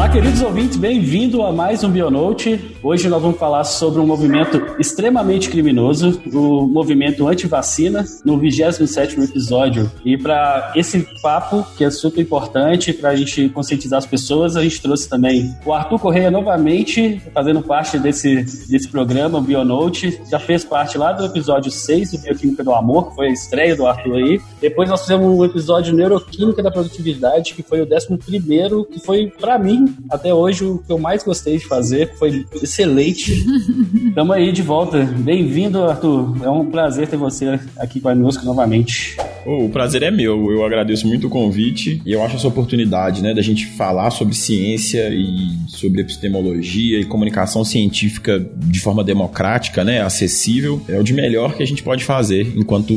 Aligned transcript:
Olá, 0.00 0.08
queridos 0.08 0.40
ouvintes, 0.40 0.78
bem-vindo 0.78 1.42
a 1.42 1.52
mais 1.52 1.84
um 1.84 1.90
Bionote. 1.90 2.74
Hoje 2.82 3.06
nós 3.06 3.20
vamos 3.20 3.38
falar 3.38 3.64
sobre 3.64 4.00
um 4.00 4.06
movimento 4.06 4.58
extremamente 4.78 5.50
criminoso, 5.50 6.18
o 6.32 6.66
movimento 6.66 7.28
anti-vacina, 7.28 8.06
no 8.24 8.38
27 8.38 9.20
episódio. 9.20 9.92
E 10.02 10.16
para 10.16 10.72
esse 10.74 11.06
papo, 11.20 11.66
que 11.76 11.84
é 11.84 11.90
super 11.90 12.22
importante 12.22 12.94
para 12.94 13.10
a 13.10 13.14
gente 13.14 13.50
conscientizar 13.50 13.98
as 13.98 14.06
pessoas, 14.06 14.56
a 14.56 14.62
gente 14.62 14.80
trouxe 14.80 15.06
também 15.06 15.54
o 15.66 15.72
Arthur 15.74 15.98
Correia 15.98 16.30
novamente, 16.30 17.20
fazendo 17.34 17.60
parte 17.60 17.98
desse, 17.98 18.36
desse 18.70 18.88
programa, 18.88 19.36
o 19.36 19.42
Bionote. 19.42 20.18
Já 20.30 20.38
fez 20.38 20.64
parte 20.64 20.96
lá 20.96 21.12
do 21.12 21.26
episódio 21.26 21.70
6 21.70 22.12
do 22.12 22.18
Bioquímica 22.20 22.64
do 22.64 22.72
Amor, 22.72 23.10
que 23.10 23.16
foi 23.16 23.26
a 23.26 23.32
estreia 23.32 23.76
do 23.76 23.86
Arthur 23.86 24.14
aí. 24.14 24.40
Depois 24.62 24.88
nós 24.88 25.02
fizemos 25.02 25.26
um 25.26 25.44
episódio 25.44 25.94
Neuroquímica 25.94 26.62
da 26.62 26.70
Produtividade, 26.70 27.52
que 27.52 27.62
foi 27.62 27.82
o 27.82 27.84
11 27.84 28.16
primeiro, 28.16 28.86
que 28.86 28.98
foi, 28.98 29.26
para 29.38 29.58
mim, 29.58 29.89
até 30.08 30.34
hoje, 30.34 30.64
o 30.64 30.78
que 30.78 30.92
eu 30.92 30.98
mais 30.98 31.22
gostei 31.22 31.58
de 31.58 31.66
fazer, 31.66 32.14
foi 32.16 32.46
excelente. 32.62 33.44
Tamo 34.14 34.32
aí 34.32 34.52
de 34.52 34.62
volta. 34.62 35.04
Bem-vindo, 35.04 35.82
Arthur. 35.84 36.36
É 36.42 36.50
um 36.50 36.66
prazer 36.66 37.08
ter 37.08 37.16
você 37.16 37.58
aqui 37.76 38.00
conosco 38.00 38.44
novamente. 38.44 39.16
Oh, 39.46 39.66
o 39.66 39.68
prazer 39.70 40.02
é 40.02 40.10
meu. 40.10 40.50
Eu 40.50 40.64
agradeço 40.64 41.06
muito 41.06 41.26
o 41.26 41.30
convite 41.30 42.02
e 42.04 42.12
eu 42.12 42.22
acho 42.22 42.36
essa 42.36 42.48
oportunidade, 42.48 43.22
né, 43.22 43.32
da 43.32 43.42
gente 43.42 43.66
falar 43.66 44.10
sobre 44.10 44.34
ciência 44.34 45.08
e 45.10 45.58
sobre 45.68 46.00
epistemologia 46.00 47.00
e 47.00 47.04
comunicação 47.04 47.64
científica 47.64 48.44
de 48.56 48.80
forma 48.80 49.02
democrática, 49.02 49.84
né, 49.84 50.02
acessível, 50.02 50.82
é 50.88 50.98
o 50.98 51.02
de 51.02 51.12
melhor 51.12 51.54
que 51.54 51.62
a 51.62 51.66
gente 51.66 51.82
pode 51.82 52.04
fazer 52.04 52.52
enquanto 52.56 52.94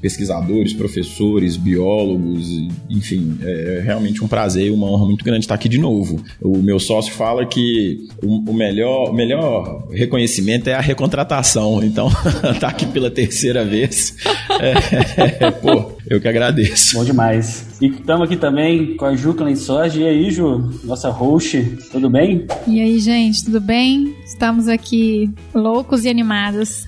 pesquisadores, 0.00 0.72
professores, 0.72 1.56
biólogos, 1.56 2.48
enfim, 2.88 3.38
é 3.42 3.82
realmente 3.84 4.22
um 4.22 4.28
prazer 4.28 4.66
e 4.66 4.70
uma 4.70 4.86
honra 4.86 5.06
muito 5.06 5.24
grande 5.24 5.40
estar 5.40 5.54
aqui 5.54 5.68
de 5.68 5.78
novo. 5.78 6.21
O 6.40 6.58
meu 6.58 6.78
sócio 6.78 7.12
fala 7.12 7.46
que 7.46 8.08
o, 8.22 8.50
o 8.50 8.54
melhor, 8.54 9.12
melhor 9.12 9.88
reconhecimento 9.90 10.68
é 10.68 10.74
a 10.74 10.80
recontratação. 10.80 11.82
Então, 11.82 12.10
tá 12.60 12.68
aqui 12.68 12.86
pela 12.86 13.10
terceira 13.10 13.64
vez. 13.64 14.16
É, 14.60 15.46
é, 15.46 15.50
pô, 15.50 15.92
eu 16.08 16.20
que 16.20 16.28
agradeço. 16.28 16.96
Bom 16.96 17.04
demais. 17.04 17.66
E 17.80 17.86
estamos 17.86 18.24
aqui 18.26 18.36
também 18.36 18.96
com 18.96 19.04
a 19.04 19.14
Ju 19.14 19.34
Clensorge. 19.34 20.00
E 20.00 20.06
aí, 20.06 20.30
Ju, 20.30 20.70
nossa 20.84 21.10
host, 21.10 21.78
tudo 21.90 22.08
bem? 22.08 22.46
E 22.66 22.80
aí, 22.80 22.98
gente, 22.98 23.44
tudo 23.44 23.60
bem? 23.60 24.14
Estamos 24.24 24.68
aqui 24.68 25.30
loucos 25.54 26.04
e 26.04 26.08
animados. 26.08 26.86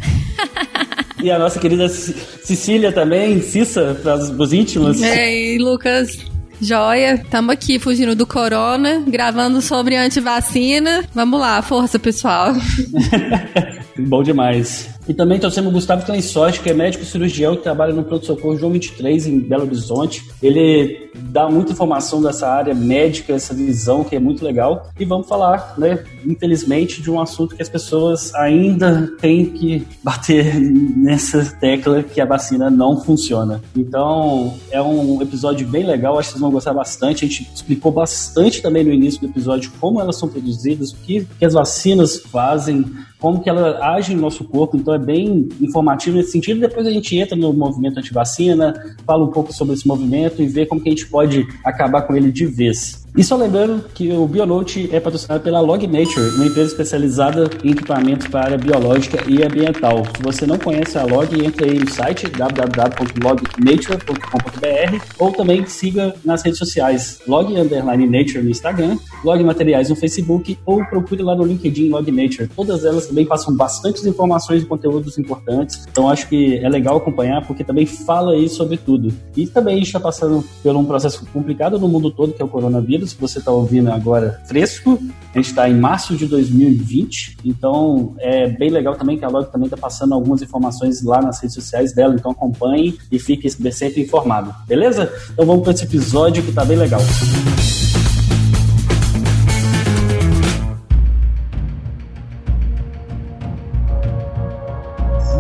E 1.23 1.31
a 1.31 1.39
nossa 1.39 1.59
querida 1.59 1.89
Cecília 1.89 2.93
também, 2.93 3.41
Cissa, 3.41 3.99
para 4.03 4.17
os 4.17 4.53
íntimos. 4.53 5.01
E 5.01 5.05
aí, 5.05 5.59
Lucas, 5.59 6.19
Joia, 6.61 7.15
estamos 7.15 7.53
aqui 7.53 7.79
fugindo 7.79 8.15
do 8.15 8.27
corona, 8.27 9.03
gravando 9.07 9.61
sobre 9.61 9.97
antivacina. 9.97 11.05
Vamos 11.15 11.41
lá, 11.41 11.61
força 11.63 11.99
pessoal. 11.99 12.55
Bom 13.97 14.23
demais. 14.23 14.95
E 15.07 15.13
também 15.13 15.39
trouxemos 15.39 15.71
o 15.71 15.75
Gustavo 15.75 16.05
Clensotti, 16.05 16.61
que 16.61 16.71
é 16.71 16.75
médico 16.75 17.05
cirurgião 17.05 17.55
que 17.57 17.63
trabalha 17.63 17.93
no 17.93 18.03
pronto-socorro 18.03 18.57
João 18.57 18.73
23, 18.73 19.27
em 19.27 19.39
Belo 19.39 19.65
Horizonte. 19.65 20.25
Ele 20.43 21.11
dá 21.15 21.49
muita 21.49 21.73
informação 21.73 22.23
dessa 22.23 22.49
área 22.49 22.75
médica, 22.75 23.35
essa 23.35 23.55
visão 23.55 24.03
que 24.03 24.17
é 24.17 24.19
muito 24.19 24.45
legal. 24.45 24.89
E 24.99 25.05
vamos 25.05 25.29
falar, 25.29 25.75
né, 25.79 26.03
infelizmente, 26.25 27.03
de 27.03 27.11
um 27.11 27.21
assunto 27.21 27.55
que 27.55 27.63
as 27.63 27.69
pessoas 27.69 28.35
ainda 28.35 29.13
têm 29.21 29.47
que 29.47 29.87
bater 30.03 30.59
nessa 30.59 31.45
tecla 31.61 32.03
que 32.03 32.21
a 32.21 32.25
vacina 32.25 32.71
não 32.71 33.01
funciona. 33.01 33.61
Então, 33.77 34.55
é 34.71 34.81
um 34.81 35.21
episódio 35.21 35.69
bem 35.69 35.85
legal, 35.85 36.19
acho 36.19 36.29
que 36.29 36.33
vocês 36.33 36.41
vão 36.41 36.51
gostar 36.51 36.73
bastante. 36.73 37.25
A 37.25 37.29
gente 37.29 37.51
explicou 37.55 37.93
bastante 37.93 38.63
também 38.63 38.83
no 38.83 38.93
início 38.93 39.21
do 39.21 39.27
episódio 39.27 39.71
como 39.79 40.01
elas 40.01 40.17
são 40.17 40.29
produzidas, 40.29 40.93
o 40.93 40.97
que, 40.97 41.27
que 41.39 41.45
as 41.45 41.53
vacinas 41.53 42.21
fazem, 42.21 42.87
como 43.25 43.41
que 43.41 43.49
ela 43.49 43.83
age 43.95 44.15
no 44.15 44.21
nosso 44.21 44.45
corpo, 44.45 44.77
então 44.77 44.93
é 44.93 44.99
bem 44.99 45.49
informativo 45.59 46.19
nesse 46.19 46.33
sentido. 46.33 46.61
Depois 46.61 46.87
a 46.87 46.91
gente 46.91 47.17
entra 47.17 47.35
no 47.35 47.55
movimento 47.55 47.99
anti-vacina, 47.99 48.75
fala 49.07 49.25
um 49.25 49.31
pouco 49.31 49.51
sobre 49.51 49.73
esse 49.73 49.89
movimento 49.89 50.43
e 50.43 50.47
vê 50.47 50.67
como 50.67 50.79
que 50.79 50.91
a 50.91 50.93
gente 50.93 51.07
pode 51.09 51.49
acabar 51.65 52.03
com 52.03 52.15
ele 52.15 52.31
de 52.31 52.45
vez. 52.45 53.04
E 53.17 53.23
só 53.23 53.37
lembrando 53.37 53.85
que 53.95 54.11
o 54.11 54.27
Bionote 54.27 54.89
é 54.93 54.99
patrocinado 54.99 55.41
pela 55.41 55.61
Log 55.61 55.87
Nature, 55.87 56.35
uma 56.35 56.47
empresa 56.47 56.73
especializada 56.73 57.49
em 57.63 57.71
equipamentos 57.71 58.27
para 58.27 58.47
área 58.47 58.59
biológica 58.59 59.23
e 59.31 59.41
ambiental. 59.41 60.03
Se 60.17 60.21
você 60.21 60.45
não 60.45 60.59
conhece 60.59 60.99
a 60.99 61.05
Log, 61.05 61.33
entre 61.33 61.71
aí 61.71 61.79
no 61.79 61.89
site 61.89 62.27
www.lognature.com.br 62.27 65.05
ou 65.17 65.31
também 65.31 65.65
siga 65.65 66.13
nas 66.25 66.43
redes 66.43 66.59
sociais 66.59 67.21
Log 67.25 67.57
Underline 67.57 68.05
Nature 68.05 68.43
no 68.43 68.51
Instagram, 68.51 68.99
Log 69.25 69.45
Materiais 69.45 69.91
no 69.91 69.95
Facebook 69.95 70.59
ou 70.67 70.85
procure 70.85 71.23
lá 71.23 71.37
no 71.37 71.45
LinkedIn 71.45 71.91
Log 71.91 72.11
Nature. 72.11 72.49
Todas 72.49 72.85
elas 72.85 73.07
também 73.07 73.25
passam 73.25 73.55
bastantes 73.55 74.05
informações 74.05 74.65
e 74.65 74.67
conteúdos 74.67 75.17
importantes, 75.19 75.87
então 75.89 76.11
acho 76.11 76.29
que 76.29 76.57
é 76.57 76.69
legal 76.69 76.97
acompanhar 76.97 77.47
porque 77.47 77.63
também 77.63 77.87
fala 77.87 78.33
aí 78.33 78.49
sobre 78.49 78.77
tudo. 78.77 79.15
E 79.37 79.47
também 79.47 79.81
está 79.81 80.01
passando 80.01 80.45
por 80.65 80.75
um 80.75 80.85
processo 80.85 81.25
complicado 81.33 81.79
no 81.79 81.87
mundo 81.87 82.11
todo 82.11 82.33
que 82.33 82.43
é 82.43 82.45
o 82.45 82.49
coronavírus 82.49 83.04
que 83.13 83.21
você 83.21 83.39
está 83.39 83.51
ouvindo 83.51 83.91
agora 83.91 84.41
fresco. 84.47 84.99
A 85.35 85.39
gente 85.39 85.51
está 85.51 85.69
em 85.69 85.75
março 85.75 86.17
de 86.17 86.27
2020, 86.27 87.39
então 87.45 88.15
é 88.19 88.49
bem 88.49 88.71
legal 88.71 88.95
também 88.95 89.19
que 89.19 89.25
a 89.25 89.29
Log 89.29 89.51
também 89.51 89.67
está 89.67 89.77
passando 89.77 90.15
algumas 90.15 90.41
informações 90.43 91.03
lá 91.03 91.21
nas 91.21 91.41
redes 91.41 91.55
sociais 91.55 91.93
dela, 91.93 92.15
então 92.15 92.31
acompanhe 92.31 92.97
e 93.11 93.19
fique 93.19 93.51
sempre 93.73 94.03
informado, 94.03 94.55
beleza? 94.67 95.13
Então 95.33 95.45
vamos 95.45 95.63
para 95.63 95.73
esse 95.73 95.85
episódio 95.85 96.43
que 96.43 96.51
está 96.51 96.65
bem 96.65 96.77
legal. 96.77 97.01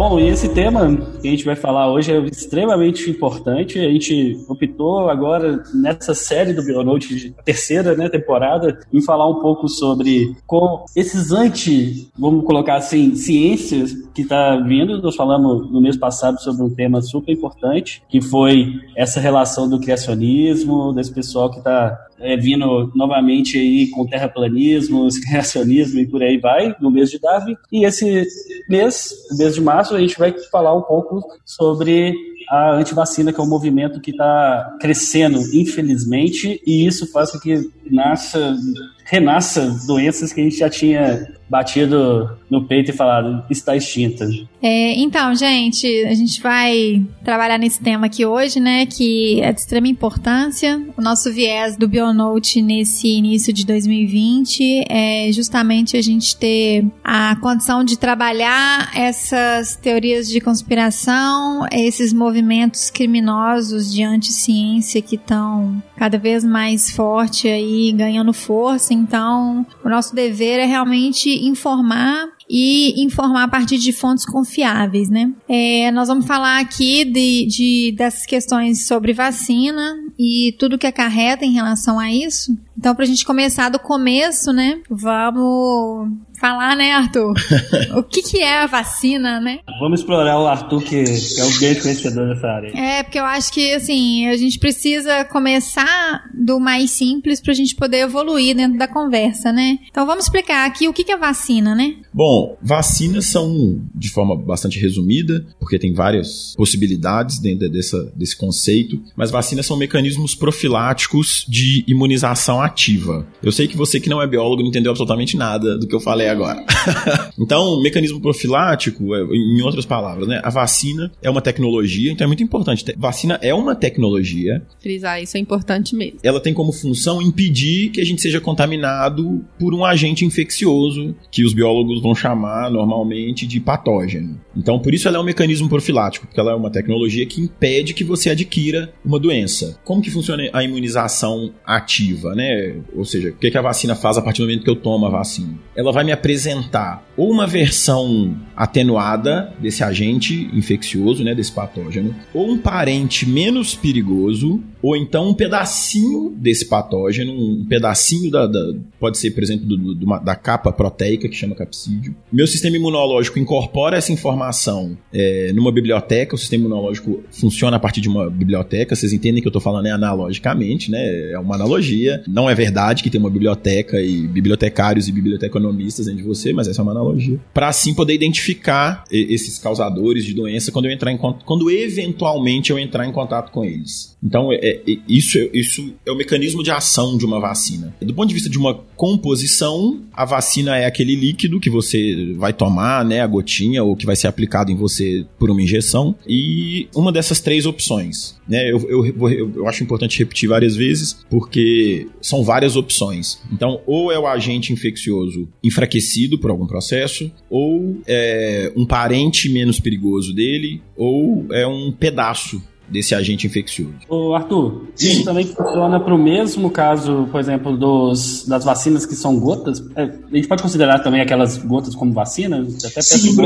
Bom, 0.06 0.20
e 0.20 0.28
esse 0.28 0.50
tema 0.50 0.94
que 1.22 1.26
a 1.26 1.30
gente 1.30 1.46
vai 1.46 1.56
falar 1.56 1.90
hoje 1.90 2.12
é 2.12 2.18
extremamente 2.26 3.08
importante. 3.08 3.78
A 3.78 3.88
gente 3.88 4.38
optou 4.46 5.08
agora, 5.08 5.64
nessa 5.72 6.12
série 6.12 6.52
do 6.52 6.62
Bionote, 6.62 7.34
terceira 7.42 7.96
né, 7.96 8.10
temporada, 8.10 8.80
em 8.92 9.00
falar 9.00 9.26
um 9.26 9.40
pouco 9.40 9.66
sobre 9.66 10.36
como 10.46 10.84
esses 10.94 11.32
anti, 11.32 12.10
vamos 12.18 12.44
colocar 12.44 12.74
assim, 12.74 13.14
ciências 13.14 13.94
que 14.12 14.20
está 14.20 14.56
vindo. 14.56 15.00
Nós 15.00 15.16
falamos 15.16 15.72
no 15.72 15.80
mês 15.80 15.96
passado 15.96 16.38
sobre 16.38 16.62
um 16.62 16.74
tema 16.74 17.00
super 17.00 17.32
importante, 17.32 18.02
que 18.06 18.20
foi 18.20 18.74
essa 18.94 19.18
relação 19.18 19.70
do 19.70 19.80
criacionismo, 19.80 20.92
desse 20.92 21.14
pessoal 21.14 21.50
que 21.50 21.56
está 21.56 21.98
é, 22.24 22.36
vindo 22.38 22.90
novamente 22.94 23.58
aí 23.58 23.88
com 23.88 24.06
terraplanismo, 24.06 25.06
criacionismo 25.28 26.00
e 26.00 26.06
por 26.06 26.22
aí 26.22 26.38
vai, 26.38 26.74
no 26.80 26.90
mês 26.90 27.10
de 27.10 27.20
Darwin. 27.20 27.54
E 27.70 27.84
esse 27.84 28.26
mês, 28.68 29.10
mês 29.38 29.54
de 29.54 29.60
março, 29.60 29.94
a 29.94 30.00
gente 30.00 30.18
vai 30.18 30.34
falar 30.50 30.74
um 30.74 30.82
pouco 30.82 31.22
sobre 31.44 32.14
a 32.48 32.72
antivacina, 32.74 33.32
que 33.32 33.40
é 33.40 33.42
um 33.42 33.48
movimento 33.48 34.00
que 34.00 34.10
está 34.10 34.76
crescendo, 34.80 35.38
infelizmente, 35.54 36.60
e 36.66 36.86
isso 36.86 37.10
faz 37.10 37.30
com 37.30 37.38
que 37.38 37.70
nasça, 37.90 38.56
renasça 39.04 39.78
doenças 39.86 40.32
que 40.32 40.40
a 40.40 40.44
gente 40.44 40.56
já 40.56 40.70
tinha 40.70 41.28
batido 41.48 42.38
no 42.50 42.66
peito 42.66 42.90
e 42.90 42.94
falado 42.94 43.44
está 43.50 43.76
extinta. 43.76 44.26
É, 44.62 44.94
então, 44.94 45.34
gente, 45.34 45.86
a 46.06 46.14
gente 46.14 46.40
vai 46.40 47.02
trabalhar 47.22 47.58
nesse 47.58 47.82
tema 47.82 48.06
aqui 48.06 48.24
hoje, 48.24 48.58
né, 48.58 48.86
que 48.86 49.40
é 49.42 49.52
de 49.52 49.60
extrema 49.60 49.86
importância. 49.86 50.82
O 50.96 51.02
nosso 51.02 51.30
viés 51.32 51.76
do 51.76 51.86
Bionote 51.86 52.62
nesse 52.62 53.08
início 53.08 53.52
de 53.52 53.66
2020 53.66 54.84
é 54.88 55.30
justamente 55.32 55.96
a 55.96 56.02
gente 56.02 56.36
ter 56.36 56.86
a 57.02 57.36
condição 57.36 57.84
de 57.84 57.98
trabalhar 57.98 58.90
essas 58.94 59.76
teorias 59.76 60.28
de 60.28 60.40
conspiração, 60.40 61.66
esses 61.70 62.12
movimentos 62.12 62.90
criminosos 62.90 63.92
de 63.92 64.02
anti-ciência 64.02 65.02
que 65.02 65.16
estão 65.16 65.82
cada 65.96 66.18
vez 66.18 66.42
mais 66.42 66.90
forte 66.90 67.48
aí, 67.48 67.92
ganhando 67.92 68.32
força. 68.32 68.93
Então, 68.94 69.66
o 69.84 69.88
nosso 69.88 70.14
dever 70.14 70.60
é 70.60 70.64
realmente 70.64 71.28
informar 71.28 72.28
e 72.48 73.02
informar 73.02 73.44
a 73.44 73.48
partir 73.48 73.78
de 73.78 73.92
fontes 73.92 74.24
confiáveis, 74.24 75.08
né? 75.08 75.32
É, 75.48 75.90
nós 75.90 76.08
vamos 76.08 76.26
falar 76.26 76.60
aqui 76.60 77.04
de, 77.04 77.46
de, 77.46 77.94
dessas 77.96 78.26
questões 78.26 78.86
sobre 78.86 79.12
vacina 79.12 79.96
e 80.18 80.54
tudo 80.58 80.78
que 80.78 80.86
acarreta 80.86 81.44
em 81.44 81.52
relação 81.52 81.98
a 81.98 82.12
isso. 82.12 82.56
Então, 82.76 82.94
para 82.94 83.04
a 83.04 83.08
gente 83.08 83.24
começar 83.24 83.68
do 83.68 83.78
começo, 83.78 84.52
né? 84.52 84.80
Vamos 84.90 86.10
falar, 86.38 86.76
né, 86.76 86.92
Arthur? 86.92 87.34
o 87.96 88.02
que, 88.02 88.22
que 88.22 88.38
é 88.38 88.62
a 88.62 88.66
vacina, 88.66 89.40
né? 89.40 89.60
Vamos 89.80 90.00
explorar 90.00 90.40
o 90.40 90.46
Arthur, 90.46 90.82
que 90.82 90.96
é 90.96 91.44
o 91.44 91.58
grande 91.58 91.80
conhecedor 91.80 92.28
dessa 92.28 92.46
área. 92.46 92.76
É, 92.76 93.02
porque 93.02 93.18
eu 93.18 93.24
acho 93.24 93.52
que, 93.52 93.72
assim, 93.72 94.26
a 94.28 94.36
gente 94.36 94.58
precisa 94.58 95.24
começar 95.24 96.24
do 96.34 96.58
mais 96.58 96.90
simples 96.90 97.40
pra 97.40 97.54
gente 97.54 97.74
poder 97.74 97.98
evoluir 97.98 98.54
dentro 98.54 98.78
da 98.78 98.88
conversa, 98.88 99.52
né? 99.52 99.78
Então 99.90 100.06
vamos 100.06 100.24
explicar 100.24 100.66
aqui 100.66 100.88
o 100.88 100.92
que 100.92 101.10
é 101.10 101.16
vacina, 101.16 101.74
né? 101.74 101.96
Bom, 102.12 102.56
vacinas 102.62 103.26
são, 103.26 103.80
de 103.94 104.10
forma 104.10 104.36
bastante 104.36 104.78
resumida, 104.78 105.46
porque 105.58 105.78
tem 105.78 105.92
várias 105.92 106.54
possibilidades 106.56 107.38
dentro 107.38 107.68
dessa, 107.68 108.12
desse 108.16 108.36
conceito, 108.36 109.00
mas 109.16 109.30
vacinas 109.30 109.66
são 109.66 109.76
mecanismos 109.76 110.34
profiláticos 110.34 111.44
de 111.48 111.84
imunização 111.86 112.60
ativa. 112.60 113.26
Eu 113.42 113.52
sei 113.52 113.66
que 113.66 113.76
você 113.76 114.00
que 114.00 114.08
não 114.08 114.22
é 114.22 114.26
biólogo 114.26 114.62
não 114.62 114.68
entendeu 114.68 114.90
absolutamente 114.90 115.36
nada 115.36 115.78
do 115.78 115.86
que 115.86 115.94
eu 115.94 116.00
falei 116.00 116.28
agora. 116.34 116.64
então, 117.38 117.80
mecanismo 117.82 118.20
profilático, 118.20 119.14
é, 119.14 119.22
em 119.22 119.62
outras 119.62 119.86
palavras, 119.86 120.28
né? 120.28 120.40
A 120.44 120.50
vacina 120.50 121.10
é 121.22 121.30
uma 121.30 121.40
tecnologia, 121.40 122.12
então 122.12 122.24
é 122.24 122.28
muito 122.28 122.42
importante. 122.42 122.84
Vacina 122.96 123.38
é 123.42 123.54
uma 123.54 123.74
tecnologia. 123.74 124.62
Frisar 124.80 125.22
isso 125.22 125.36
é 125.36 125.40
importante 125.40 125.94
mesmo. 125.94 126.18
Ela 126.22 126.40
tem 126.40 126.52
como 126.52 126.72
função 126.72 127.22
impedir 127.22 127.90
que 127.90 128.00
a 128.00 128.04
gente 128.04 128.20
seja 128.20 128.40
contaminado 128.40 129.44
por 129.58 129.74
um 129.74 129.84
agente 129.84 130.24
infeccioso, 130.24 131.14
que 131.30 131.44
os 131.44 131.52
biólogos 131.52 132.00
vão 132.02 132.14
chamar 132.14 132.70
normalmente 132.70 133.46
de 133.46 133.60
patógeno. 133.60 134.40
Então, 134.56 134.78
por 134.78 134.94
isso 134.94 135.08
ela 135.08 135.16
é 135.16 135.20
um 135.20 135.24
mecanismo 135.24 135.68
profilático, 135.68 136.26
porque 136.26 136.40
ela 136.40 136.52
é 136.52 136.54
uma 136.54 136.70
tecnologia 136.70 137.26
que 137.26 137.40
impede 137.40 137.94
que 137.94 138.04
você 138.04 138.30
adquira 138.30 138.92
uma 139.04 139.18
doença. 139.18 139.78
Como 139.84 140.02
que 140.02 140.10
funciona 140.10 140.48
a 140.52 140.62
imunização 140.62 141.52
ativa, 141.64 142.34
né? 142.34 142.76
Ou 142.94 143.04
seja, 143.04 143.30
o 143.30 143.32
que 143.34 143.56
a 143.56 143.62
vacina 143.62 143.94
faz 143.94 144.16
a 144.16 144.22
partir 144.22 144.42
do 144.42 144.46
momento 144.46 144.64
que 144.64 144.70
eu 144.70 144.76
tomo 144.76 145.06
a 145.06 145.10
vacina? 145.10 145.58
Ela 145.76 145.92
vai 145.92 146.04
me 146.04 146.12
apresentar 146.14 147.04
ou 147.16 147.30
uma 147.30 147.46
versão 147.46 148.36
atenuada 148.56 149.52
desse 149.60 149.82
agente 149.82 150.48
infeccioso, 150.52 151.22
né, 151.22 151.34
desse 151.34 151.52
patógeno, 151.52 152.14
ou 152.32 152.50
um 152.50 152.58
parente 152.58 153.28
menos 153.28 153.74
perigoso, 153.74 154.62
ou 154.82 154.96
então 154.96 155.28
um 155.28 155.34
pedacinho 155.34 156.30
desse 156.36 156.66
patógeno, 156.66 157.32
um 157.32 157.64
pedacinho 157.64 158.30
da, 158.30 158.46
da 158.46 158.74
pode 159.00 159.18
ser, 159.18 159.30
por 159.30 159.42
exemplo, 159.42 159.66
do, 159.66 159.94
do, 159.94 160.06
da 160.20 160.36
capa 160.36 160.70
proteica 160.72 161.28
que 161.28 161.34
chama 161.34 161.54
capsídio. 161.54 162.14
Meu 162.32 162.46
sistema 162.46 162.76
imunológico 162.76 163.38
incorpora 163.38 163.96
essa 163.96 164.12
informação 164.12 164.96
é, 165.12 165.52
numa 165.54 165.72
biblioteca. 165.72 166.34
O 166.34 166.38
sistema 166.38 166.64
imunológico 166.64 167.22
funciona 167.30 167.76
a 167.76 167.80
partir 167.80 168.00
de 168.00 168.08
uma 168.08 168.28
biblioteca. 168.28 168.94
Vocês 168.94 169.12
entendem 169.12 169.40
que 169.40 169.48
eu 169.48 169.50
estou 169.50 169.62
falando 169.62 169.86
é 169.86 169.90
analogicamente, 169.90 170.90
né? 170.90 171.32
É 171.32 171.38
uma 171.38 171.54
analogia. 171.54 172.22
Não 172.28 172.48
é 172.48 172.54
verdade 172.54 173.02
que 173.02 173.10
tem 173.10 173.20
uma 173.20 173.30
biblioteca 173.30 174.00
e 174.00 174.26
bibliotecários 174.26 175.08
e 175.08 175.12
biblioteconomistas 175.12 176.03
dentro 176.06 176.22
de 176.22 176.28
você, 176.28 176.52
mas 176.52 176.68
essa 176.68 176.80
é 176.80 176.82
uma 176.82 176.92
analogia. 176.92 177.38
Para 177.52 177.68
assim 177.68 177.94
poder 177.94 178.14
identificar 178.14 179.04
esses 179.10 179.58
causadores 179.58 180.24
de 180.24 180.34
doença 180.34 180.72
quando 180.72 180.86
eu 180.86 180.92
entrar 180.92 181.12
em 181.12 181.18
quando 181.18 181.70
eventualmente 181.70 182.70
eu 182.70 182.78
entrar 182.78 183.06
em 183.06 183.12
contato 183.12 183.50
com 183.50 183.64
eles. 183.64 184.13
Então, 184.24 184.50
é, 184.52 184.56
é, 184.56 184.80
isso, 185.06 185.38
isso 185.52 185.94
é 186.06 186.10
o 186.10 186.16
mecanismo 186.16 186.62
de 186.62 186.70
ação 186.70 187.18
de 187.18 187.26
uma 187.26 187.38
vacina. 187.38 187.94
Do 188.00 188.14
ponto 188.14 188.28
de 188.28 188.34
vista 188.34 188.48
de 188.48 188.58
uma 188.58 188.74
composição, 188.96 190.00
a 190.12 190.24
vacina 190.24 190.76
é 190.78 190.86
aquele 190.86 191.14
líquido 191.14 191.60
que 191.60 191.68
você 191.68 192.32
vai 192.36 192.52
tomar, 192.52 193.04
né, 193.04 193.20
a 193.20 193.26
gotinha, 193.26 193.84
ou 193.84 193.94
que 193.94 194.06
vai 194.06 194.16
ser 194.16 194.28
aplicado 194.28 194.72
em 194.72 194.76
você 194.76 195.26
por 195.38 195.50
uma 195.50 195.60
injeção. 195.60 196.14
E 196.26 196.88
uma 196.94 197.12
dessas 197.12 197.40
três 197.40 197.66
opções. 197.66 198.36
Né, 198.48 198.70
eu, 198.70 198.80
eu, 198.88 199.30
eu, 199.30 199.52
eu 199.56 199.68
acho 199.68 199.82
importante 199.82 200.18
repetir 200.18 200.48
várias 200.48 200.74
vezes, 200.74 201.18
porque 201.28 202.06
são 202.20 202.42
várias 202.42 202.76
opções. 202.76 203.40
Então, 203.52 203.80
ou 203.86 204.10
é 204.10 204.18
o 204.18 204.26
agente 204.26 204.72
infeccioso 204.72 205.48
enfraquecido 205.62 206.38
por 206.38 206.50
algum 206.50 206.66
processo, 206.66 207.30
ou 207.50 208.00
é 208.06 208.72
um 208.74 208.86
parente 208.86 209.48
menos 209.48 209.78
perigoso 209.78 210.32
dele, 210.32 210.80
ou 210.96 211.46
é 211.52 211.66
um 211.66 211.92
pedaço 211.92 212.62
desse 212.88 213.14
agente 213.14 213.46
infeccioso. 213.46 213.94
Ô 214.08 214.34
Arthur, 214.34 214.84
Sim. 214.94 215.08
isso 215.08 215.24
também 215.24 215.46
funciona 215.46 215.98
para 216.00 216.14
o 216.14 216.18
mesmo 216.18 216.70
caso, 216.70 217.28
por 217.30 217.40
exemplo, 217.40 217.76
dos, 217.76 218.46
das 218.46 218.64
vacinas 218.64 219.06
que 219.06 219.14
são 219.14 219.38
gotas? 219.38 219.82
É, 219.96 220.02
a 220.02 220.36
gente 220.36 220.48
pode 220.48 220.62
considerar 220.62 221.00
também 221.00 221.20
aquelas 221.20 221.58
gotas 221.58 221.94
como 221.94 222.12
vacina? 222.12 222.66
Até 222.84 223.02
Sim, 223.02 223.36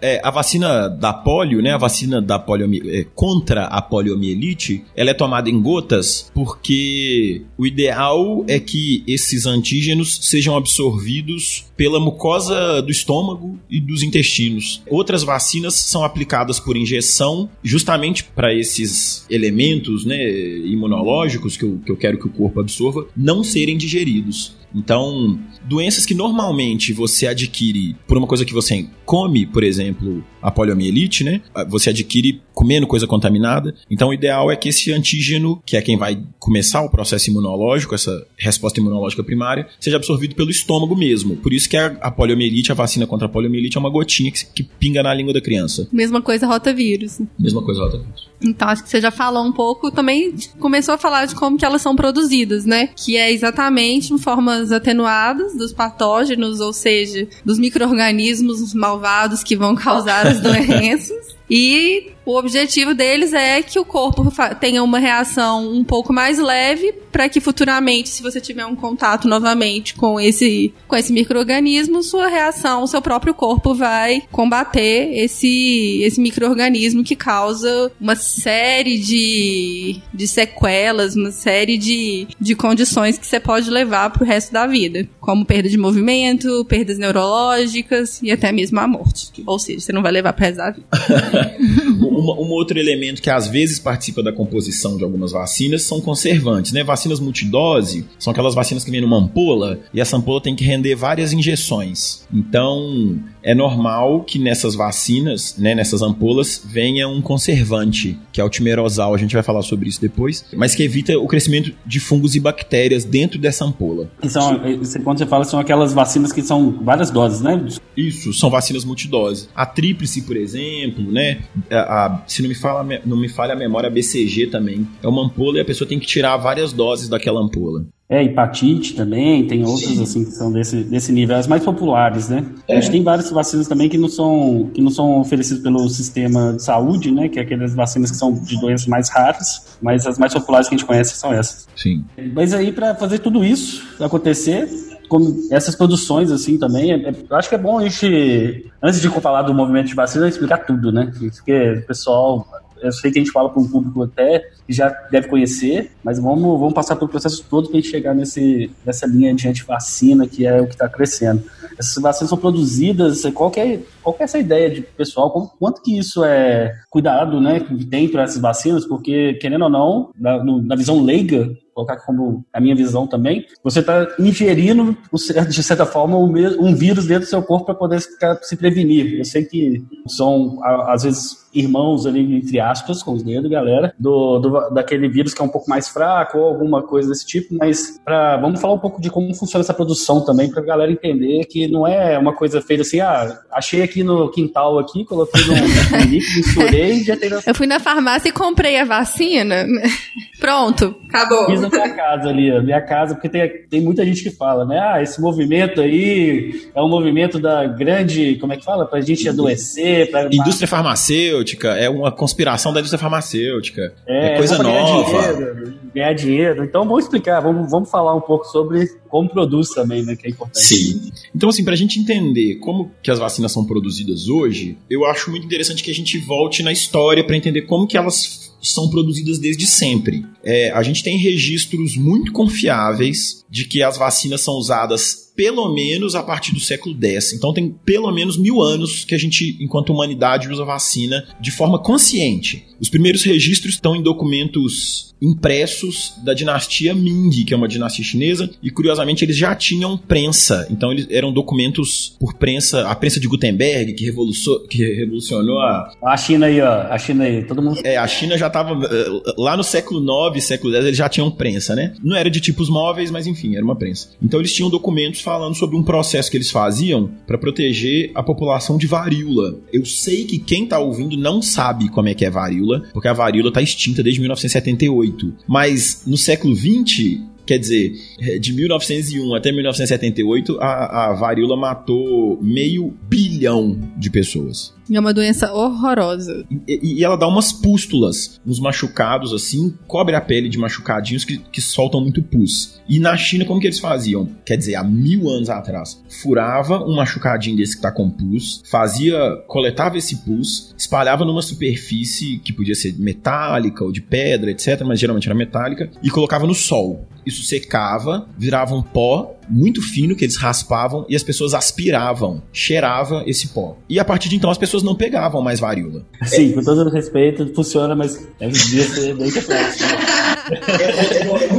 é, 0.00 0.20
a 0.22 0.30
vacina 0.30 0.88
da 0.88 1.12
polio, 1.12 1.62
né, 1.62 1.72
a 1.72 1.78
vacina 1.78 2.20
da 2.20 2.38
poliomi 2.38 2.82
é, 2.86 3.06
contra 3.14 3.64
a 3.64 3.80
poliomielite, 3.80 4.84
ela 4.96 5.10
é 5.10 5.14
tomada 5.14 5.48
em 5.48 5.60
gotas 5.60 6.30
porque 6.34 7.42
o 7.56 7.66
ideal 7.66 8.44
é 8.48 8.58
que 8.58 9.02
esses 9.06 9.46
antígenos 9.46 10.18
sejam 10.22 10.56
absorvidos 10.56 11.66
pela 11.76 12.00
mucosa 12.00 12.80
do 12.82 12.90
estômago 12.90 13.58
e 13.68 13.80
dos 13.80 14.02
intestinos. 14.02 14.82
Outras 14.88 15.22
vacinas 15.22 15.74
são 15.74 16.04
aplicadas 16.04 16.60
por 16.60 16.76
injeção 16.76 17.48
justamente 17.62 18.24
para 18.24 18.54
esses 18.54 19.26
elementos 19.28 20.04
né, 20.04 20.22
imunológicos 20.64 21.56
que 21.56 21.64
eu, 21.64 21.80
que 21.84 21.90
eu 21.90 21.96
quero 21.96 22.18
que 22.18 22.26
o 22.26 22.30
corpo 22.30 22.60
absorva 22.60 23.06
não 23.16 23.42
serem 23.42 23.76
digeridos. 23.76 24.54
Então, 24.74 25.38
doenças 25.64 26.04
que 26.04 26.14
normalmente 26.14 26.92
você 26.92 27.26
adquire 27.26 27.94
por 28.06 28.18
uma 28.18 28.26
coisa 28.26 28.44
que 28.44 28.52
você 28.52 28.86
come, 29.04 29.46
por 29.46 29.62
exemplo, 29.62 30.24
a 30.42 30.50
poliomielite, 30.50 31.22
né? 31.22 31.40
Você 31.68 31.90
adquire 31.90 32.40
comendo 32.52 32.86
coisa 32.86 33.06
contaminada. 33.06 33.74
Então, 33.90 34.08
o 34.08 34.14
ideal 34.14 34.50
é 34.50 34.56
que 34.56 34.68
esse 34.68 34.92
antígeno, 34.92 35.62
que 35.64 35.76
é 35.76 35.82
quem 35.82 35.96
vai 35.96 36.22
começar 36.38 36.82
o 36.82 36.90
processo 36.90 37.30
imunológico, 37.30 37.94
essa 37.94 38.26
resposta 38.36 38.80
imunológica 38.80 39.22
primária, 39.22 39.66
seja 39.80 39.96
absorvido 39.96 40.34
pelo 40.34 40.50
estômago 40.50 40.96
mesmo. 40.96 41.36
Por 41.36 41.52
isso 41.52 41.68
que 41.68 41.76
a, 41.76 41.86
a 42.00 42.10
poliomielite, 42.10 42.72
a 42.72 42.74
vacina 42.74 43.06
contra 43.06 43.26
a 43.26 43.30
poliomielite 43.30 43.76
é 43.76 43.80
uma 43.80 43.90
gotinha 43.90 44.30
que, 44.30 44.46
que 44.46 44.62
pinga 44.62 45.02
na 45.02 45.12
língua 45.12 45.32
da 45.32 45.40
criança. 45.40 45.88
Mesma 45.92 46.22
coisa 46.22 46.46
rotavírus. 46.46 47.20
Mesma 47.38 47.62
coisa 47.62 47.80
rotavírus. 47.82 48.28
Então, 48.42 48.68
acho 48.68 48.82
que 48.82 48.90
você 48.90 49.00
já 49.00 49.10
falou 49.10 49.44
um 49.44 49.52
pouco, 49.52 49.90
também 49.90 50.34
começou 50.58 50.94
a 50.94 50.98
falar 50.98 51.26
de 51.26 51.34
como 51.34 51.56
que 51.56 51.64
elas 51.64 51.80
são 51.80 51.96
produzidas, 51.96 52.64
né? 52.64 52.88
Que 52.88 53.16
é 53.16 53.32
exatamente 53.32 54.12
em 54.12 54.18
formas 54.18 54.63
atenuadas 54.72 55.54
dos 55.56 55.72
patógenos, 55.72 56.60
ou 56.60 56.72
seja, 56.72 57.26
dos 57.44 57.58
micro-organismos 57.58 58.74
malvados 58.74 59.42
que 59.42 59.56
vão 59.56 59.74
causar 59.74 60.26
as 60.26 60.40
doenças. 60.42 61.33
E 61.50 62.12
o 62.24 62.36
objetivo 62.36 62.94
deles 62.94 63.32
é 63.32 63.62
que 63.62 63.78
o 63.78 63.84
corpo 63.84 64.32
tenha 64.58 64.82
uma 64.82 64.98
reação 64.98 65.70
um 65.70 65.84
pouco 65.84 66.12
mais 66.12 66.38
leve 66.38 66.92
para 67.12 67.28
que 67.28 67.40
futuramente, 67.40 68.08
se 68.08 68.22
você 68.22 68.40
tiver 68.40 68.64
um 68.66 68.74
contato 68.74 69.28
novamente 69.28 69.94
com 69.94 70.18
esse 70.18 70.72
com 70.88 70.96
esse 70.96 71.12
microorganismo, 71.12 72.02
sua 72.02 72.28
reação, 72.28 72.86
seu 72.86 73.00
próprio 73.00 73.34
corpo 73.34 73.74
vai 73.74 74.22
combater 74.32 75.10
esse 75.14 76.00
esse 76.02 76.20
microorganismo 76.20 77.04
que 77.04 77.14
causa 77.14 77.92
uma 78.00 78.16
série 78.16 78.98
de, 78.98 80.00
de 80.12 80.26
sequelas, 80.26 81.14
uma 81.14 81.30
série 81.30 81.76
de, 81.76 82.26
de 82.40 82.54
condições 82.54 83.18
que 83.18 83.26
você 83.26 83.38
pode 83.38 83.70
levar 83.70 84.10
para 84.10 84.22
o 84.22 84.26
resto 84.26 84.52
da 84.52 84.66
vida, 84.66 85.06
como 85.20 85.44
perda 85.44 85.68
de 85.68 85.76
movimento, 85.76 86.64
perdas 86.64 86.98
neurológicas 86.98 88.20
e 88.22 88.32
até 88.32 88.50
mesmo 88.50 88.80
a 88.80 88.88
morte. 88.88 89.30
Ou 89.46 89.58
seja, 89.58 89.80
você 89.80 89.92
não 89.92 90.02
vai 90.02 90.10
levar 90.10 90.32
para 90.32 90.42
o 90.42 90.46
resto 90.46 90.56
da 90.56 90.70
vida. 90.70 90.86
uma, 92.00 92.34
um 92.34 92.50
outro 92.50 92.78
elemento 92.78 93.22
que 93.22 93.30
às 93.30 93.48
vezes 93.48 93.78
participa 93.78 94.22
da 94.22 94.32
composição 94.32 94.96
de 94.96 95.04
algumas 95.04 95.32
vacinas 95.32 95.82
são 95.82 96.00
conservantes, 96.00 96.72
né? 96.72 96.82
Vacinas 96.84 97.20
multidose 97.20 98.04
são 98.18 98.30
aquelas 98.30 98.54
vacinas 98.54 98.84
que 98.84 98.90
vêm 98.90 99.00
numa 99.00 99.18
ampola 99.18 99.80
e 99.92 100.00
essa 100.00 100.16
ampola 100.16 100.40
tem 100.40 100.54
que 100.54 100.64
render 100.64 100.94
várias 100.94 101.32
injeções. 101.32 102.24
Então, 102.32 103.18
é 103.44 103.54
normal 103.54 104.24
que 104.24 104.38
nessas 104.38 104.74
vacinas, 104.74 105.56
né, 105.58 105.74
nessas 105.74 106.00
ampolas, 106.00 106.62
venha 106.64 107.06
um 107.06 107.20
conservante, 107.20 108.18
que 108.32 108.40
é 108.40 108.44
o 108.44 108.48
timerosal, 108.48 109.14
a 109.14 109.18
gente 109.18 109.34
vai 109.34 109.42
falar 109.42 109.62
sobre 109.62 109.88
isso 109.88 110.00
depois, 110.00 110.44
mas 110.56 110.74
que 110.74 110.82
evita 110.82 111.16
o 111.18 111.26
crescimento 111.26 111.72
de 111.84 112.00
fungos 112.00 112.34
e 112.34 112.40
bactérias 112.40 113.04
dentro 113.04 113.38
dessa 113.38 113.64
ampola. 113.64 114.10
São, 114.26 114.58
quando 115.04 115.18
você 115.18 115.26
fala, 115.26 115.44
são 115.44 115.60
aquelas 115.60 115.92
vacinas 115.92 116.32
que 116.32 116.42
são 116.42 116.72
várias 116.82 117.10
doses, 117.10 117.42
né? 117.42 117.62
Isso, 117.94 118.32
são 118.32 118.48
vacinas 118.48 118.84
multidose. 118.84 119.48
A 119.54 119.66
tríplice, 119.66 120.22
por 120.22 120.36
exemplo, 120.36 121.12
né? 121.12 121.42
A, 121.70 122.06
a, 122.06 122.22
se 122.26 122.40
não 122.40 122.48
me, 122.48 122.54
fala, 122.54 122.86
não 123.04 123.16
me 123.16 123.28
falha 123.28 123.52
a 123.52 123.56
memória, 123.56 123.88
a 123.88 123.90
BCG 123.90 124.46
também. 124.46 124.88
É 125.02 125.06
uma 125.08 125.26
ampola 125.26 125.58
e 125.58 125.60
a 125.60 125.64
pessoa 125.64 125.86
tem 125.86 126.00
que 126.00 126.06
tirar 126.06 126.36
várias 126.38 126.72
doses 126.72 127.08
daquela 127.08 127.40
ampola. 127.40 127.84
É, 128.14 128.22
hepatite 128.22 128.94
também, 128.94 129.44
tem 129.44 129.64
outras 129.64 129.98
assim 129.98 130.24
que 130.24 130.30
são 130.30 130.52
desse, 130.52 130.84
desse 130.84 131.10
nível, 131.10 131.34
as 131.34 131.48
mais 131.48 131.64
populares, 131.64 132.28
né? 132.28 132.44
É. 132.68 132.76
A 132.76 132.80
gente 132.80 132.92
tem 132.92 133.02
várias 133.02 133.28
vacinas 133.28 133.66
também 133.66 133.88
que 133.88 133.98
não 133.98 134.08
são 134.08 134.70
que 134.72 134.80
não 134.80 134.90
são 134.90 135.18
oferecidas 135.18 135.60
pelo 135.60 135.88
sistema 135.88 136.52
de 136.52 136.62
saúde, 136.62 137.10
né? 137.10 137.28
Que 137.28 137.40
é 137.40 137.42
aquelas 137.42 137.74
vacinas 137.74 138.12
que 138.12 138.16
são 138.16 138.32
de 138.32 138.60
doenças 138.60 138.86
mais 138.86 139.08
raras, 139.08 139.76
mas 139.82 140.06
as 140.06 140.16
mais 140.16 140.32
populares 140.32 140.68
que 140.68 140.76
a 140.76 140.78
gente 140.78 140.86
conhece 140.86 141.16
são 141.16 141.32
essas. 141.32 141.66
Sim. 141.74 142.04
Mas 142.32 142.54
aí 142.54 142.70
para 142.70 142.94
fazer 142.94 143.18
tudo 143.18 143.44
isso 143.44 143.82
acontecer, 144.00 144.68
como 145.08 145.36
essas 145.50 145.74
produções 145.74 146.30
assim 146.30 146.56
também, 146.56 146.92
é, 146.92 147.08
é, 147.08 147.14
eu 147.28 147.36
acho 147.36 147.48
que 147.48 147.56
é 147.56 147.58
bom 147.58 147.78
a 147.78 147.82
gente 147.82 148.70
antes 148.80 149.00
de 149.00 149.08
falar 149.08 149.42
do 149.42 149.52
movimento 149.52 149.88
de 149.88 149.94
vacina 149.94 150.28
explicar 150.28 150.58
tudo, 150.58 150.92
né? 150.92 151.12
Porque 151.18 151.80
o 151.82 151.86
pessoal 151.86 152.46
eu 152.84 152.92
sei 152.92 153.10
que 153.10 153.18
a 153.18 153.22
gente 153.22 153.32
fala 153.32 153.48
para 153.48 153.60
um 153.60 153.68
público 153.68 154.02
até 154.02 154.40
que 154.66 154.72
já 154.72 154.88
deve 155.10 155.28
conhecer, 155.28 155.90
mas 156.02 156.18
vamos, 156.18 156.58
vamos 156.58 156.74
passar 156.74 156.96
pelo 156.96 157.10
processo 157.10 157.44
todo 157.48 157.68
para 157.68 157.78
a 157.78 157.80
gente 157.80 157.90
chegar 157.90 158.14
nesse, 158.14 158.70
nessa 158.84 159.06
linha 159.06 159.34
de 159.34 159.48
antivacina, 159.48 160.26
que 160.26 160.46
é 160.46 160.60
o 160.60 160.66
que 160.66 160.74
está 160.74 160.88
crescendo. 160.88 161.42
Essas 161.78 162.02
vacinas 162.02 162.28
são 162.28 162.38
produzidas, 162.38 163.22
qual 163.34 163.50
que 163.50 163.60
é, 163.60 163.80
qual 164.02 164.14
que 164.14 164.22
é 164.22 164.24
essa 164.24 164.38
ideia 164.38 164.70
de 164.70 164.82
pessoal, 164.82 165.54
quanto 165.58 165.82
que 165.82 165.98
isso 165.98 166.24
é 166.24 166.74
cuidado 166.90 167.40
né, 167.40 167.60
que 167.60 167.84
tem 167.84 168.08
para 168.08 168.22
essas 168.22 168.40
vacinas, 168.40 168.86
porque, 168.86 169.34
querendo 169.34 169.62
ou 169.62 169.70
não, 169.70 170.10
na, 170.18 170.42
na 170.44 170.76
visão 170.76 171.00
leiga, 171.02 171.50
colocar 171.74 171.96
como 171.96 172.44
a 172.52 172.60
minha 172.60 172.74
visão 172.74 173.06
também, 173.06 173.46
você 173.62 173.80
está 173.80 174.06
ingerindo, 174.18 174.96
de 175.48 175.62
certa 175.62 175.84
forma, 175.84 176.16
um 176.16 176.74
vírus 176.74 177.06
dentro 177.06 177.24
do 177.24 177.30
seu 177.30 177.42
corpo 177.42 177.66
para 177.66 177.74
poder 177.74 178.00
se 178.42 178.56
prevenir. 178.56 179.18
Eu 179.18 179.24
sei 179.24 179.44
que 179.44 179.84
são, 180.06 180.60
às 180.62 181.02
vezes, 181.02 181.44
irmãos 181.54 182.04
ali, 182.06 182.36
entre 182.36 182.58
aspas, 182.58 183.02
com 183.02 183.12
os 183.12 183.22
dedos, 183.22 183.50
galera, 183.50 183.94
do, 183.98 184.38
do, 184.38 184.70
daquele 184.70 185.08
vírus 185.08 185.32
que 185.32 185.40
é 185.40 185.44
um 185.44 185.48
pouco 185.48 185.70
mais 185.70 185.88
fraco 185.88 186.38
ou 186.38 186.48
alguma 186.48 186.82
coisa 186.82 187.08
desse 187.08 187.24
tipo, 187.24 187.54
mas 187.58 188.00
pra, 188.04 188.36
vamos 188.36 188.60
falar 188.60 188.74
um 188.74 188.78
pouco 188.78 189.00
de 189.00 189.08
como 189.08 189.32
funciona 189.34 189.62
essa 189.62 189.72
produção 189.72 190.24
também, 190.24 190.50
pra 190.50 190.62
galera 190.62 190.90
entender 190.90 191.44
que 191.44 191.68
não 191.68 191.86
é 191.86 192.18
uma 192.18 192.34
coisa 192.34 192.60
feita 192.60 192.82
assim, 192.82 193.00
ah, 193.00 193.40
achei 193.52 193.82
aqui 193.82 194.02
no 194.02 194.30
quintal 194.30 194.78
aqui, 194.78 195.04
coloquei 195.04 195.42
no, 195.44 195.54
líquido, 196.10 196.36
misturei 196.36 196.92
e 196.94 197.04
já 197.04 197.16
tem... 197.16 197.30
Eu 197.46 197.54
fui 197.54 197.66
na 197.66 197.78
farmácia 197.78 198.28
e 198.28 198.32
comprei 198.32 198.78
a 198.78 198.84
vacina, 198.84 199.66
pronto, 200.40 200.96
acabou. 201.08 201.46
Fiz 201.46 201.63
na 201.64 201.70
minha 201.70 201.94
casa 201.94 202.28
ali, 202.28 202.50
a 202.50 202.62
minha 202.62 202.80
casa, 202.80 203.14
porque 203.14 203.28
tem, 203.28 203.48
tem 203.68 203.80
muita 203.80 204.04
gente 204.04 204.22
que 204.22 204.30
fala, 204.30 204.64
né, 204.64 204.78
ah, 204.78 205.02
esse 205.02 205.20
movimento 205.20 205.80
aí 205.80 206.68
é 206.74 206.82
um 206.82 206.88
movimento 206.88 207.38
da 207.38 207.66
grande, 207.66 208.36
como 208.36 208.52
é 208.52 208.56
que 208.56 208.64
fala, 208.64 208.86
pra 208.86 209.00
gente 209.00 209.28
adoecer, 209.28 210.10
pra... 210.10 210.28
Indústria 210.32 210.68
farmacêutica, 210.68 211.24
farmacêutica, 211.64 211.68
é 211.70 211.88
uma 211.88 212.10
conspiração 212.10 212.72
da 212.72 212.80
indústria 212.80 212.98
farmacêutica. 212.98 213.94
É, 214.06 214.34
é 214.34 214.36
coisa 214.36 214.62
nova. 214.62 215.32
Ganhar 215.32 215.32
dinheiro, 215.32 215.74
ganhar 215.94 216.12
dinheiro. 216.12 216.64
Então 216.64 216.84
vamos 216.84 217.04
explicar, 217.04 217.40
vamos, 217.40 217.70
vamos 217.70 217.90
falar 217.90 218.14
um 218.14 218.20
pouco 218.20 218.44
sobre 218.46 218.86
como 219.08 219.28
produz 219.28 219.70
também, 219.70 220.04
né? 220.04 220.16
Que 220.16 220.26
é 220.26 220.30
importante. 220.30 220.64
Sim. 220.64 221.12
Então, 221.34 221.48
assim, 221.48 221.64
pra 221.64 221.76
gente 221.76 221.98
entender 221.98 222.56
como 222.56 222.90
que 223.02 223.10
as 223.10 223.18
vacinas 223.18 223.52
são 223.52 223.64
produzidas 223.64 224.28
hoje, 224.28 224.76
eu 224.90 225.04
acho 225.04 225.30
muito 225.30 225.46
interessante 225.46 225.82
que 225.82 225.90
a 225.90 225.94
gente 225.94 226.18
volte 226.18 226.62
na 226.62 226.72
história 226.72 227.24
para 227.24 227.36
entender 227.36 227.62
como 227.62 227.86
que 227.86 227.96
elas 227.96 228.53
são 228.72 228.88
produzidas 228.88 229.38
desde 229.38 229.66
sempre. 229.66 230.24
É, 230.42 230.70
a 230.70 230.82
gente 230.82 231.02
tem 231.02 231.18
registros 231.18 231.96
muito 231.96 232.32
confiáveis 232.32 233.44
de 233.50 233.66
que 233.66 233.82
as 233.82 233.96
vacinas 233.96 234.40
são 234.40 234.54
usadas 234.54 235.23
pelo 235.36 235.72
menos 235.74 236.14
a 236.14 236.22
partir 236.22 236.52
do 236.52 236.60
século 236.60 236.96
X. 237.00 237.32
Então 237.32 237.52
tem 237.52 237.74
pelo 237.84 238.10
menos 238.12 238.36
mil 238.36 238.62
anos 238.62 239.04
que 239.04 239.14
a 239.14 239.18
gente, 239.18 239.56
enquanto 239.60 239.92
humanidade, 239.92 240.48
usa 240.48 240.64
vacina 240.64 241.26
de 241.40 241.50
forma 241.50 241.78
consciente. 241.78 242.64
Os 242.80 242.88
primeiros 242.88 243.22
registros 243.22 243.74
estão 243.74 243.96
em 243.96 244.02
documentos 244.02 245.14
impressos 245.24 246.14
da 246.22 246.34
dinastia 246.34 246.94
Ming, 246.94 247.44
que 247.44 247.54
é 247.54 247.56
uma 247.56 247.68
dinastia 247.68 248.04
chinesa, 248.04 248.50
e 248.62 248.70
curiosamente 248.70 249.24
eles 249.24 249.36
já 249.36 249.54
tinham 249.54 249.96
prensa. 249.96 250.66
Então 250.70 250.92
eles 250.92 251.06
eram 251.10 251.32
documentos 251.32 252.14
por 252.20 252.34
prensa, 252.34 252.86
a 252.88 252.94
prensa 252.94 253.18
de 253.18 253.26
Gutenberg, 253.26 253.94
que, 253.94 254.04
revolucionou, 254.04 254.66
que 254.68 254.84
revolucionou 254.94 255.58
a. 255.60 255.92
A 256.04 256.16
China 256.16 256.46
aí, 256.46 256.60
ó. 256.60 256.82
A 256.90 256.98
China 256.98 257.24
aí, 257.24 257.44
todo 257.44 257.62
mundo. 257.62 257.80
É, 257.84 257.96
a 257.96 258.06
China 258.06 258.36
já 258.36 258.48
estava. 258.48 258.84
Eh, 258.84 259.32
lá 259.38 259.56
no 259.56 259.64
século 259.64 260.00
IX, 260.28 260.44
século 260.44 260.74
X, 260.74 260.84
eles 260.84 260.96
já 260.96 261.08
tinham 261.08 261.30
prensa, 261.30 261.74
né? 261.74 261.94
Não 262.02 262.16
era 262.16 262.30
de 262.30 262.40
tipos 262.40 262.68
móveis, 262.68 263.10
mas 263.10 263.26
enfim, 263.26 263.54
era 263.56 263.64
uma 263.64 263.76
prensa. 263.76 264.10
Então 264.22 264.40
eles 264.40 264.52
tinham 264.52 264.68
documentos 264.68 265.20
falando 265.24 265.56
sobre 265.56 265.76
um 265.76 265.82
processo 265.82 266.30
que 266.30 266.36
eles 266.36 266.50
faziam 266.50 267.10
para 267.26 267.38
proteger 267.38 268.12
a 268.14 268.22
população 268.22 268.76
de 268.76 268.86
varíola. 268.86 269.58
Eu 269.72 269.84
sei 269.86 270.24
que 270.24 270.38
quem 270.38 270.66
tá 270.66 270.78
ouvindo 270.78 271.16
não 271.16 271.40
sabe 271.40 271.88
como 271.88 272.08
é 272.08 272.14
que 272.14 272.24
é 272.24 272.30
varíola, 272.30 272.84
porque 272.92 273.08
a 273.08 273.12
varíola 273.12 273.50
tá 273.50 273.62
extinta 273.62 274.02
desde 274.02 274.20
1978. 274.20 275.34
Mas 275.48 276.02
no 276.06 276.16
século 276.16 276.54
20, 276.54 277.33
Quer 277.46 277.58
dizer, 277.58 277.94
é, 278.20 278.38
de 278.38 278.52
1901 278.52 279.34
até 279.34 279.52
1978, 279.52 280.58
a, 280.60 281.10
a 281.10 281.12
varíola 281.14 281.56
matou 281.56 282.38
meio 282.42 282.94
bilhão 283.08 283.78
de 283.96 284.10
pessoas. 284.10 284.74
É 284.90 285.00
uma 285.00 285.14
doença 285.14 285.52
horrorosa. 285.52 286.44
E, 286.68 286.98
e, 286.98 287.04
ela 287.04 287.16
dá 287.16 287.26
umas 287.26 287.52
pústulas, 287.52 288.40
uns 288.46 288.60
machucados 288.60 289.32
assim, 289.32 289.74
cobre 289.86 290.14
a 290.14 290.20
pele 290.20 290.48
de 290.48 290.58
machucadinhos 290.58 291.24
que, 291.24 291.38
que 291.38 291.60
soltam 291.60 292.00
muito 292.00 292.22
pus. 292.22 292.80
E 292.88 292.98
na 292.98 293.16
China, 293.16 293.44
como 293.44 293.60
que 293.60 293.66
eles 293.66 293.78
faziam? 293.78 294.28
Quer 294.44 294.56
dizer, 294.56 294.74
há 294.74 294.84
mil 294.84 295.28
anos 295.28 295.48
atrás, 295.48 296.02
furava 296.22 296.84
um 296.84 296.96
machucadinho 296.96 297.56
desse 297.56 297.76
que 297.76 297.82
tá 297.82 297.90
com 297.90 298.10
pus, 298.10 298.62
fazia, 298.70 299.18
coletava 299.46 299.96
esse 299.96 300.16
pus, 300.16 300.74
espalhava 300.76 301.24
numa 301.24 301.42
superfície 301.42 302.38
que 302.38 302.52
podia 302.52 302.74
ser 302.74 302.94
metálica 302.98 303.84
ou 303.84 303.92
de 303.92 304.02
pedra, 304.02 304.50
etc., 304.50 304.82
mas 304.84 305.00
geralmente 305.00 305.26
era 305.26 305.34
metálica, 305.34 305.90
e 306.02 306.10
colocava 306.10 306.46
no 306.46 306.54
sol. 306.54 307.08
Isso 307.26 307.42
secava, 307.42 308.28
virava 308.36 308.74
um 308.74 308.82
pó 308.82 309.34
muito 309.48 309.82
fino 309.82 310.16
que 310.16 310.24
eles 310.24 310.36
raspavam 310.36 311.04
e 311.08 311.14
as 311.14 311.22
pessoas 311.22 311.54
aspiravam, 311.54 312.42
cheirava 312.52 313.22
esse 313.26 313.48
pó. 313.48 313.76
E 313.88 313.98
a 313.98 314.04
partir 314.04 314.28
de 314.28 314.36
então 314.36 314.50
as 314.50 314.58
pessoas 314.58 314.82
não 314.82 314.94
pegavam 314.94 315.42
mais 315.42 315.60
varíola. 315.60 316.04
Sim, 316.24 316.52
com 316.52 316.62
todo 316.62 316.88
respeito, 316.90 317.52
funciona, 317.54 317.94
mas 317.94 318.26
devia 318.38 318.84
ser 318.84 319.14
bem 319.14 319.30
complexo. 319.32 319.84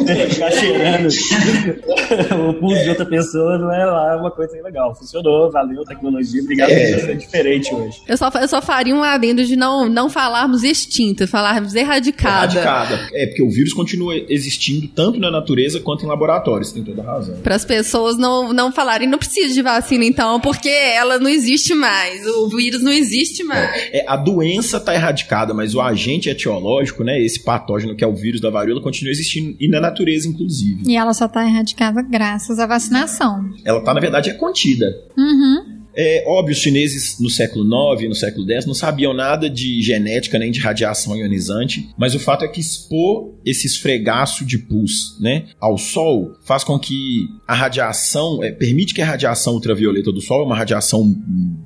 Ficar 0.06 0.52
cheirando 0.52 1.08
o 2.50 2.54
pulso 2.56 2.84
de 2.84 2.90
outra 2.90 3.06
pessoa 3.06 3.58
não 3.58 3.74
é 3.74 3.86
lá 3.86 4.18
uma 4.18 4.32
coisa 4.32 4.62
legal. 4.62 4.96
Funcionou, 4.96 5.52
valeu, 5.52 5.84
tecnologia, 5.84 6.42
obrigado 6.42 6.70
é. 6.72 6.94
por 6.94 7.02
ser 7.02 7.18
diferente 7.18 7.74
hoje. 7.74 8.02
Eu 8.08 8.18
só, 8.18 8.30
eu 8.30 8.48
só 8.48 8.62
faria 8.62 8.96
um 8.96 9.04
adendo 9.04 9.44
de 9.44 9.56
não, 9.56 9.90
não 9.90 10.10
falarmos 10.10 10.64
extinta, 10.64 11.28
falarmos 11.28 11.76
erradicada. 11.76 12.60
Erradicada. 12.60 13.10
É, 13.14 13.28
porque 13.28 13.44
o 13.44 13.50
vírus 13.50 13.74
continua 13.74 14.16
existindo 14.30 14.88
tanto 14.88 15.20
na 15.20 15.32
natureza 15.32 15.80
quanto 15.80 16.06
em 16.06 16.08
laboratórios, 16.08 16.72
tem 16.72 16.84
toda 16.84 17.02
a 17.02 17.06
razão. 17.06 17.38
Para 17.38 17.56
as 17.56 17.66
pessoas 17.66 18.18
não, 18.18 18.54
não 18.54 18.72
falarem, 18.72 19.08
não 19.08 19.18
precisa 19.18 19.54
de 19.54 19.62
vacina 19.62 20.06
então, 20.06 20.40
porque 20.40 20.70
ela 20.70 21.20
não 21.20 21.30
existe 21.30 21.74
mais, 21.74 22.26
o 22.26 22.50
vírus 22.50 22.82
não 22.82 22.92
existe 22.92 23.44
mais. 23.44 23.70
É, 23.92 24.00
é 24.00 24.06
a 24.08 24.16
doença 24.16 24.78
está 24.78 24.94
erradicada, 24.94 25.54
mas 25.54 25.76
o 25.76 25.82
agente 25.82 26.30
etiológico, 26.30 27.04
né, 27.04 27.20
esse 27.22 27.44
patógeno 27.44 27.96
que 27.96 28.04
é 28.04 28.08
o 28.08 28.16
vírus 28.16 28.42
da 28.42 28.50
varíola, 28.50 28.82
continua 28.82 29.12
existindo 29.12 29.56
e 29.60 29.68
na 29.68 29.80
natureza, 29.96 30.28
inclusive. 30.28 30.84
E 30.86 30.98
ela 30.98 31.14
só 31.14 31.25
está 31.25 31.48
erradicada 31.48 32.02
graças 32.02 32.60
à 32.60 32.68
vacinação. 32.68 33.50
Ela 33.64 33.80
está, 33.80 33.94
na 33.94 34.02
verdade, 34.02 34.30
é 34.30 34.34
contida. 34.34 34.94
Uhum. 35.18 35.75
É 35.98 36.25
óbvio, 36.28 36.52
os 36.52 36.60
chineses 36.60 37.18
no 37.22 37.30
século 37.30 37.64
IX, 37.94 38.10
no 38.10 38.16
século 38.16 38.46
X, 38.52 38.66
não 38.66 38.74
sabiam 38.74 39.14
nada 39.14 39.50
de 39.50 39.82
genética 39.82 40.38
nem 40.38 40.52
de 40.52 40.60
radiação 40.60 41.16
ionizante, 41.16 41.90
mas 41.98 42.14
o 42.14 42.20
fato 42.20 42.44
é 42.44 42.50
que 42.50 42.60
expor 42.60 43.34
esse 43.46 43.66
esfregaço 43.66 44.44
de 44.44 44.58
pus 44.58 45.18
né, 45.22 45.46
ao 45.58 45.78
sol 45.78 46.34
faz 46.44 46.66
com 46.66 46.78
que 46.78 47.28
a 47.48 47.56
radiação, 47.56 48.44
é, 48.44 48.52
permite 48.52 48.94
que 48.94 49.02
a 49.02 49.06
radiação 49.06 49.54
ultravioleta 49.54 50.12
do 50.12 50.20
sol, 50.20 50.46
uma 50.46 50.58
radiação 50.58 51.16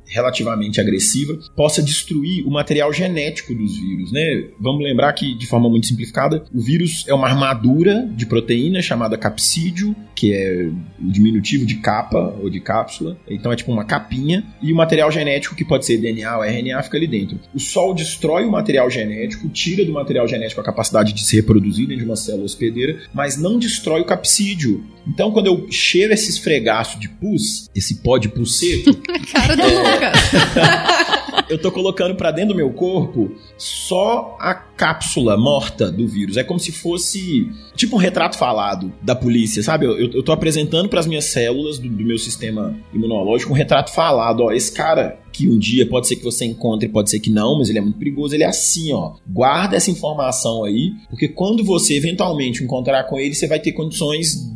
relativamente 0.10 0.82
agressiva, 0.82 1.38
possa 1.56 1.82
destruir 1.82 2.46
o 2.46 2.52
material 2.52 2.92
genético 2.92 3.54
dos 3.54 3.80
vírus. 3.80 4.12
Né? 4.12 4.50
Vamos 4.60 4.84
lembrar 4.84 5.14
que, 5.14 5.36
de 5.36 5.48
forma 5.48 5.70
muito 5.70 5.88
simplificada, 5.88 6.44
o 6.54 6.60
vírus 6.60 7.06
é 7.08 7.14
uma 7.14 7.28
armadura 7.28 8.10
de 8.16 8.26
proteína 8.26 8.82
chamada 8.82 9.18
capsídio, 9.18 9.96
que 10.16 10.34
é 10.34 10.70
o 11.00 11.12
diminutivo 11.12 11.66
de 11.66 11.76
capa 11.76 12.36
ou 12.42 12.50
de 12.50 12.60
cápsula, 12.60 13.18
então 13.30 13.52
é 13.52 13.56
tipo 13.56 13.72
uma 13.72 13.86
capinha 13.86 14.44
e 14.62 14.74
o 14.74 14.76
material 14.76 15.12
genético, 15.12 15.56
que 15.56 15.64
pode 15.64 15.86
ser 15.86 15.98
DNA 15.98 16.38
ou 16.38 16.44
RNA, 16.44 16.84
fica 16.84 16.98
ali 16.98 17.08
dentro. 17.08 17.40
O 17.54 17.60
Sol 17.60 17.94
destrói 17.94 18.46
o 18.46 18.52
material 18.52 18.90
genético, 18.90 19.48
tira 19.50 19.86
do 19.86 19.94
material 19.94 20.28
genético 20.28 20.60
a 20.60 20.64
capacidade 20.64 21.14
de 21.14 21.24
se 21.24 21.36
reproduzir 21.36 21.88
dentro 21.88 22.04
de 22.04 22.10
uma 22.10 22.16
célula 22.16 22.46
hospedeira, 22.46 23.00
mas 23.14 23.38
não 23.38 23.58
destrói 23.58 24.02
o 24.02 24.06
capsídio. 24.06 24.84
Então, 25.08 25.32
quando 25.32 25.48
eu 25.48 25.68
cheiro 25.72 26.14
esse 26.14 26.30
esfregaço 26.30 27.00
de 27.00 27.10
pus, 27.10 27.70
esse 27.76 27.96
pó 28.02 28.18
de 28.18 28.30
pus 28.30 28.58
seco. 28.60 28.94
Cara 29.32 29.56
do 29.56 29.62
é... 29.62 29.99
eu 31.50 31.58
tô 31.58 31.72
colocando 31.72 32.16
para 32.16 32.32
dentro 32.32 32.54
do 32.54 32.56
meu 32.56 32.72
corpo 32.72 33.32
só 33.58 34.38
a 34.40 34.54
cápsula 34.54 35.36
morta 35.36 35.92
do 35.92 36.08
vírus. 36.08 36.38
É 36.38 36.44
como 36.44 36.60
se 36.60 36.72
fosse 36.72 37.50
tipo 37.76 37.96
um 37.96 38.00
retrato 38.00 38.38
falado 38.38 38.94
da 39.02 39.16
polícia, 39.16 39.64
sabe? 39.64 39.86
Eu, 39.86 39.98
eu 39.98 40.24
tô 40.24 40.32
apresentando 40.32 40.88
para 40.88 41.00
as 41.00 41.08
minhas 41.08 41.26
células 41.26 41.80
do, 41.80 41.90
do, 41.90 42.04
meu 42.04 42.18
sistema 42.18 42.78
imunológico 42.94 43.52
um 43.52 43.56
retrato 43.56 43.92
falado. 43.92 44.42
Ó, 44.44 44.52
esse 44.52 44.72
cara 44.72 45.20
que 45.32 45.50
um 45.50 45.58
dia 45.58 45.88
pode 45.88 46.08
ser 46.08 46.16
que 46.16 46.24
você 46.24 46.46
encontre, 46.46 46.88
pode 46.88 47.10
ser 47.10 47.20
que 47.20 47.30
não, 47.30 47.58
mas 47.58 47.70
ele 47.70 47.80
é 47.80 47.82
muito 47.82 47.98
perigoso. 47.98 48.36
Ele 48.36 48.44
é 48.44 48.48
assim, 48.48 48.94
ó. 48.94 49.14
Guarda 49.28 49.76
essa 49.76 49.92
informação 49.92 50.64
aí, 50.64 50.94
porque 51.10 51.28
quando 51.28 51.64
você 51.64 51.96
eventualmente 51.96 52.64
encontrar 52.64 53.04
com 53.06 53.18
ele, 53.18 53.34
você 53.34 53.48
vai 53.48 53.60
ter 53.60 53.72
condições 53.72 54.50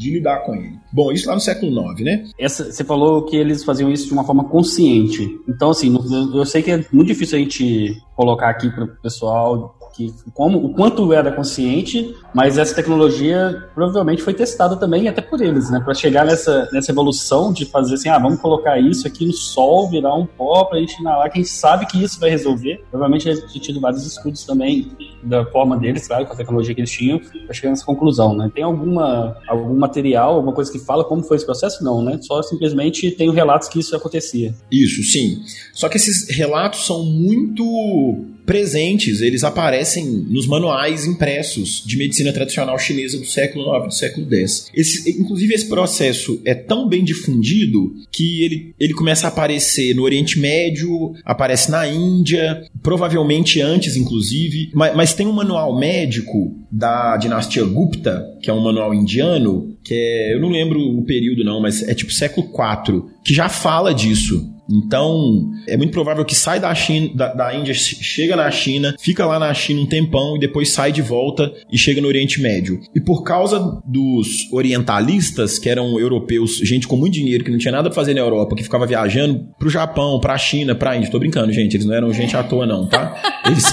de 0.00 0.12
lidar 0.12 0.38
com 0.44 0.54
ele. 0.54 0.78
Bom, 0.90 1.12
isso 1.12 1.28
lá 1.28 1.34
no 1.34 1.40
século 1.40 1.92
IX, 1.92 2.00
né? 2.02 2.24
Essa, 2.38 2.72
você 2.72 2.82
falou 2.82 3.26
que 3.26 3.36
eles 3.36 3.62
faziam 3.62 3.92
isso 3.92 4.06
de 4.06 4.14
uma 4.14 4.24
forma 4.24 4.44
consciente. 4.44 5.28
Então, 5.46 5.70
assim, 5.70 5.94
eu, 6.34 6.46
sei 6.46 6.62
que 6.62 6.70
é 6.70 6.84
muito 6.90 7.08
difícil 7.08 7.36
a 7.36 7.40
gente 7.40 8.00
colocar 8.16 8.48
aqui 8.48 8.70
para 8.70 8.84
o 8.84 8.88
pessoal 9.02 9.76
que 10.08 10.30
como 10.32 10.58
o 10.64 10.74
quanto 10.74 11.12
era 11.12 11.32
consciente, 11.32 12.14
mas 12.34 12.56
essa 12.56 12.74
tecnologia 12.74 13.68
provavelmente 13.74 14.22
foi 14.22 14.32
testada 14.32 14.76
também 14.76 15.08
até 15.08 15.20
por 15.20 15.40
eles, 15.40 15.70
né, 15.70 15.80
para 15.80 15.94
chegar 15.94 16.24
nessa, 16.24 16.68
nessa 16.72 16.90
evolução 16.90 17.52
de 17.52 17.66
fazer 17.66 17.94
assim, 17.94 18.08
ah, 18.08 18.18
vamos 18.18 18.40
colocar 18.40 18.78
isso 18.78 19.06
aqui 19.06 19.26
no 19.26 19.32
sol, 19.32 19.88
virar 19.90 20.14
um 20.14 20.26
pó 20.26 20.64
para 20.64 20.78
a 20.78 20.80
gente 20.80 20.98
inalar, 21.00 21.30
quem 21.30 21.44
sabe 21.44 21.86
que 21.86 22.02
isso 22.02 22.18
vai 22.18 22.30
resolver. 22.30 22.82
Provavelmente 22.90 23.28
gente 23.34 23.60
tido 23.60 23.80
vários 23.80 24.06
estudos 24.06 24.44
também 24.44 24.90
da 25.22 25.44
forma 25.46 25.76
deles, 25.76 26.06
claro, 26.06 26.26
com 26.26 26.32
a 26.32 26.36
tecnologia 26.36 26.74
que 26.74 26.80
eles 26.80 26.90
tinham, 26.90 27.18
para 27.18 27.54
chegar 27.54 27.70
nessa 27.70 27.84
conclusão, 27.84 28.34
né? 28.34 28.50
Tem 28.54 28.64
alguma 28.64 29.36
algum 29.46 29.76
material, 29.76 30.34
alguma 30.34 30.54
coisa 30.54 30.70
que 30.70 30.78
fala 30.78 31.04
como 31.04 31.22
foi 31.22 31.36
esse 31.36 31.46
processo? 31.46 31.84
Não, 31.84 32.02
né? 32.02 32.18
Só 32.22 32.42
simplesmente 32.42 33.10
tem 33.10 33.30
relatos 33.32 33.68
que 33.68 33.78
isso 33.78 33.94
acontecia. 33.94 34.54
Isso, 34.70 35.02
sim. 35.02 35.42
Só 35.74 35.88
que 35.88 35.96
esses 35.96 36.28
relatos 36.34 36.86
são 36.86 37.04
muito 37.04 38.24
presentes, 38.46 39.20
eles 39.20 39.44
aparecem 39.44 39.89
nos 39.98 40.46
manuais 40.46 41.06
impressos 41.06 41.82
de 41.84 41.96
medicina 41.96 42.32
tradicional 42.32 42.78
chinesa 42.78 43.18
do 43.18 43.26
século 43.26 43.76
IX 43.76 43.86
do 43.86 43.94
século 43.94 44.34
X. 44.34 44.70
Esse, 44.74 45.10
inclusive, 45.20 45.54
esse 45.54 45.68
processo 45.68 46.40
é 46.44 46.54
tão 46.54 46.88
bem 46.88 47.02
difundido 47.02 47.94
que 48.12 48.44
ele, 48.44 48.74
ele 48.78 48.94
começa 48.94 49.26
a 49.26 49.30
aparecer 49.30 49.94
no 49.94 50.02
Oriente 50.02 50.38
Médio, 50.38 51.14
aparece 51.24 51.70
na 51.70 51.86
Índia, 51.88 52.64
provavelmente 52.82 53.60
antes, 53.60 53.96
inclusive, 53.96 54.70
mas, 54.74 54.94
mas 54.94 55.14
tem 55.14 55.26
um 55.26 55.32
manual 55.32 55.78
médico 55.78 56.54
da 56.70 57.16
dinastia 57.16 57.64
Gupta, 57.64 58.38
que 58.40 58.50
é 58.50 58.52
um 58.52 58.62
manual 58.62 58.94
indiano, 58.94 59.76
que 59.82 59.94
é, 59.94 60.34
eu 60.34 60.40
não 60.40 60.50
lembro 60.50 60.80
o 60.80 61.02
período 61.04 61.44
não, 61.44 61.60
mas 61.60 61.82
é 61.82 61.94
tipo 61.94 62.12
século 62.12 62.46
IV, 62.46 63.04
que 63.24 63.34
já 63.34 63.48
fala 63.48 63.94
disso. 63.94 64.48
Então, 64.70 65.50
é 65.66 65.76
muito 65.76 65.92
provável 65.92 66.24
que 66.24 66.34
sai 66.34 66.60
da 66.60 66.74
China, 66.74 67.10
da, 67.14 67.34
da, 67.34 67.54
Índia, 67.54 67.74
chega 67.74 68.36
na 68.36 68.50
China, 68.50 68.94
fica 69.00 69.26
lá 69.26 69.38
na 69.38 69.52
China 69.52 69.80
um 69.80 69.86
tempão 69.86 70.36
e 70.36 70.40
depois 70.40 70.70
sai 70.70 70.92
de 70.92 71.02
volta 71.02 71.52
e 71.70 71.76
chega 71.76 72.00
no 72.00 72.08
Oriente 72.08 72.40
Médio. 72.40 72.80
E 72.94 73.00
por 73.00 73.22
causa 73.22 73.80
dos 73.84 74.50
orientalistas, 74.52 75.58
que 75.58 75.68
eram 75.68 75.98
europeus, 75.98 76.58
gente 76.58 76.86
com 76.86 76.96
muito 76.96 77.14
dinheiro, 77.14 77.44
que 77.44 77.50
não 77.50 77.58
tinha 77.58 77.72
nada 77.72 77.88
pra 77.88 77.96
fazer 77.96 78.14
na 78.14 78.20
Europa, 78.20 78.54
que 78.54 78.62
ficava 78.62 78.86
viajando 78.86 79.46
pro 79.58 79.68
Japão, 79.68 80.20
pra 80.20 80.38
China, 80.38 80.74
pra 80.74 80.96
Índia. 80.96 81.10
Tô 81.10 81.18
brincando, 81.18 81.52
gente, 81.52 81.74
eles 81.76 81.86
não 81.86 81.94
eram 81.94 82.12
gente 82.12 82.36
à 82.36 82.42
toa, 82.42 82.66
não, 82.66 82.86
tá? 82.86 83.40
Eles, 83.50 83.64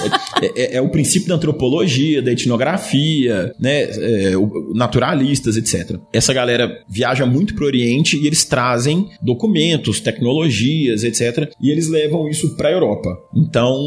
é, 0.42 0.46
é, 0.56 0.78
é, 0.78 0.82
o 0.82 0.90
princípio 0.90 1.28
da 1.28 1.36
antropologia, 1.36 2.22
da 2.22 2.32
etnografia, 2.32 3.54
né? 3.60 3.82
É, 3.84 4.32
naturalistas, 4.74 5.58
etc. 5.58 5.98
Essa 6.12 6.34
galera 6.34 6.72
viaja 6.88 7.26
muito 7.26 7.54
pro 7.54 7.66
Oriente 7.66 8.18
e 8.18 8.26
eles 8.26 8.46
trazem 8.46 9.10
documentos, 9.22 10.00
tecnologia, 10.00 10.87
etc. 11.04 11.52
E 11.62 11.72
eles 11.72 11.88
levam 11.90 12.28
isso 12.28 12.56
para 12.56 12.70
a 12.70 12.72
Europa. 12.72 13.10
Então, 13.36 13.78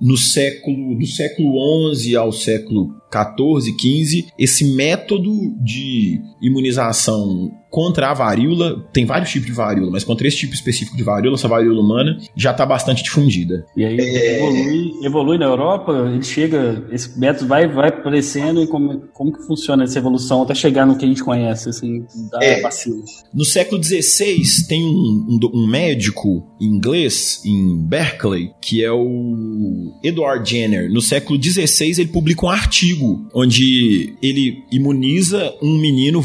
no 0.00 0.16
século 0.16 0.96
do 0.98 1.06
século 1.06 1.88
11 1.90 2.16
ao 2.16 2.32
século 2.32 2.88
14, 3.10 3.74
15, 3.76 4.26
esse 4.38 4.74
método 4.74 5.32
de 5.62 6.20
imunização 6.42 7.50
contra 7.76 8.10
a 8.10 8.14
varíola, 8.14 8.82
tem 8.90 9.04
vários 9.04 9.30
tipos 9.30 9.48
de 9.48 9.52
varíola, 9.52 9.90
mas 9.90 10.02
contra 10.02 10.26
esse 10.26 10.38
tipo 10.38 10.54
específico 10.54 10.96
de 10.96 11.02
varíola, 11.02 11.36
essa 11.36 11.46
varíola 11.46 11.78
humana, 11.78 12.16
já 12.34 12.50
está 12.50 12.64
bastante 12.64 13.02
difundida. 13.02 13.66
E 13.76 13.84
aí 13.84 14.00
é... 14.00 14.38
evolui, 14.38 14.92
evolui 15.02 15.36
na 15.36 15.44
Europa, 15.44 15.92
ele 16.10 16.22
chega, 16.22 16.86
esse 16.90 17.20
método 17.20 17.48
vai, 17.48 17.68
vai 17.68 17.90
aparecendo 17.90 18.62
e 18.62 18.66
como, 18.66 19.02
como 19.12 19.30
que 19.30 19.46
funciona 19.46 19.84
essa 19.84 19.98
evolução 19.98 20.40
até 20.40 20.54
chegar 20.54 20.86
no 20.86 20.96
que 20.96 21.04
a 21.04 21.08
gente 21.08 21.22
conhece, 21.22 21.68
assim, 21.68 22.06
da 22.30 22.42
é, 22.42 22.62
vacina? 22.62 23.04
No 23.34 23.44
século 23.44 23.84
XVI 23.84 24.66
tem 24.66 24.82
um, 24.82 25.26
um, 25.28 25.50
um 25.52 25.66
médico 25.66 26.46
inglês 26.58 27.42
em 27.44 27.76
Berkeley, 27.76 28.52
que 28.58 28.82
é 28.82 28.90
o 28.90 29.92
Edward 30.02 30.48
Jenner. 30.48 30.90
No 30.90 31.02
século 31.02 31.38
XVI 31.38 32.00
ele 32.00 32.08
publica 32.08 32.46
um 32.46 32.48
artigo 32.48 33.28
onde 33.34 34.16
ele 34.22 34.64
imuniza 34.72 35.54
um 35.60 35.78
menino 35.78 36.24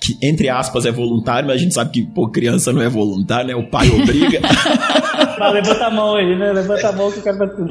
que, 0.00 0.16
entre 0.22 0.48
aspas, 0.48 0.86
é 0.86 0.91
voluntário, 0.92 1.48
mas 1.48 1.56
a 1.56 1.58
gente 1.58 1.74
sabe 1.74 1.90
que, 1.90 2.02
pô, 2.02 2.28
criança 2.28 2.72
não 2.72 2.82
é 2.82 2.88
voluntário, 2.88 3.48
né? 3.48 3.54
O 3.54 3.68
pai 3.68 3.88
obriga. 3.90 4.40
levanta 5.52 5.86
a 5.86 5.90
mão 5.90 6.14
aí, 6.14 6.36
né? 6.36 6.52
Levanta 6.52 6.88
a 6.88 6.92
mão 6.92 7.10
que 7.10 7.18
o 7.18 7.22
cara 7.22 7.48
tudo. 7.48 7.68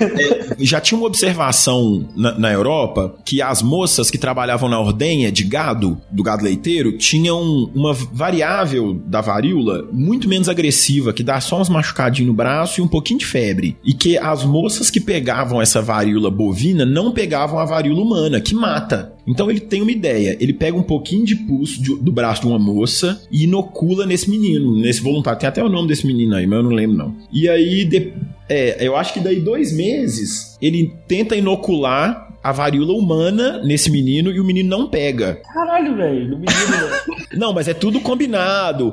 É, 0.00 0.54
já 0.58 0.80
tinha 0.80 0.98
uma 0.98 1.06
observação 1.06 2.04
na, 2.16 2.38
na, 2.38 2.52
Europa 2.52 3.14
que 3.24 3.42
as 3.42 3.62
moças 3.62 4.10
que 4.10 4.18
trabalhavam 4.18 4.68
na 4.68 4.78
ordenha 4.78 5.30
de 5.30 5.44
gado, 5.44 6.00
do 6.10 6.22
gado 6.22 6.44
leiteiro, 6.44 6.96
tinham 6.96 7.40
uma 7.74 7.92
variável 7.92 8.94
da 9.06 9.20
varíola 9.20 9.86
muito 9.92 10.28
menos 10.28 10.48
agressiva, 10.48 11.12
que 11.12 11.22
dá 11.22 11.40
só 11.40 11.60
uns 11.60 11.68
machucadinhos 11.68 12.28
no 12.28 12.34
braço 12.34 12.80
e 12.80 12.82
um 12.82 12.88
pouquinho 12.88 13.18
de 13.18 13.26
febre. 13.26 13.76
E 13.84 13.92
que 13.94 14.16
as 14.18 14.44
moças 14.44 14.90
que 14.90 15.00
pegavam 15.00 15.60
essa 15.60 15.82
varíola 15.82 16.30
bovina 16.30 16.84
não 16.84 17.12
pegavam 17.12 17.58
a 17.58 17.64
varíola 17.64 18.02
humana, 18.02 18.40
que 18.40 18.54
mata. 18.54 19.12
Então 19.26 19.50
ele 19.50 19.60
tem 19.60 19.82
uma 19.82 19.92
ideia. 19.92 20.36
Ele 20.40 20.52
pega 20.52 20.76
um 20.76 20.82
pouquinho 20.82 21.24
de 21.24 21.36
pulso 21.36 21.82
de, 21.82 21.94
do 21.96 22.12
braço 22.12 22.42
de 22.42 22.46
uma 22.46 22.58
moça 22.58 23.22
e 23.30 23.44
inocula 23.44 24.06
nesse 24.06 24.28
menino, 24.28 24.76
nesse 24.76 25.00
voluntário. 25.00 25.38
Tem 25.38 25.48
até 25.48 25.62
o 25.62 25.68
nome 25.68 25.88
desse 25.88 26.06
menino 26.06 26.34
aí, 26.34 26.46
mas 26.46 26.58
eu 26.58 26.62
não 26.62 26.70
lembro 26.70 26.96
não. 26.96 27.16
E 27.32 27.48
aí, 27.48 27.84
de, 27.84 28.12
é, 28.48 28.86
eu 28.86 28.96
acho 28.96 29.14
que 29.14 29.20
daí 29.20 29.40
dois 29.40 29.72
meses 29.72 30.56
ele 30.60 30.92
tenta 31.06 31.36
inocular 31.36 32.31
a 32.42 32.50
varíola 32.50 32.92
humana 32.92 33.60
nesse 33.62 33.90
menino 33.90 34.30
e 34.30 34.40
o 34.40 34.44
menino 34.44 34.68
não 34.68 34.88
pega. 34.88 35.40
Caralho, 35.52 35.96
velho, 35.96 36.38
menino. 36.38 36.46
não, 37.34 37.52
mas 37.52 37.68
é 37.68 37.74
tudo 37.74 38.00
combinado. 38.00 38.92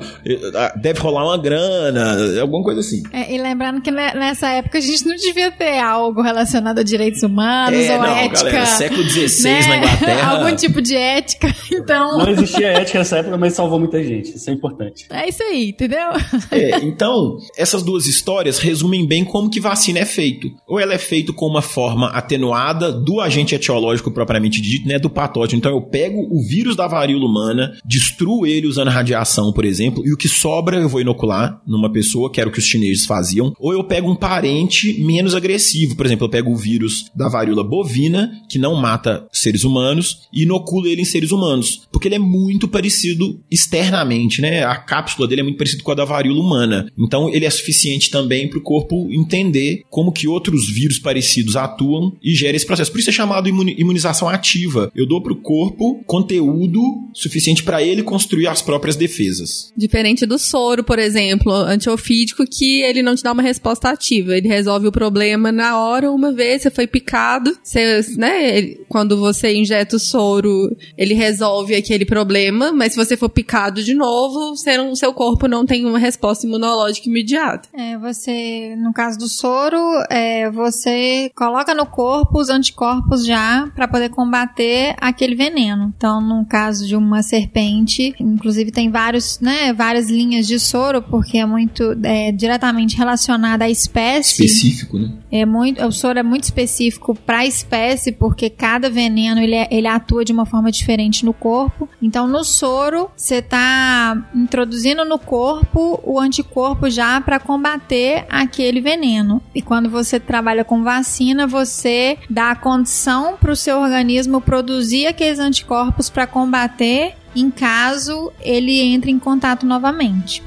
Deve 0.76 1.00
rolar 1.00 1.26
uma 1.26 1.38
grana, 1.38 2.40
alguma 2.40 2.64
coisa 2.64 2.82
assim. 2.82 3.02
É, 3.12 3.34
e 3.34 3.42
lembrando 3.42 3.82
que 3.82 3.90
nessa 3.90 4.50
época 4.50 4.78
a 4.78 4.82
gente 4.82 5.06
não 5.06 5.16
devia 5.16 5.52
ter 5.52 5.80
algo 5.80 6.22
relacionado 6.22 6.80
a 6.80 6.84
direitos 6.84 7.24
humanos 7.24 7.80
é, 7.80 7.96
ou 7.96 8.04
não, 8.04 8.16
ética. 8.16 8.44
Galera, 8.44 8.66
século 8.66 9.04
XVI 9.04 9.44
né? 9.44 9.68
na 9.68 9.78
Inglaterra. 9.78 10.32
Algum 10.32 10.56
tipo 10.56 10.82
de 10.82 10.96
ética, 10.96 11.48
então. 11.72 12.20
Não 12.20 12.30
existia 12.30 12.68
ética 12.68 13.00
nessa 13.00 13.18
época, 13.18 13.38
mas 13.38 13.54
salvou 13.54 13.80
muita 13.80 14.04
gente. 14.04 14.36
Isso 14.36 14.50
é 14.50 14.54
importante. 14.54 15.06
É 15.10 15.28
isso 15.28 15.42
aí, 15.42 15.70
entendeu? 15.70 16.10
É, 16.52 16.78
então, 16.80 17.38
essas 17.58 17.82
duas 17.82 18.06
histórias 18.06 18.60
resumem 18.60 19.08
bem 19.08 19.26
como 19.26 19.50
que 19.50 19.60
vacina 19.60 20.00
é 20.00 20.06
feito. 20.06 20.52
Ou 20.68 20.80
ela 20.80 20.94
é 20.94 20.98
feita 20.98 21.34
com 21.34 21.48
uma 21.48 21.62
forma 21.62 22.10
atenuada 22.10 22.92
do 22.92 23.20
agente 23.20 23.39
agente 23.40 23.56
etiológico 23.56 24.12
propriamente 24.12 24.62
dito, 24.62 24.88
né, 24.88 25.00
do 25.00 25.10
patógeno. 25.10 25.58
Então 25.58 25.72
eu 25.72 25.82
pego 25.82 26.28
o 26.30 26.44
vírus 26.44 26.76
da 26.76 26.88
varíola 26.88 27.26
humana, 27.26 27.78
destruo 27.86 28.46
ele 28.46 28.68
usando 28.68 28.90
radiação, 28.90 29.52
por 29.52 29.66
exemplo, 29.66 30.06
e 30.06 30.14
o 30.14 30.18
que 30.18 30.28
sobra 30.28 30.78
eu 30.78 30.90
vou 30.90 31.02
inocular 31.02 31.62
numa 31.66 31.92
pessoa, 31.92 32.32
que 32.32 32.40
era 32.40 32.50
o 32.50 32.54
que 32.54 32.60
os 32.60 32.66
chineses 32.66 33.06
faziam, 33.06 33.54
ou 33.60 33.74
eu 33.74 33.84
pego 33.84 34.12
um 34.12 34.16
parente 34.16 35.02
menos 35.04 35.34
agressivo, 35.34 35.96
por 35.96 36.06
exemplo, 36.06 36.26
eu 36.26 36.30
pego 36.30 36.52
o 36.52 36.58
vírus 36.58 37.06
da 37.16 37.28
varíola 37.28 37.64
bovina, 37.64 38.32
que 38.50 38.60
não 38.60 38.76
mata 38.76 39.28
seres 39.32 39.64
humanos, 39.64 40.28
e 40.34 40.44
inoculo 40.44 40.88
ele 40.88 41.02
em 41.02 41.06
seres 41.06 41.32
humanos, 41.32 41.88
porque 41.92 42.08
ele 42.08 42.16
é 42.16 42.20
muito 42.20 42.68
parecido 42.68 43.40
externamente, 43.50 44.42
né? 44.42 44.64
A 44.64 44.76
cápsula 44.76 45.28
dele 45.28 45.42
é 45.42 45.44
muito 45.44 45.58
parecida 45.58 45.84
com 45.84 45.92
a 45.92 45.96
da 45.96 46.06
varíola 46.06 46.40
humana. 46.40 46.88
Então 46.98 47.30
ele 47.34 47.46
é 47.46 47.50
suficiente 47.50 48.10
também 48.10 48.48
para 48.48 48.60
o 48.60 48.64
corpo 48.64 49.08
entender 49.12 49.84
como 49.90 50.12
que 50.12 50.28
outros 50.28 50.70
vírus 50.70 51.00
parecidos 51.00 51.56
atuam 51.56 52.14
e 52.24 52.34
gera 52.34 52.56
esse 52.56 52.66
processo. 52.66 52.92
Por 52.92 53.00
isso 53.00 53.10
é 53.10 53.14
chamado 53.14 53.29
chamado 53.30 53.48
imunização 53.48 54.28
ativa. 54.28 54.92
Eu 54.96 55.08
dou 55.08 55.22
para 55.22 55.34
o 55.34 55.42
corpo 55.42 56.04
conteúdo 56.06 56.82
suficiente 57.14 57.64
para 57.64 57.84
ele 57.84 58.02
construir 58.02 58.48
as 58.48 58.62
próprias 58.62 58.96
defesas. 58.96 59.72
Diferente 59.78 60.26
do 60.26 60.40
soro, 60.40 60.84
por 60.84 60.98
exemplo, 60.98 61.52
antiofídico, 61.52 62.44
que 62.46 62.82
ele 62.82 63.04
não 63.04 63.16
te 63.16 63.22
dá 63.22 63.32
uma 63.32 63.44
resposta 63.44 63.90
ativa. 63.90 64.36
Ele 64.36 64.48
resolve 64.48 64.88
o 64.88 64.92
problema 64.92 65.52
na 65.52 65.80
hora, 65.80 66.12
uma 66.12 66.32
vez, 66.32 66.64
você 66.64 66.72
foi 66.72 66.88
picado, 66.88 67.56
você, 67.62 68.02
né, 68.18 68.62
quando 68.88 69.18
você 69.18 69.54
injeta 69.54 69.96
o 69.96 70.00
soro, 70.00 70.76
ele 70.98 71.14
resolve 71.14 71.76
aquele 71.76 72.06
problema, 72.06 72.72
mas 72.72 72.94
se 72.94 72.98
você 72.98 73.16
for 73.16 73.30
picado 73.30 73.84
de 73.84 73.94
novo, 73.94 74.54
o 74.54 74.96
seu 74.96 75.14
corpo 75.14 75.48
não 75.48 75.66
tem 75.66 75.86
uma 75.86 76.00
resposta 76.00 76.48
imunológica 76.48 77.10
imediata. 77.10 77.70
É, 77.74 77.98
você, 77.98 78.76
no 78.78 78.94
caso 78.94 79.20
do 79.20 79.28
soro, 79.28 79.78
é, 80.10 80.50
você 80.50 81.30
coloca 81.36 81.76
no 81.76 81.86
corpo 81.86 82.40
os 82.40 82.50
anticorpos 82.50 83.19
já 83.26 83.70
para 83.76 83.88
poder 83.88 84.10
combater 84.10 84.96
aquele 85.00 85.36
veneno. 85.36 85.94
Então, 85.96 86.22
no 86.22 86.46
caso 86.46 86.88
de 86.88 86.96
uma 86.96 87.22
serpente, 87.22 88.14
inclusive 88.20 88.72
tem 88.72 88.90
vários, 88.90 89.40
né, 89.40 89.74
várias 89.74 90.10
linhas 90.10 90.48
de 90.48 90.60
soro, 90.60 91.02
porque 91.02 91.38
é 91.38 91.46
muito 91.46 91.98
é, 92.04 92.32
diretamente 92.32 92.98
relacionada 92.98 93.66
à 93.66 93.70
espécie. 93.70 94.46
Específico, 94.46 94.98
né? 94.98 95.12
É 95.32 95.46
muito, 95.46 95.86
o 95.86 95.92
soro 95.92 96.20
é 96.20 96.24
muito 96.24 96.46
específico 96.46 97.14
para 97.14 97.40
a 97.40 97.46
espécie, 97.46 98.12
porque 98.12 98.50
cada 98.50 98.90
veneno 98.90 99.42
ele, 99.42 99.56
é, 99.56 99.68
ele 99.72 99.88
atua 99.88 100.26
de 100.26 100.34
uma 100.34 100.46
forma 100.46 100.72
diferente 100.72 101.26
no 101.26 101.34
corpo. 101.34 101.88
Então, 102.02 102.28
no 102.28 102.44
soro, 102.44 103.10
você 103.16 103.36
está 103.36 104.30
introduzindo 104.34 105.06
no 105.06 105.20
corpo 105.20 106.00
o 106.04 106.20
anticorpo 106.20 106.90
já 106.90 107.22
para 107.22 107.40
combater 107.40 108.26
aquele 108.30 108.82
veneno. 108.82 109.42
E 109.54 109.62
quando 109.62 109.90
você 109.90 110.20
trabalha 110.20 110.64
com 110.64 110.84
vacina, 110.84 111.46
você 111.46 112.18
dá 112.30 112.52
a 112.52 112.56
condição 112.56 113.09
para 113.40 113.52
o 113.52 113.56
seu 113.56 113.80
organismo 113.80 114.40
produzir 114.40 115.08
aqueles 115.08 115.40
anticorpos 115.40 116.10
para 116.10 116.28
combater 116.28 117.16
em 117.36 117.50
caso 117.50 118.32
ele 118.40 118.80
entre 118.80 119.10
em 119.10 119.18
contato 119.18 119.66
novamente. 119.66 120.44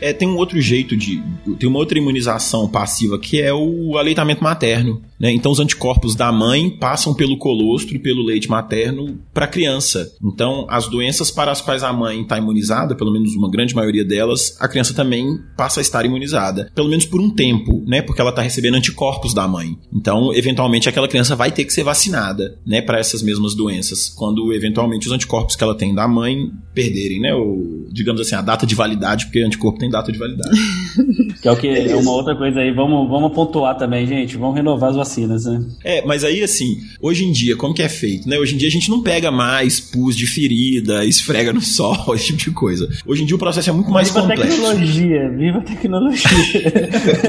É, 0.00 0.12
tem 0.12 0.28
um 0.28 0.36
outro 0.36 0.60
jeito 0.60 0.96
de. 0.96 1.22
Tem 1.58 1.68
uma 1.68 1.78
outra 1.78 1.98
imunização 1.98 2.68
passiva 2.68 3.18
que 3.18 3.40
é 3.40 3.52
o 3.52 3.96
aleitamento 3.96 4.42
materno. 4.42 5.02
Né? 5.18 5.32
Então, 5.32 5.50
os 5.50 5.60
anticorpos 5.60 6.14
da 6.14 6.30
mãe 6.30 6.70
passam 6.70 7.14
pelo 7.14 7.38
colostro 7.38 7.96
e 7.96 7.98
pelo 7.98 8.22
leite 8.22 8.48
materno 8.48 9.18
para 9.32 9.46
a 9.46 9.48
criança. 9.48 10.12
Então, 10.22 10.66
as 10.68 10.88
doenças 10.88 11.30
para 11.30 11.50
as 11.50 11.60
quais 11.60 11.82
a 11.82 11.92
mãe 11.92 12.22
está 12.22 12.38
imunizada, 12.38 12.94
pelo 12.94 13.12
menos 13.12 13.34
uma 13.34 13.50
grande 13.50 13.74
maioria 13.74 14.04
delas, 14.04 14.56
a 14.60 14.68
criança 14.68 14.94
também 14.94 15.38
passa 15.56 15.80
a 15.80 15.82
estar 15.82 16.04
imunizada. 16.04 16.70
Pelo 16.74 16.88
menos 16.88 17.06
por 17.06 17.20
um 17.20 17.30
tempo, 17.30 17.82
né? 17.86 18.02
Porque 18.02 18.20
ela 18.20 18.30
está 18.30 18.42
recebendo 18.42 18.74
anticorpos 18.74 19.32
da 19.32 19.48
mãe. 19.48 19.76
Então, 19.92 20.32
eventualmente, 20.34 20.88
aquela 20.88 21.08
criança 21.08 21.34
vai 21.34 21.50
ter 21.50 21.64
que 21.64 21.72
ser 21.72 21.82
vacinada, 21.82 22.58
né? 22.66 22.82
Para 22.82 22.98
essas 22.98 23.22
mesmas 23.22 23.54
doenças. 23.54 24.08
Quando, 24.08 24.52
eventualmente, 24.52 25.06
os 25.06 25.12
anticorpos 25.12 25.56
que 25.56 25.64
ela 25.64 25.74
tem 25.74 25.94
da 25.94 26.06
mãe 26.06 26.50
perderem, 26.74 27.20
né? 27.20 27.34
O, 27.34 27.86
digamos 27.90 28.20
assim, 28.20 28.34
a 28.34 28.42
data 28.42 28.66
de 28.66 28.74
validade, 28.74 29.26
porque 29.26 29.40
anticorpo 29.56 29.78
tem 29.78 29.90
data 29.90 30.12
de 30.12 30.18
validade. 30.18 30.56
que 31.40 31.48
é 31.48 31.50
o 31.50 31.56
que 31.56 31.68
é 31.68 31.96
uma 31.96 32.12
outra 32.12 32.36
coisa 32.36 32.60
aí. 32.60 32.72
Vamos, 32.72 33.08
vamos 33.08 33.32
pontuar 33.32 33.76
também, 33.76 34.06
gente. 34.06 34.36
Vamos 34.36 34.54
renovar 34.54 34.90
as 34.90 34.96
vacinas, 34.96 35.44
né? 35.44 35.64
É, 35.82 36.04
mas 36.04 36.22
aí, 36.22 36.42
assim, 36.42 36.78
hoje 37.00 37.24
em 37.24 37.32
dia, 37.32 37.56
como 37.56 37.74
que 37.74 37.82
é 37.82 37.88
feito, 37.88 38.28
né? 38.28 38.38
Hoje 38.38 38.54
em 38.54 38.58
dia 38.58 38.68
a 38.68 38.70
gente 38.70 38.90
não 38.90 39.02
pega 39.02 39.30
mais 39.30 39.80
pus 39.80 40.16
de 40.16 40.26
ferida, 40.26 41.04
esfrega 41.06 41.52
no 41.52 41.60
sol, 41.60 41.96
esse 42.14 42.26
tipo 42.26 42.38
de 42.38 42.50
coisa. 42.50 42.88
Hoje 43.06 43.22
em 43.22 43.26
dia 43.26 43.34
o 43.34 43.38
processo 43.38 43.70
é 43.70 43.72
muito 43.72 43.90
mais 43.90 44.08
viva 44.08 44.20
complexo. 44.20 44.44
Viva 44.44 44.56
tecnologia, 44.56 45.30
viva 45.30 45.60
tecnologia. 45.62 46.30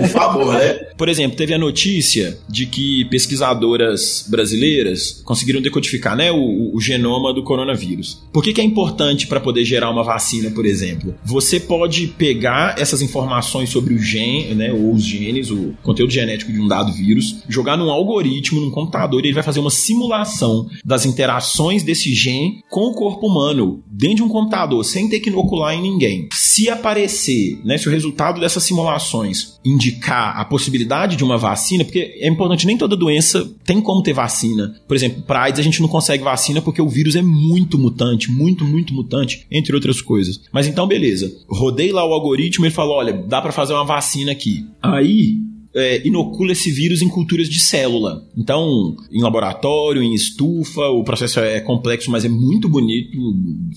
Por 0.01 0.09
favor, 0.09 0.53
né? 0.53 0.73
Por 0.97 1.09
exemplo, 1.09 1.37
teve 1.37 1.53
a 1.53 1.57
notícia 1.57 2.37
de 2.49 2.65
que 2.65 3.05
pesquisadoras 3.05 4.25
brasileiras 4.29 5.21
conseguiram 5.23 5.61
decodificar, 5.61 6.15
né, 6.15 6.31
o, 6.31 6.75
o 6.75 6.81
genoma 6.81 7.33
do 7.33 7.43
coronavírus. 7.43 8.21
Por 8.33 8.43
que, 8.43 8.53
que 8.53 8.61
é 8.61 8.63
importante 8.63 9.27
para 9.27 9.39
poder 9.39 9.63
gerar 9.63 9.89
uma 9.89 10.03
vacina, 10.03 10.49
por 10.51 10.65
exemplo? 10.65 11.15
Você 11.23 11.59
pode 11.59 12.07
pegar 12.17 12.75
essas 12.79 13.01
informações 13.01 13.69
sobre 13.69 13.93
o 13.93 13.99
gene, 13.99 14.55
né, 14.55 14.71
ou 14.71 14.93
os 14.93 15.03
genes, 15.03 15.51
o 15.51 15.73
conteúdo 15.83 16.11
genético 16.11 16.51
de 16.51 16.59
um 16.59 16.67
dado 16.67 16.91
vírus, 16.91 17.43
jogar 17.47 17.77
num 17.77 17.89
algoritmo, 17.89 18.59
num 18.61 18.71
computador, 18.71 19.23
e 19.23 19.27
ele 19.27 19.35
vai 19.35 19.43
fazer 19.43 19.59
uma 19.59 19.69
simulação 19.69 20.67
das 20.83 21.05
interações 21.05 21.83
desse 21.83 22.13
gene 22.13 22.61
com 22.69 22.81
o 22.81 22.93
corpo 22.93 23.27
humano, 23.27 23.83
dentro 23.89 24.17
de 24.17 24.23
um 24.23 24.29
computador, 24.29 24.83
sem 24.83 25.09
ter 25.09 25.19
que 25.19 25.29
inocular 25.29 25.73
em 25.73 25.81
ninguém. 25.81 26.27
Se 26.33 26.69
aparecer, 26.69 27.59
né, 27.63 27.77
se 27.77 27.87
o 27.87 27.91
resultado 27.91 28.39
dessas 28.39 28.63
simulações 28.63 29.59
indicar 29.63 30.39
a 30.39 30.45
possibilidade 30.45 31.15
de 31.15 31.23
uma 31.23 31.37
vacina, 31.37 31.83
porque 31.83 32.17
é 32.19 32.27
importante, 32.27 32.65
nem 32.65 32.77
toda 32.77 32.95
doença 32.95 33.49
tem 33.63 33.81
como 33.81 34.01
ter 34.01 34.13
vacina. 34.13 34.75
Por 34.87 34.95
exemplo, 34.95 35.21
para 35.23 35.43
AIDS 35.43 35.59
a 35.59 35.63
gente 35.63 35.81
não 35.81 35.87
consegue 35.87 36.23
vacina 36.23 36.61
porque 36.61 36.81
o 36.81 36.89
vírus 36.89 37.15
é 37.15 37.21
muito 37.21 37.77
mutante, 37.77 38.31
muito, 38.31 38.63
muito 38.63 38.93
mutante, 38.93 39.45
entre 39.51 39.75
outras 39.75 40.01
coisas. 40.01 40.41
Mas 40.51 40.67
então, 40.67 40.87
beleza. 40.87 41.31
Rodei 41.49 41.91
lá 41.91 42.06
o 42.07 42.13
algoritmo 42.13 42.65
ele 42.65 42.73
falou: 42.73 42.97
olha, 42.97 43.13
dá 43.13 43.41
para 43.41 43.51
fazer 43.51 43.73
uma 43.73 43.85
vacina 43.85 44.31
aqui. 44.31 44.65
Aí, 44.81 45.37
é, 45.77 46.05
inocula 46.05 46.53
esse 46.53 46.71
vírus 46.71 47.03
em 47.03 47.07
culturas 47.07 47.47
de 47.47 47.59
célula. 47.59 48.27
Então, 48.35 48.95
em 49.11 49.21
laboratório, 49.21 50.01
em 50.01 50.13
estufa, 50.13 50.81
o 50.87 51.03
processo 51.03 51.39
é 51.39 51.59
complexo, 51.59 52.09
mas 52.09 52.25
é 52.25 52.29
muito 52.29 52.67
bonito. 52.67 53.17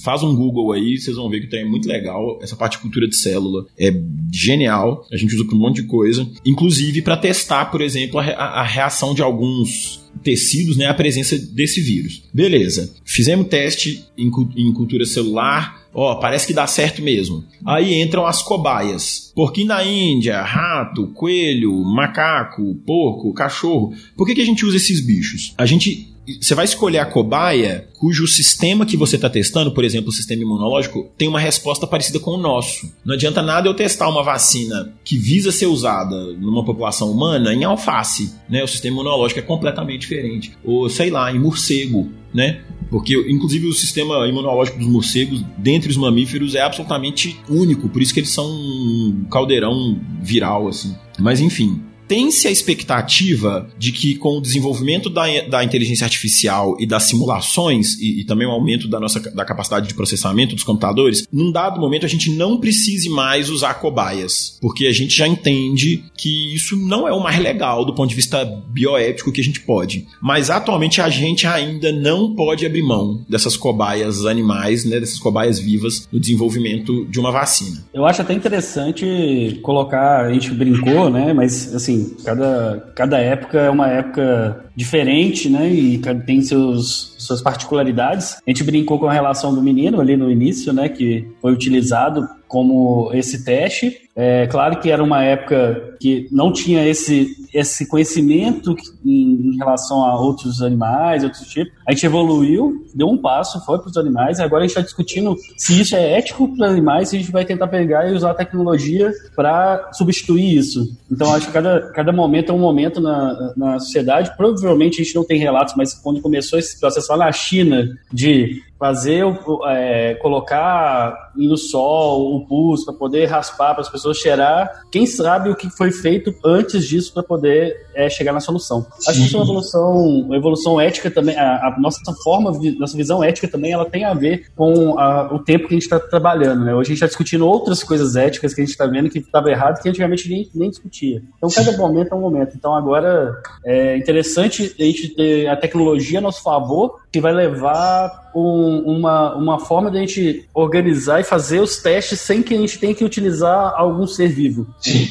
Faz 0.02 0.22
um 0.22 0.34
Google 0.34 0.72
aí, 0.72 0.98
vocês 0.98 1.16
vão 1.16 1.28
ver 1.28 1.40
que 1.40 1.48
tem 1.48 1.60
é 1.60 1.64
muito 1.64 1.86
legal. 1.86 2.38
Essa 2.40 2.56
parte 2.56 2.76
de 2.76 2.82
cultura 2.82 3.06
de 3.06 3.16
célula 3.16 3.66
é 3.78 3.92
genial. 4.32 5.06
A 5.12 5.16
gente 5.16 5.34
usa 5.34 5.44
para 5.44 5.54
um 5.54 5.60
monte 5.60 5.82
de 5.82 5.88
coisa. 5.88 6.26
Inclusive 6.44 7.02
para 7.02 7.18
testar, 7.18 7.66
por 7.66 7.82
exemplo, 7.82 8.18
a, 8.18 8.62
reação 8.62 9.14
de 9.14 9.20
alguns 9.20 10.00
tecidos, 10.22 10.76
né, 10.76 10.86
a 10.86 10.94
presença 10.94 11.36
desse 11.36 11.80
vírus. 11.80 12.22
Beleza. 12.32 12.94
Fizemos 13.04 13.48
teste 13.48 14.04
em 14.16 14.72
cultura 14.72 15.04
celular, 15.04 15.79
Ó, 15.92 16.12
oh, 16.12 16.20
parece 16.20 16.46
que 16.46 16.54
dá 16.54 16.66
certo 16.66 17.02
mesmo. 17.02 17.44
Aí 17.66 18.00
entram 18.00 18.26
as 18.26 18.42
cobaias. 18.42 19.32
Porquinho 19.34 19.68
da 19.68 19.84
Índia, 19.84 20.40
rato, 20.42 21.08
coelho, 21.08 21.72
macaco, 21.82 22.74
porco, 22.86 23.32
cachorro. 23.32 23.92
Por 24.16 24.26
que, 24.26 24.34
que 24.34 24.40
a 24.42 24.46
gente 24.46 24.64
usa 24.64 24.76
esses 24.76 25.00
bichos? 25.00 25.52
A 25.58 25.66
gente 25.66 26.10
você 26.40 26.54
vai 26.54 26.64
escolher 26.64 26.98
a 26.98 27.06
cobaia 27.06 27.88
cujo 27.98 28.26
sistema 28.26 28.86
que 28.86 28.96
você 28.96 29.16
está 29.16 29.28
testando, 29.28 29.72
por 29.72 29.84
exemplo, 29.84 30.10
o 30.10 30.12
sistema 30.12 30.42
imunológico, 30.42 31.10
tem 31.16 31.26
uma 31.26 31.40
resposta 31.40 31.86
parecida 31.86 32.20
com 32.20 32.32
o 32.32 32.36
nosso. 32.36 32.92
Não 33.04 33.14
adianta 33.14 33.42
nada 33.42 33.68
eu 33.68 33.74
testar 33.74 34.08
uma 34.08 34.22
vacina 34.22 34.92
que 35.02 35.16
visa 35.16 35.50
ser 35.50 35.66
usada 35.66 36.32
numa 36.34 36.64
população 36.64 37.10
humana 37.10 37.52
em 37.52 37.64
alface, 37.64 38.32
né? 38.48 38.62
O 38.62 38.68
sistema 38.68 38.94
imunológico 38.94 39.40
é 39.40 39.42
completamente 39.42 40.02
diferente. 40.02 40.52
Ou, 40.64 40.88
sei 40.88 41.10
lá, 41.10 41.32
em 41.32 41.38
morcego, 41.38 42.08
né? 42.32 42.60
Porque, 42.90 43.14
inclusive, 43.28 43.68
o 43.68 43.72
sistema 43.72 44.26
imunológico 44.26 44.78
dos 44.78 44.88
morcegos, 44.88 45.44
dentre 45.56 45.88
os 45.88 45.96
mamíferos, 45.96 46.54
é 46.54 46.60
absolutamente 46.60 47.38
único. 47.48 47.88
Por 47.88 48.02
isso 48.02 48.12
que 48.12 48.20
eles 48.20 48.30
são 48.30 48.50
um 48.50 49.26
caldeirão 49.30 49.98
viral, 50.20 50.66
assim. 50.66 50.96
Mas, 51.18 51.40
enfim, 51.40 51.80
tem-se 52.10 52.48
a 52.48 52.50
expectativa 52.50 53.70
de 53.78 53.92
que 53.92 54.16
com 54.16 54.38
o 54.38 54.40
desenvolvimento 54.40 55.08
da, 55.08 55.26
da 55.48 55.62
inteligência 55.62 56.04
artificial 56.04 56.76
e 56.80 56.84
das 56.84 57.04
simulações 57.04 57.96
e, 58.00 58.22
e, 58.22 58.24
também 58.24 58.48
o 58.48 58.50
aumento 58.50 58.88
da 58.88 58.98
nossa 58.98 59.20
da 59.30 59.44
capacidade 59.44 59.86
de 59.86 59.94
processamento 59.94 60.56
dos 60.56 60.64
computadores, 60.64 61.24
num 61.32 61.52
dado 61.52 61.80
momento 61.80 62.04
a 62.04 62.08
gente 62.08 62.32
não 62.32 62.58
precise 62.58 63.08
mais 63.08 63.48
usar 63.48 63.74
cobaias, 63.74 64.58
porque 64.60 64.88
a 64.88 64.92
gente 64.92 65.16
já 65.16 65.28
entende 65.28 66.02
que 66.16 66.52
isso 66.52 66.76
não 66.76 67.06
é 67.06 67.12
o 67.12 67.22
mais 67.22 67.38
legal 67.38 67.84
do 67.84 67.94
ponto 67.94 68.08
de 68.08 68.16
vista 68.16 68.44
bioético 68.44 69.30
que 69.30 69.40
a 69.40 69.44
gente 69.44 69.60
pode. 69.60 70.04
Mas 70.20 70.50
atualmente 70.50 71.00
a 71.00 71.08
gente 71.08 71.46
ainda 71.46 71.92
não 71.92 72.34
pode 72.34 72.66
abrir 72.66 72.82
mão 72.82 73.24
dessas 73.28 73.56
cobaias 73.56 74.26
animais, 74.26 74.84
né, 74.84 74.98
dessas 74.98 75.20
cobaias 75.20 75.60
vivas 75.60 76.08
no 76.10 76.18
desenvolvimento 76.18 77.06
de 77.06 77.20
uma 77.20 77.30
vacina. 77.30 77.84
Eu 77.94 78.04
acho 78.04 78.20
até 78.20 78.34
interessante 78.34 79.60
colocar, 79.62 80.26
a 80.26 80.32
gente 80.32 80.50
brincou, 80.52 81.08
né, 81.08 81.32
mas 81.32 81.72
assim 81.72 81.99
cada, 82.24 82.92
cada 82.94 83.18
época 83.18 83.58
é 83.58 83.70
uma 83.70 83.88
época 83.88 84.64
diferente, 84.74 85.48
né? 85.48 85.70
E 85.70 85.98
tem 86.26 86.40
seus, 86.40 87.14
suas 87.18 87.42
particularidades. 87.42 88.36
A 88.46 88.50
gente 88.50 88.64
brincou 88.64 88.98
com 88.98 89.06
a 89.06 89.12
relação 89.12 89.54
do 89.54 89.62
menino 89.62 90.00
ali 90.00 90.16
no 90.16 90.30
início, 90.30 90.72
né? 90.72 90.88
Que 90.88 91.26
foi 91.40 91.52
utilizado 91.52 92.28
como 92.50 93.12
esse 93.14 93.44
teste. 93.44 94.10
É 94.16 94.44
claro 94.48 94.80
que 94.80 94.90
era 94.90 95.02
uma 95.02 95.22
época 95.22 95.96
que 96.00 96.26
não 96.32 96.52
tinha 96.52 96.84
esse, 96.86 97.28
esse 97.54 97.86
conhecimento 97.86 98.74
em, 99.06 99.52
em 99.52 99.56
relação 99.56 100.04
a 100.04 100.20
outros 100.20 100.60
animais, 100.60 101.22
outros 101.22 101.46
tipos. 101.46 101.72
A 101.86 101.92
gente 101.92 102.06
evoluiu, 102.06 102.84
deu 102.92 103.06
um 103.06 103.16
passo, 103.16 103.64
foi 103.64 103.78
para 103.78 103.86
os 103.86 103.96
animais, 103.96 104.40
e 104.40 104.42
agora 104.42 104.64
a 104.64 104.66
gente 104.66 104.76
está 104.76 104.82
discutindo 104.82 105.36
se 105.56 105.80
isso 105.80 105.94
é 105.94 106.18
ético 106.18 106.48
para 106.48 106.66
os 106.66 106.72
animais, 106.72 107.08
se 107.08 107.16
a 107.16 107.20
gente 107.20 107.30
vai 107.30 107.44
tentar 107.44 107.68
pegar 107.68 108.10
e 108.10 108.14
usar 108.16 108.32
a 108.32 108.34
tecnologia 108.34 109.12
para 109.36 109.88
substituir 109.92 110.56
isso. 110.56 110.98
Então, 111.10 111.32
acho 111.32 111.46
que 111.46 111.52
cada, 111.52 111.92
cada 111.92 112.12
momento 112.12 112.50
é 112.50 112.54
um 112.54 112.58
momento 112.58 113.00
na, 113.00 113.54
na 113.56 113.78
sociedade. 113.78 114.36
Provavelmente 114.36 115.00
a 115.00 115.04
gente 115.04 115.14
não 115.14 115.24
tem 115.24 115.38
relatos, 115.38 115.74
mas 115.76 115.94
quando 115.94 116.20
começou 116.20 116.58
esse 116.58 116.80
processo 116.80 117.12
lá 117.12 117.26
na 117.26 117.32
China 117.32 117.88
de 118.12 118.60
fazer, 118.80 119.22
é, 119.68 120.14
colocar 120.14 121.30
no 121.36 121.58
sol 121.58 122.34
o 122.34 122.46
pus 122.46 122.82
para 122.82 122.94
poder 122.94 123.26
raspar, 123.26 123.74
para 123.74 123.82
as 123.82 123.90
pessoas 123.90 124.16
cheirar. 124.16 124.84
Quem 124.90 125.04
sabe 125.04 125.50
o 125.50 125.54
que 125.54 125.68
foi 125.68 125.92
feito 125.92 126.34
antes 126.42 126.88
disso 126.88 127.12
para 127.12 127.22
poder 127.22 127.76
é, 127.94 128.08
chegar 128.08 128.32
na 128.32 128.40
solução. 128.40 128.86
Acho 129.06 129.18
que 129.18 129.26
isso 129.26 129.36
é 129.36 129.38
uma 129.38 129.44
evolução, 129.44 129.96
uma 129.96 130.36
evolução 130.36 130.80
ética 130.80 131.10
também. 131.10 131.36
A, 131.36 131.68
a, 131.68 131.76
nossa 131.78 132.00
forma, 132.24 132.50
nossa 132.78 132.96
visão 132.96 133.22
ética 133.22 133.46
também, 133.46 133.72
ela 133.72 133.84
tem 133.84 134.04
a 134.04 134.14
ver 134.14 134.46
com 134.56 134.98
a, 134.98 135.32
o 135.34 135.38
tempo 135.38 135.68
que 135.68 135.74
a 135.74 135.76
gente 135.76 135.82
está 135.82 136.00
trabalhando. 136.00 136.64
Né? 136.64 136.74
Hoje 136.74 136.88
a 136.88 136.94
gente 136.94 136.94
está 136.94 137.06
discutindo 137.06 137.46
outras 137.46 137.82
coisas 137.82 138.16
éticas 138.16 138.54
que 138.54 138.62
a 138.62 138.64
gente 138.64 138.72
está 138.72 138.86
vendo 138.86 139.10
que 139.10 139.18
estava 139.18 139.50
errado 139.50 139.82
que 139.82 139.88
antigamente 139.90 140.26
nem, 140.26 140.48
nem 140.54 140.70
discutia. 140.70 141.22
Então 141.36 141.50
cada 141.50 141.76
momento 141.76 142.12
é 142.12 142.16
um 142.16 142.20
momento. 142.20 142.56
Então 142.56 142.74
agora 142.74 143.40
é 143.62 143.98
interessante 143.98 144.74
a 144.78 144.82
gente 144.82 145.14
ter 145.14 145.48
a 145.48 145.56
tecnologia 145.56 146.18
a 146.18 146.22
nosso 146.22 146.42
favor 146.42 146.98
que 147.12 147.20
vai 147.20 147.32
levar 147.32 148.30
um, 148.34 148.69
uma, 148.78 149.34
uma 149.34 149.58
forma 149.58 149.90
de 149.90 149.98
a 149.98 150.00
gente 150.00 150.48
organizar 150.54 151.20
e 151.20 151.24
fazer 151.24 151.60
os 151.60 151.78
testes 151.78 152.20
sem 152.20 152.42
que 152.42 152.54
a 152.54 152.58
gente 152.58 152.78
tenha 152.78 152.94
que 152.94 153.04
utilizar 153.04 153.74
algum 153.76 154.06
ser 154.06 154.28
vivo. 154.28 154.66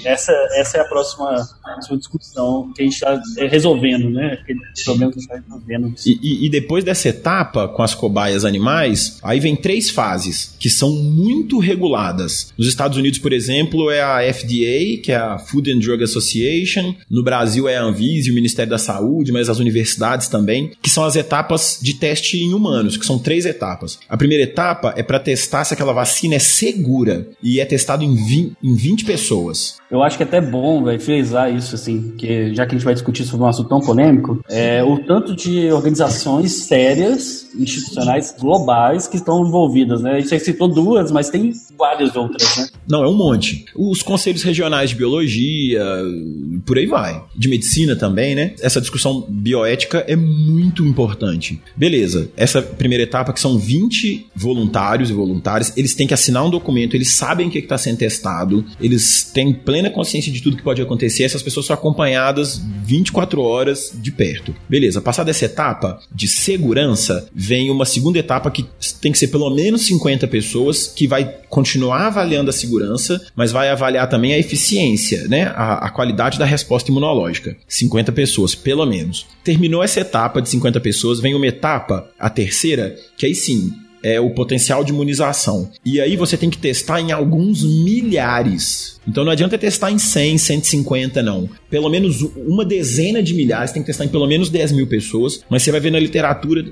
Essa, 0.06 0.32
essa 0.56 0.78
é 0.78 0.82
a 0.82 0.86
próxima, 0.86 1.30
a 1.64 1.74
próxima 1.74 1.98
discussão 1.98 2.72
que 2.76 2.82
a 2.82 2.86
gente 2.86 2.94
está 2.94 3.22
resolvendo, 3.50 4.10
né? 4.10 4.40
Aquele 4.42 4.60
problema 4.86 5.12
que 5.12 5.20
a 5.20 5.22
gente 5.22 5.32
está 5.32 5.36
resolvendo. 5.36 5.94
E, 6.06 6.20
e, 6.22 6.46
e, 6.46 6.50
depois 6.50 6.84
dessa 6.84 7.10
etapa 7.10 7.68
com 7.68 7.84
as 7.84 7.94
cobaias 7.94 8.46
animais, 8.46 9.20
aí 9.24 9.40
vem 9.40 9.56
três 9.56 9.90
fases 9.90 10.56
que 10.60 10.70
são 10.70 10.92
muito 10.92 11.60
reguladas. 11.60 12.54
Nos 12.58 12.68
Estados 12.68 12.98
Unidos, 12.98 13.20
por 13.20 13.34
exemplo, 13.34 13.90
é 13.90 14.02
a 14.02 14.34
FDA, 14.34 15.02
que 15.04 15.12
é 15.12 15.16
a 15.16 15.38
Food 15.40 15.72
and 15.72 15.80
Drug 15.80 16.04
Association. 16.04 16.96
No 17.10 17.24
Brasil 17.24 17.68
é 17.68 17.78
a 17.78 17.84
Anvisa, 17.84 18.32
o 18.32 18.36
Ministério 18.36 18.70
da 18.70 18.78
Saúde, 18.78 19.32
mas 19.32 19.50
as 19.50 19.60
universidades 19.60 20.28
também, 20.28 20.72
que 20.82 20.90
são 20.90 21.04
as 21.04 21.16
etapas 21.16 21.80
de 21.82 21.94
teste 21.94 22.38
em 22.38 22.54
humanos, 22.54 22.98
que 22.98 23.06
são 23.06 23.20
três 23.20 23.46
etapas. 23.50 24.00
A 24.08 24.18
primeira 24.18 24.44
etapa 24.44 24.94
é 24.96 25.04
para 25.04 25.20
testar 25.20 25.64
se 25.64 25.74
aquela 25.74 25.94
vacina 25.94 26.36
é 26.36 26.40
segura 26.40 27.28
e 27.42 27.60
é 27.60 27.66
testado 27.66 28.04
em 28.04 28.16
20, 28.16 28.58
em 28.64 28.76
20 28.76 29.06
pessoas. 29.06 29.78
Eu 29.90 30.04
acho 30.04 30.18
que 30.18 30.24
é 30.24 30.26
até 30.26 30.40
bom 30.40 30.84
véio, 30.84 31.00
frisar 31.00 31.54
isso, 31.54 31.74
assim, 31.74 32.14
que 32.18 32.54
já 32.54 32.66
que 32.66 32.76
a 32.76 32.78
gente 32.78 32.86
vai 32.86 32.94
discutir 32.94 33.26
sobre 33.26 33.44
um 33.46 33.50
assunto 33.50 33.70
tão 33.70 33.80
polêmico, 33.80 34.40
é 34.48 34.84
o 34.84 35.00
tanto 35.00 35.36
de 35.36 35.72
organizações 35.72 36.66
sérias, 36.66 37.48
institucionais, 37.58 38.36
globais 38.40 39.08
que 39.08 39.18
estão 39.18 39.46
envolvidas, 39.46 40.02
né? 40.02 40.12
A 40.12 40.20
gente 40.20 40.40
citou 40.40 40.68
duas, 40.68 41.12
mas 41.12 41.30
tem 41.30 41.52
várias 41.78 42.16
outras, 42.16 42.58
né? 42.58 42.68
Não, 42.88 43.04
é 43.04 43.08
um 43.08 43.16
monte. 43.16 43.66
Os 43.76 44.04
conselhos 44.04 44.44
regionais 44.44 44.92
de 44.92 44.96
biologia, 44.96 45.84
por 46.66 46.78
aí 46.78 46.86
vai. 46.86 47.24
De 47.36 47.48
medicina 47.50 47.96
também, 47.96 48.36
né? 48.36 48.54
Essa 48.62 48.80
discussão 48.80 49.26
bioética 49.28 50.06
é 50.08 50.16
muito 50.16 50.86
importante. 50.86 51.62
Beleza, 51.76 52.30
essa 52.38 52.62
primeira 52.62 53.04
etapa, 53.04 53.34
que 53.34 53.39
são 53.40 53.58
20 53.58 54.28
voluntários 54.36 55.10
e 55.10 55.14
voluntárias, 55.14 55.74
eles 55.76 55.94
têm 55.94 56.08
que 56.08 56.14
assinar 56.14 56.46
um 56.46 56.50
documento, 56.50 56.96
eles 56.96 57.12
sabem 57.12 57.48
o 57.48 57.52
que 57.52 57.60
está 57.60 57.78
sendo 57.78 57.98
testado, 57.98 58.66
eles 58.80 59.30
têm 59.34 59.54
plena 59.54 59.90
consciência 59.90 60.32
de 60.32 60.42
tudo 60.42 60.58
que 60.58 60.64
pode 60.64 60.82
acontecer, 60.82 61.24
essas 61.24 61.42
pessoas 61.42 61.66
são 61.66 61.74
acompanhadas 61.74 62.62
24 62.84 63.42
horas 63.42 63.92
de 63.94 64.12
perto. 64.12 64.56
Beleza, 64.68 65.02
passada 65.02 65.32
essa 65.32 65.46
etapa 65.46 66.00
de 66.14 66.28
segurança, 66.28 67.28
vem 67.34 67.70
uma 67.70 67.86
segunda 67.86 68.20
etapa 68.20 68.52
que 68.52 68.66
tem 69.02 69.12
que 69.12 69.18
ser 69.18 69.28
pelo 69.28 69.50
menos 69.50 69.86
50 69.86 70.28
pessoas, 70.28 70.88
que 70.88 71.08
vai 71.08 71.26
continuar 71.50 72.08
avaliando 72.08 72.50
a 72.50 72.54
segurança, 72.54 73.20
mas 73.36 73.52
vai 73.52 73.70
avaliar 73.70 74.08
também 74.08 74.34
a 74.34 74.40
eficiência, 74.40 75.28
né? 75.28 75.52
A, 75.56 75.88
a 75.88 75.90
qualidade 75.90 76.38
da 76.38 76.46
resposta 76.46 76.92
imunológica. 76.92 77.58
50 77.68 78.12
pessoas, 78.12 78.56
pelo 78.56 78.86
menos. 78.86 79.26
Terminou 79.44 79.84
essa 79.84 80.00
etapa 80.00 80.42
de 80.42 80.50
50 80.50 80.80
pessoas, 80.80 81.20
vem 81.20 81.36
uma 81.36 81.48
etapa, 81.48 82.10
a 82.20 82.30
terceira, 82.30 82.96
que 83.18 83.26
aí 83.26 83.36
sim, 83.36 83.74
é 84.04 84.20
o 84.20 84.32
potencial 84.32 84.84
de 84.84 84.92
imunização. 84.92 85.70
E 85.86 86.00
aí 86.00 86.16
você 86.16 86.38
tem 86.38 86.50
que 86.50 86.58
testar 86.58 87.02
em 87.02 87.12
alguns 87.12 87.64
milhares. 87.64 89.00
Então 89.08 89.26
não 89.26 89.32
adianta 89.32 89.58
testar 89.58 89.92
em 89.92 89.98
100, 89.98 90.38
150, 90.38 91.24
não. 91.24 91.50
Pelo 91.70 91.90
menos 91.90 92.22
uma 92.22 92.64
dezena 92.64 93.24
de 93.24 93.34
milhares, 93.34 93.72
tem 93.72 93.82
que 93.82 93.88
testar 93.88 94.06
em 94.06 94.10
pelo 94.10 94.28
menos 94.28 94.50
10 94.50 94.72
mil 94.72 94.88
pessoas. 94.88 95.42
Mas 95.50 95.64
você 95.64 95.72
vai 95.72 95.80
ver 95.80 95.92
na 95.92 96.00
literatura, 96.00 96.64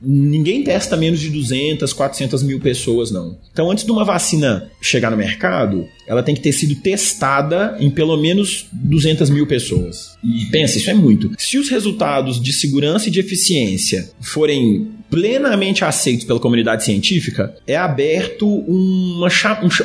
ninguém 0.00 0.62
testa 0.62 0.96
menos 0.96 1.20
de 1.20 1.30
200, 1.30 1.92
400 1.92 2.42
mil 2.42 2.60
pessoas, 2.60 3.10
não. 3.10 3.38
Então 3.52 3.70
antes 3.70 3.84
de 3.84 3.90
uma 3.90 4.04
vacina 4.04 4.70
chegar 4.82 5.10
no 5.10 5.16
mercado, 5.16 5.86
ela 6.06 6.22
tem 6.22 6.34
que 6.34 6.40
ter 6.40 6.52
sido 6.52 6.74
testada 6.76 7.76
em 7.80 7.90
pelo 7.90 8.16
menos 8.16 8.66
200 8.72 9.30
mil 9.30 9.46
pessoas. 9.46 10.16
E 10.22 10.46
pensa, 10.46 10.78
isso 10.78 10.90
é 10.90 10.94
muito. 10.94 11.30
Se 11.38 11.58
os 11.58 11.68
resultados 11.68 12.40
de 12.40 12.52
segurança 12.52 13.08
e 13.08 13.10
de 13.10 13.20
eficiência 13.20 14.10
forem 14.20 14.97
plenamente 15.10 15.84
aceitos 15.84 16.24
pela 16.24 16.40
comunidade 16.40 16.84
científica, 16.84 17.54
é 17.66 17.76
aberto 17.76 18.46
uma, 18.46 19.28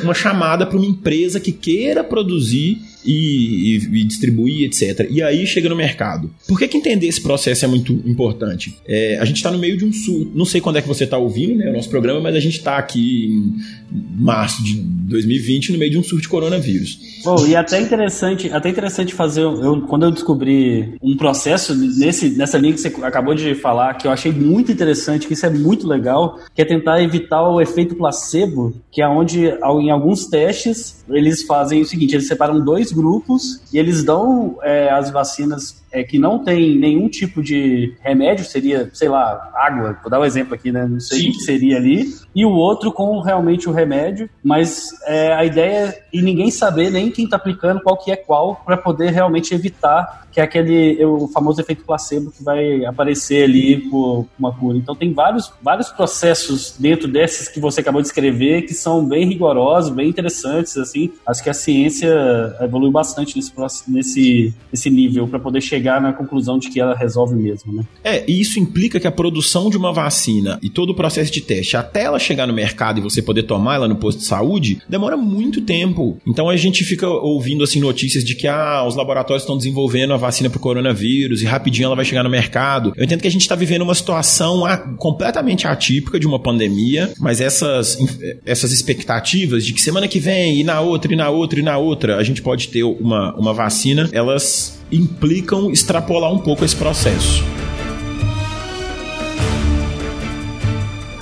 uma 0.02 0.14
chamada 0.14 0.66
para 0.66 0.76
uma 0.76 0.86
empresa 0.86 1.40
que 1.40 1.52
queira 1.52 2.04
produzir 2.04 2.93
e, 3.04 3.76
e, 3.76 4.00
e, 4.00 4.04
distribuir, 4.04 4.64
etc. 4.66 5.06
E 5.10 5.22
aí 5.22 5.46
chega 5.46 5.68
no 5.68 5.76
mercado. 5.76 6.30
Por 6.46 6.58
que, 6.58 6.68
que 6.68 6.76
entender 6.76 7.06
esse 7.06 7.20
processo 7.20 7.64
é 7.64 7.68
muito 7.68 7.92
importante? 8.04 8.76
É, 8.86 9.18
a 9.18 9.24
gente 9.24 9.36
está 9.36 9.50
no 9.50 9.58
meio 9.58 9.76
de 9.76 9.84
um 9.84 9.92
surto. 9.92 10.30
Não 10.34 10.44
sei 10.44 10.60
quando 10.60 10.76
é 10.76 10.82
que 10.82 10.88
você 10.88 11.04
está 11.04 11.18
ouvindo 11.18 11.56
né, 11.56 11.70
o 11.70 11.72
nosso 11.72 11.88
programa, 11.88 12.20
mas 12.20 12.34
a 12.34 12.40
gente 12.40 12.58
está 12.58 12.76
aqui 12.76 13.26
em 13.26 14.22
março 14.22 14.62
de 14.62 14.76
2020 14.78 15.72
no 15.72 15.78
meio 15.78 15.90
de 15.90 15.98
um 15.98 16.02
surto 16.02 16.22
de 16.22 16.28
coronavírus. 16.28 16.98
Bom, 17.24 17.46
e 17.46 17.54
até 17.54 17.80
interessante, 17.80 18.50
até 18.52 18.68
interessante 18.68 19.14
fazer. 19.14 19.42
Eu, 19.42 19.82
quando 19.82 20.04
eu 20.04 20.10
descobri 20.10 20.94
um 21.02 21.16
processo 21.16 21.74
nesse, 21.74 22.30
nessa 22.30 22.58
linha 22.58 22.72
que 22.72 22.80
você 22.80 22.92
acabou 23.02 23.34
de 23.34 23.54
falar, 23.54 23.94
que 23.94 24.06
eu 24.06 24.10
achei 24.10 24.32
muito 24.32 24.72
interessante, 24.72 25.26
que 25.26 25.34
isso 25.34 25.46
é 25.46 25.50
muito 25.50 25.86
legal, 25.86 26.38
que 26.54 26.62
é 26.62 26.64
tentar 26.64 27.02
evitar 27.02 27.48
o 27.48 27.60
efeito 27.60 27.94
placebo, 27.94 28.74
que 28.90 29.02
é 29.02 29.08
onde 29.08 29.46
em 29.46 29.90
alguns 29.90 30.26
testes 30.26 31.04
eles 31.08 31.42
fazem 31.42 31.82
o 31.82 31.84
seguinte: 31.84 32.14
eles 32.14 32.26
separam 32.26 32.64
dois 32.64 32.92
grupos 32.94 33.60
e 33.72 33.78
eles 33.78 34.04
dão 34.04 34.58
é, 34.62 34.90
as 34.90 35.10
vacinas 35.10 35.82
é, 35.94 36.02
que 36.02 36.18
não 36.18 36.40
tem 36.40 36.76
nenhum 36.76 37.08
tipo 37.08 37.42
de 37.42 37.94
remédio, 38.00 38.44
seria, 38.44 38.90
sei 38.92 39.08
lá, 39.08 39.50
água, 39.54 39.96
vou 40.02 40.10
dar 40.10 40.20
um 40.20 40.24
exemplo 40.24 40.54
aqui, 40.54 40.72
né? 40.72 40.86
Não 40.86 40.98
sei 40.98 41.20
Sim. 41.20 41.28
o 41.28 41.32
que 41.32 41.38
seria 41.40 41.76
ali, 41.76 42.12
e 42.34 42.44
o 42.44 42.50
outro 42.50 42.92
com 42.92 43.20
realmente 43.20 43.68
o 43.68 43.72
remédio, 43.72 44.28
mas 44.42 44.88
é, 45.06 45.32
a 45.32 45.44
ideia 45.44 45.74
é 45.74 46.04
e 46.12 46.22
ninguém 46.22 46.50
saber 46.50 46.90
nem 46.90 47.10
quem 47.10 47.24
está 47.24 47.36
aplicando 47.36 47.80
qual 47.80 47.96
que 47.96 48.10
é 48.10 48.16
qual 48.16 48.60
para 48.64 48.76
poder 48.76 49.10
realmente 49.10 49.54
evitar 49.54 50.24
que 50.34 50.40
é 50.40 50.42
aquele 50.42 51.02
o 51.04 51.28
famoso 51.28 51.60
efeito 51.60 51.84
placebo 51.84 52.32
que 52.32 52.42
vai 52.42 52.84
aparecer 52.84 53.44
ali 53.44 53.88
por 53.88 54.26
uma 54.36 54.52
cura. 54.52 54.76
Então 54.76 54.96
tem 54.96 55.12
vários, 55.12 55.52
vários 55.62 55.90
processos 55.90 56.74
dentro 56.76 57.06
desses 57.06 57.46
que 57.46 57.60
você 57.60 57.80
acabou 57.80 58.02
de 58.02 58.08
escrever 58.08 58.62
que 58.62 58.74
são 58.74 59.06
bem 59.06 59.28
rigorosos, 59.28 59.94
bem 59.94 60.08
interessantes, 60.08 60.76
assim. 60.76 61.12
Acho 61.24 61.40
que 61.40 61.48
a 61.48 61.54
ciência 61.54 62.12
evoluiu 62.60 62.83
bastante 62.90 63.36
nesse, 63.36 63.52
nesse, 63.88 64.54
nesse 64.72 64.90
nível 64.90 65.26
para 65.28 65.38
poder 65.38 65.60
chegar 65.60 66.00
na 66.00 66.12
conclusão 66.12 66.58
de 66.58 66.68
que 66.70 66.80
ela 66.80 66.94
resolve 66.94 67.34
mesmo, 67.34 67.72
né? 67.72 67.84
É, 68.02 68.24
e 68.28 68.40
isso 68.40 68.58
implica 68.58 69.00
que 69.00 69.06
a 69.06 69.12
produção 69.12 69.70
de 69.70 69.76
uma 69.76 69.92
vacina 69.92 70.58
e 70.62 70.68
todo 70.68 70.90
o 70.90 70.94
processo 70.94 71.32
de 71.32 71.40
teste, 71.40 71.76
até 71.76 72.04
ela 72.04 72.18
chegar 72.18 72.46
no 72.46 72.52
mercado 72.52 72.98
e 72.98 73.02
você 73.02 73.22
poder 73.22 73.44
tomar 73.44 73.76
ela 73.76 73.88
no 73.88 73.96
posto 73.96 74.18
de 74.18 74.24
saúde, 74.24 74.80
demora 74.88 75.16
muito 75.16 75.60
tempo. 75.60 76.18
Então 76.26 76.48
a 76.48 76.56
gente 76.56 76.84
fica 76.84 77.08
ouvindo 77.08 77.64
assim 77.64 77.80
notícias 77.80 78.24
de 78.24 78.34
que 78.34 78.46
ah, 78.46 78.84
os 78.86 78.96
laboratórios 78.96 79.42
estão 79.42 79.56
desenvolvendo 79.56 80.12
a 80.12 80.16
vacina 80.16 80.50
para 80.50 80.58
o 80.58 80.60
coronavírus 80.60 81.42
e 81.42 81.44
rapidinho 81.44 81.86
ela 81.86 81.96
vai 81.96 82.04
chegar 82.04 82.22
no 82.22 82.30
mercado. 82.30 82.92
Eu 82.96 83.04
entendo 83.04 83.20
que 83.20 83.28
a 83.28 83.30
gente 83.30 83.42
está 83.42 83.54
vivendo 83.54 83.82
uma 83.82 83.94
situação 83.94 84.62
completamente 84.98 85.66
atípica 85.66 86.18
de 86.18 86.26
uma 86.26 86.38
pandemia, 86.38 87.12
mas 87.18 87.40
essas, 87.40 87.98
essas 88.44 88.72
expectativas 88.72 89.64
de 89.64 89.72
que 89.72 89.80
semana 89.80 90.08
que 90.08 90.18
vem, 90.18 90.60
e 90.60 90.64
na 90.64 90.80
outra, 90.80 91.12
e 91.12 91.16
na 91.16 91.30
outra, 91.30 91.60
e 91.60 91.62
na 91.62 91.78
outra, 91.78 92.16
a 92.16 92.22
gente 92.22 92.42
pode 92.42 92.68
ter 92.74 92.82
uma, 92.82 93.32
uma 93.36 93.54
vacina, 93.54 94.10
elas 94.12 94.80
implicam 94.90 95.70
extrapolar 95.70 96.32
um 96.32 96.40
pouco 96.40 96.64
esse 96.64 96.74
processo. 96.74 97.44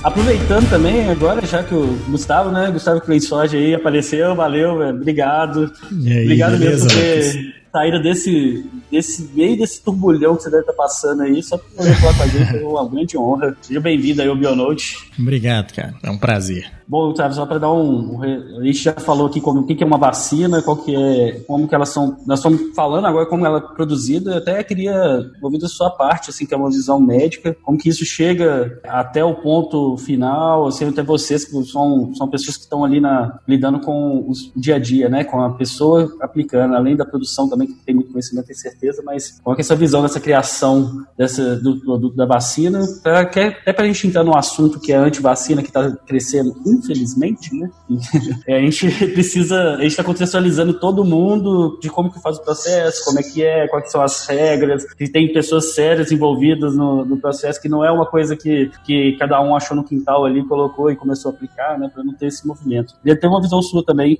Aproveitando 0.03 0.67
também 0.67 1.07
agora, 1.09 1.45
já 1.45 1.63
que 1.63 1.75
o 1.75 1.95
Gustavo, 2.09 2.49
né? 2.49 2.71
Gustavo 2.71 2.99
Cleissoge 3.01 3.55
aí 3.55 3.75
apareceu, 3.75 4.35
valeu, 4.35 4.81
obrigado. 4.81 5.71
Aí, 5.91 6.23
obrigado 6.23 6.57
beleza, 6.57 6.87
mesmo 6.87 6.89
por 6.89 6.95
ter 6.95 7.62
saído 7.73 7.99
desse, 7.99 8.69
desse 8.91 9.31
meio 9.33 9.57
desse 9.57 9.81
turbulhão 9.83 10.35
que 10.35 10.43
você 10.43 10.49
deve 10.51 10.61
estar 10.61 10.73
passando 10.73 11.23
aí, 11.23 11.41
só 11.41 11.57
para 11.57 11.67
poder 11.75 11.95
falar 11.95 12.13
com 12.13 12.23
a 12.23 12.27
gente, 12.27 12.55
é 12.55 12.67
uma 12.67 12.87
grande 12.87 13.17
honra. 13.17 13.57
Seja 13.61 13.79
bem-vindo 13.79 14.21
aí 14.21 14.27
ao 14.27 14.35
Bionote. 14.35 15.09
Obrigado, 15.19 15.73
cara. 15.73 15.95
É 16.03 16.11
um 16.11 16.17
prazer. 16.17 16.71
Bom, 16.87 17.07
Gustavo, 17.07 17.33
só 17.33 17.45
para 17.45 17.59
dar 17.59 17.71
um. 17.71 18.21
A 18.21 18.63
gente 18.63 18.83
já 18.83 18.93
falou 18.93 19.27
aqui 19.27 19.39
como, 19.39 19.61
o 19.61 19.65
que 19.65 19.81
é 19.81 19.87
uma 19.87 19.97
vacina, 19.97 20.61
qual 20.61 20.77
que 20.77 20.95
é. 20.95 21.39
como 21.47 21.67
que 21.67 21.73
elas 21.73 21.89
são. 21.89 22.17
Nós 22.27 22.39
estamos 22.39 22.75
falando 22.75 23.05
agora 23.07 23.25
como 23.25 23.45
ela 23.45 23.57
é 23.57 23.75
produzida. 23.75 24.31
Eu 24.31 24.37
até 24.37 24.63
queria 24.63 24.93
ouvir 25.41 25.59
da 25.59 25.67
sua 25.67 25.89
parte, 25.89 26.29
assim, 26.29 26.45
que 26.45 26.53
é 26.53 26.57
uma 26.57 26.69
visão 26.69 26.99
médica, 26.99 27.55
como 27.63 27.77
que 27.77 27.89
isso 27.89 28.05
chega 28.05 28.79
até 28.83 29.23
o 29.23 29.35
ponto 29.35 29.97
final, 29.97 30.67
assim, 30.67 30.87
até 30.89 31.01
vocês, 31.01 31.45
que 31.45 31.63
são, 31.63 32.13
são 32.15 32.27
pessoas 32.27 32.57
que 32.57 32.63
estão 32.63 32.83
ali 32.83 32.99
na, 32.99 33.39
lidando 33.47 33.79
com 33.79 34.29
o 34.29 34.33
dia 34.55 34.75
a 34.75 34.79
dia, 34.79 35.09
né? 35.09 35.23
Com 35.23 35.41
a 35.41 35.51
pessoa 35.51 36.13
aplicando, 36.21 36.75
além 36.75 36.95
da 36.95 37.05
produção 37.05 37.49
também, 37.49 37.62
que 37.67 37.73
tem 37.85 37.95
muito 37.95 38.11
conhecimento 38.11 38.51
e 38.51 38.55
certeza, 38.55 39.01
mas 39.05 39.39
qual 39.43 39.55
que 39.55 39.61
é 39.61 39.63
essa 39.63 39.75
visão 39.75 40.01
dessa 40.01 40.19
criação 40.19 41.05
dessa, 41.17 41.55
do 41.57 41.79
produto 41.79 42.15
da 42.15 42.25
vacina? 42.25 42.81
Pra, 43.01 43.21
até 43.21 43.73
para 43.73 43.83
a 43.83 43.87
gente 43.87 44.07
entrar 44.07 44.23
no 44.23 44.35
assunto 44.35 44.79
que 44.79 44.91
é 44.91 44.95
antivacina, 44.95 45.61
que 45.61 45.69
está 45.69 45.91
crescendo 45.91 46.55
infelizmente, 46.65 47.53
né? 47.55 47.69
É, 48.47 48.57
a 48.57 48.61
gente 48.61 48.87
precisa, 49.13 49.75
a 49.75 49.81
gente 49.81 49.91
está 49.91 50.03
contextualizando 50.03 50.79
todo 50.79 51.05
mundo 51.05 51.77
de 51.81 51.89
como 51.89 52.11
que 52.11 52.21
faz 52.21 52.37
o 52.37 52.43
processo, 52.43 53.03
como 53.05 53.19
é 53.19 53.23
que 53.23 53.43
é, 53.43 53.67
quais 53.67 53.91
são 53.91 54.01
as 54.01 54.25
regras, 54.27 54.85
que 54.93 55.07
tem 55.07 55.31
pessoas 55.31 55.73
sérias 55.73 56.11
envolvidas 56.11 56.75
no, 56.75 57.05
no 57.05 57.17
processo, 57.17 57.61
que 57.61 57.69
não 57.69 57.83
é 57.83 57.91
uma 57.91 58.05
coisa 58.05 58.35
que, 58.35 58.71
que 58.85 59.15
cada 59.17 59.41
um 59.41 59.55
achou 59.55 59.75
no 59.75 59.83
quintal 59.83 60.25
ali, 60.25 60.45
colocou 60.45 60.91
e 60.91 60.95
começou 60.95 61.31
a 61.31 61.33
aplicar, 61.33 61.77
né? 61.79 61.89
Para 61.93 62.03
não 62.03 62.13
ter 62.13 62.27
esse 62.27 62.45
movimento. 62.45 62.95
E 63.05 63.15
ter 63.15 63.27
uma 63.27 63.41
visão 63.41 63.61
sua 63.61 63.83
também, 63.85 64.19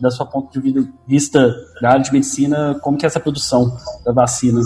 da 0.00 0.10
sua 0.10 0.26
ponto 0.26 0.60
de 0.60 0.88
vista 1.06 1.54
da 1.80 1.90
área 1.90 2.02
de 2.02 2.12
medicina, 2.12 2.56
como 2.82 2.96
que 2.96 3.04
é 3.04 3.08
essa 3.08 3.20
produção 3.20 3.76
da 4.04 4.12
vacina? 4.12 4.60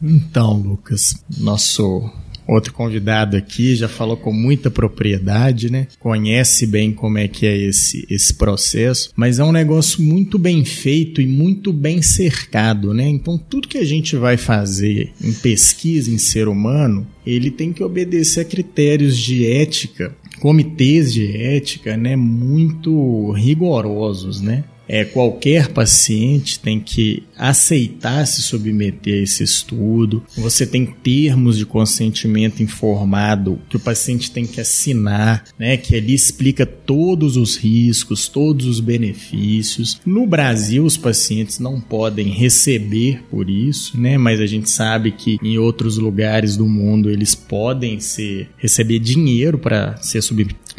Então, 0.00 0.54
Lucas, 0.54 1.14
nosso 1.38 2.10
Outro 2.46 2.72
convidado 2.72 3.36
aqui 3.36 3.76
já 3.76 3.88
falou 3.88 4.16
com 4.16 4.32
muita 4.32 4.70
propriedade, 4.70 5.70
né? 5.70 5.86
Conhece 6.00 6.66
bem 6.66 6.92
como 6.92 7.16
é 7.16 7.28
que 7.28 7.46
é 7.46 7.56
esse, 7.56 8.04
esse 8.10 8.34
processo, 8.34 9.12
mas 9.14 9.38
é 9.38 9.44
um 9.44 9.52
negócio 9.52 10.02
muito 10.02 10.38
bem 10.38 10.64
feito 10.64 11.20
e 11.20 11.26
muito 11.26 11.72
bem 11.72 12.02
cercado, 12.02 12.92
né? 12.92 13.08
Então, 13.08 13.38
tudo 13.38 13.68
que 13.68 13.78
a 13.78 13.84
gente 13.84 14.16
vai 14.16 14.36
fazer 14.36 15.12
em 15.22 15.32
pesquisa 15.32 16.10
em 16.10 16.18
ser 16.18 16.48
humano, 16.48 17.06
ele 17.24 17.50
tem 17.50 17.72
que 17.72 17.84
obedecer 17.84 18.40
a 18.40 18.44
critérios 18.44 19.16
de 19.16 19.46
ética, 19.46 20.12
comitês 20.40 21.12
de 21.12 21.36
ética, 21.36 21.96
né? 21.96 22.16
Muito 22.16 23.30
rigorosos, 23.32 24.40
né? 24.40 24.64
É, 24.92 25.06
qualquer 25.06 25.68
paciente 25.68 26.58
tem 26.58 26.78
que 26.78 27.22
aceitar 27.34 28.26
se 28.26 28.42
submeter 28.42 29.14
a 29.14 29.22
esse 29.22 29.42
estudo. 29.42 30.22
Você 30.36 30.66
tem 30.66 30.84
termos 30.84 31.56
de 31.56 31.64
consentimento 31.64 32.62
informado 32.62 33.58
que 33.70 33.76
o 33.78 33.80
paciente 33.80 34.30
tem 34.30 34.44
que 34.44 34.60
assinar, 34.60 35.44
né? 35.58 35.78
Que 35.78 35.96
ali 35.96 36.12
explica 36.12 36.66
todos 36.66 37.38
os 37.38 37.56
riscos, 37.56 38.28
todos 38.28 38.66
os 38.66 38.80
benefícios. 38.80 39.98
No 40.04 40.26
Brasil, 40.26 40.84
os 40.84 40.98
pacientes 40.98 41.58
não 41.58 41.80
podem 41.80 42.28
receber 42.28 43.22
por 43.30 43.48
isso, 43.48 43.98
né? 43.98 44.18
Mas 44.18 44.40
a 44.40 44.46
gente 44.46 44.68
sabe 44.68 45.10
que 45.10 45.38
em 45.42 45.56
outros 45.56 45.96
lugares 45.96 46.54
do 46.54 46.66
mundo 46.66 47.08
eles 47.08 47.34
podem 47.34 47.98
ser, 47.98 48.50
receber 48.58 48.98
dinheiro 48.98 49.56
para 49.56 49.96
ser 50.02 50.20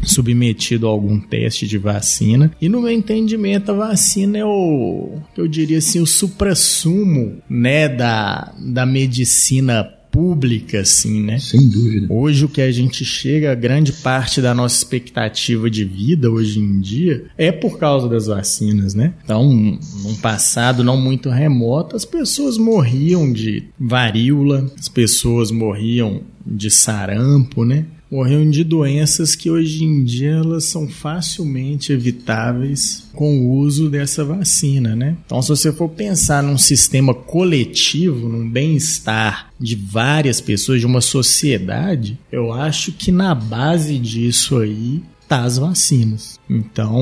submetido 0.04 0.88
a 0.88 0.90
algum 0.90 1.20
teste 1.20 1.68
de 1.68 1.78
vacina. 1.78 2.52
E 2.60 2.68
no 2.68 2.82
meu 2.82 2.92
entendimento, 2.92 3.72
a 3.72 3.76
vacina 3.76 4.38
é 4.38 4.46
o, 4.46 5.18
eu 5.38 5.48
diria 5.48 5.78
assim, 5.78 6.00
o 6.00 6.08
supra-sumo, 6.08 7.38
né, 7.50 7.88
da, 7.88 8.54
da 8.60 8.86
medicina 8.86 9.84
pública, 10.14 10.82
assim, 10.82 11.24
né? 11.24 11.40
Sem 11.40 11.68
dúvida. 11.68 12.06
Hoje 12.08 12.46
o 12.46 12.50
que 12.50 12.62
a 12.62 12.72
gente 12.72 13.04
chega, 13.04 13.56
grande 13.56 13.92
parte 13.92 14.40
da 14.40 14.54
nossa 14.54 14.78
expectativa 14.78 15.68
de 15.72 15.84
vida 15.84 16.30
hoje 16.30 16.60
em 16.60 16.80
dia 16.80 17.26
é 17.36 17.52
por 17.52 17.80
causa 17.80 18.08
das 18.08 18.28
vacinas, 18.28 18.94
né? 18.94 19.16
Então, 19.24 19.52
num 19.52 20.16
passado 20.22 20.84
não 20.84 20.96
muito 20.96 21.32
remoto, 21.32 21.96
as 21.96 22.06
pessoas 22.06 22.60
morriam 22.60 23.34
de 23.34 23.64
varíola, 23.80 24.72
as 24.78 24.88
pessoas 24.88 25.50
morriam 25.50 26.22
de 26.46 26.70
sarampo, 26.70 27.66
né? 27.66 27.88
Morriam 28.14 28.48
de 28.48 28.64
doenças 28.64 29.36
que 29.36 29.50
hoje 29.50 29.84
em 29.84 30.04
dia 30.04 30.34
elas 30.34 30.66
são 30.66 30.88
facilmente 30.88 31.92
evitáveis 31.92 33.10
com 33.12 33.40
o 33.40 33.58
uso 33.58 33.90
dessa 33.90 34.24
vacina, 34.24 34.96
né? 34.96 35.18
Então, 35.26 35.42
se 35.42 35.50
você 35.50 35.74
for 35.74 35.90
pensar 35.90 36.44
num 36.44 36.58
sistema 36.58 37.12
coletivo, 37.12 38.30
num 38.30 38.48
bem-estar 38.48 39.52
de 39.60 39.76
várias 39.76 40.40
pessoas, 40.40 40.80
de 40.80 40.86
uma 40.86 41.02
sociedade, 41.02 42.20
eu 42.32 42.54
acho 42.54 42.92
que 42.92 43.12
na 43.12 43.34
base 43.34 43.98
disso 43.98 44.60
aí 44.60 45.02
tá 45.34 45.44
as 45.44 45.58
vacinas. 45.58 46.40
Então, 46.50 47.02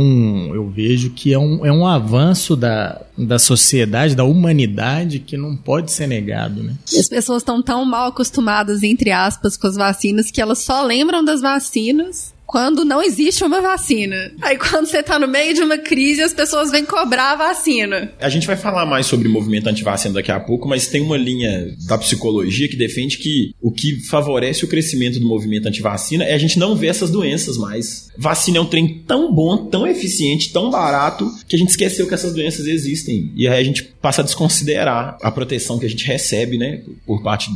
eu 0.53 0.69
vejo 0.69 1.09
que 1.11 1.33
é 1.33 1.39
um, 1.39 1.65
é 1.65 1.71
um 1.71 1.85
avanço 1.85 2.55
da, 2.55 3.01
da 3.17 3.37
sociedade, 3.37 4.15
da 4.15 4.23
humanidade, 4.23 5.19
que 5.19 5.35
não 5.35 5.55
pode 5.55 5.91
ser 5.91 6.07
negado, 6.07 6.63
né? 6.63 6.75
E 6.93 6.99
as 6.99 7.09
pessoas 7.09 7.41
estão 7.41 7.61
tão 7.61 7.83
mal 7.83 8.07
acostumadas, 8.09 8.83
entre 8.83 9.11
aspas, 9.11 9.57
com 9.57 9.67
as 9.67 9.75
vacinas, 9.75 10.31
que 10.31 10.41
elas 10.41 10.59
só 10.59 10.83
lembram 10.83 11.23
das 11.25 11.41
vacinas 11.41 12.33
quando 12.51 12.83
não 12.83 13.01
existe 13.01 13.45
uma 13.45 13.61
vacina. 13.61 14.33
Aí 14.41 14.57
quando 14.57 14.85
você 14.85 15.01
tá 15.01 15.17
no 15.17 15.25
meio 15.25 15.53
de 15.53 15.61
uma 15.61 15.77
crise, 15.77 16.21
as 16.21 16.33
pessoas 16.33 16.69
vêm 16.69 16.85
cobrar 16.85 17.31
a 17.31 17.35
vacina. 17.37 18.11
A 18.19 18.27
gente 18.27 18.45
vai 18.45 18.57
falar 18.57 18.85
mais 18.85 19.05
sobre 19.05 19.29
movimento 19.29 19.67
antivacina 19.67 20.15
daqui 20.15 20.33
a 20.33 20.39
pouco, 20.39 20.67
mas 20.67 20.87
tem 20.87 21.01
uma 21.01 21.15
linha 21.15 21.73
da 21.87 21.97
psicologia 21.97 22.67
que 22.67 22.75
defende 22.75 23.17
que 23.17 23.55
o 23.61 23.71
que 23.71 24.05
favorece 24.09 24.65
o 24.65 24.67
crescimento 24.67 25.17
do 25.17 25.25
movimento 25.25 25.69
antivacina 25.69 26.25
é 26.25 26.33
a 26.33 26.37
gente 26.37 26.59
não 26.59 26.75
ver 26.75 26.87
essas 26.87 27.09
doenças 27.09 27.57
mais. 27.57 28.09
Vacina 28.17 28.57
é 28.57 28.61
um 28.61 28.65
trem 28.65 29.01
tão 29.07 29.33
bom, 29.33 29.65
tão 29.67 29.87
eficiente, 29.87 30.51
tão 30.51 30.69
barato, 30.69 31.31
que 31.47 31.55
a 31.55 31.59
gente 31.59 31.69
esqueceu 31.69 32.05
que 32.05 32.13
essas 32.13 32.33
doenças 32.33 32.67
existem. 32.67 33.31
E 33.33 33.47
aí 33.47 33.61
a 33.61 33.63
gente 33.63 33.83
passa 34.01 34.21
a 34.21 34.25
desconsiderar 34.25 35.17
a 35.21 35.31
proteção 35.31 35.79
que 35.79 35.85
a 35.85 35.89
gente 35.89 36.05
recebe, 36.05 36.57
né, 36.57 36.81
por 37.05 37.23
parte 37.23 37.49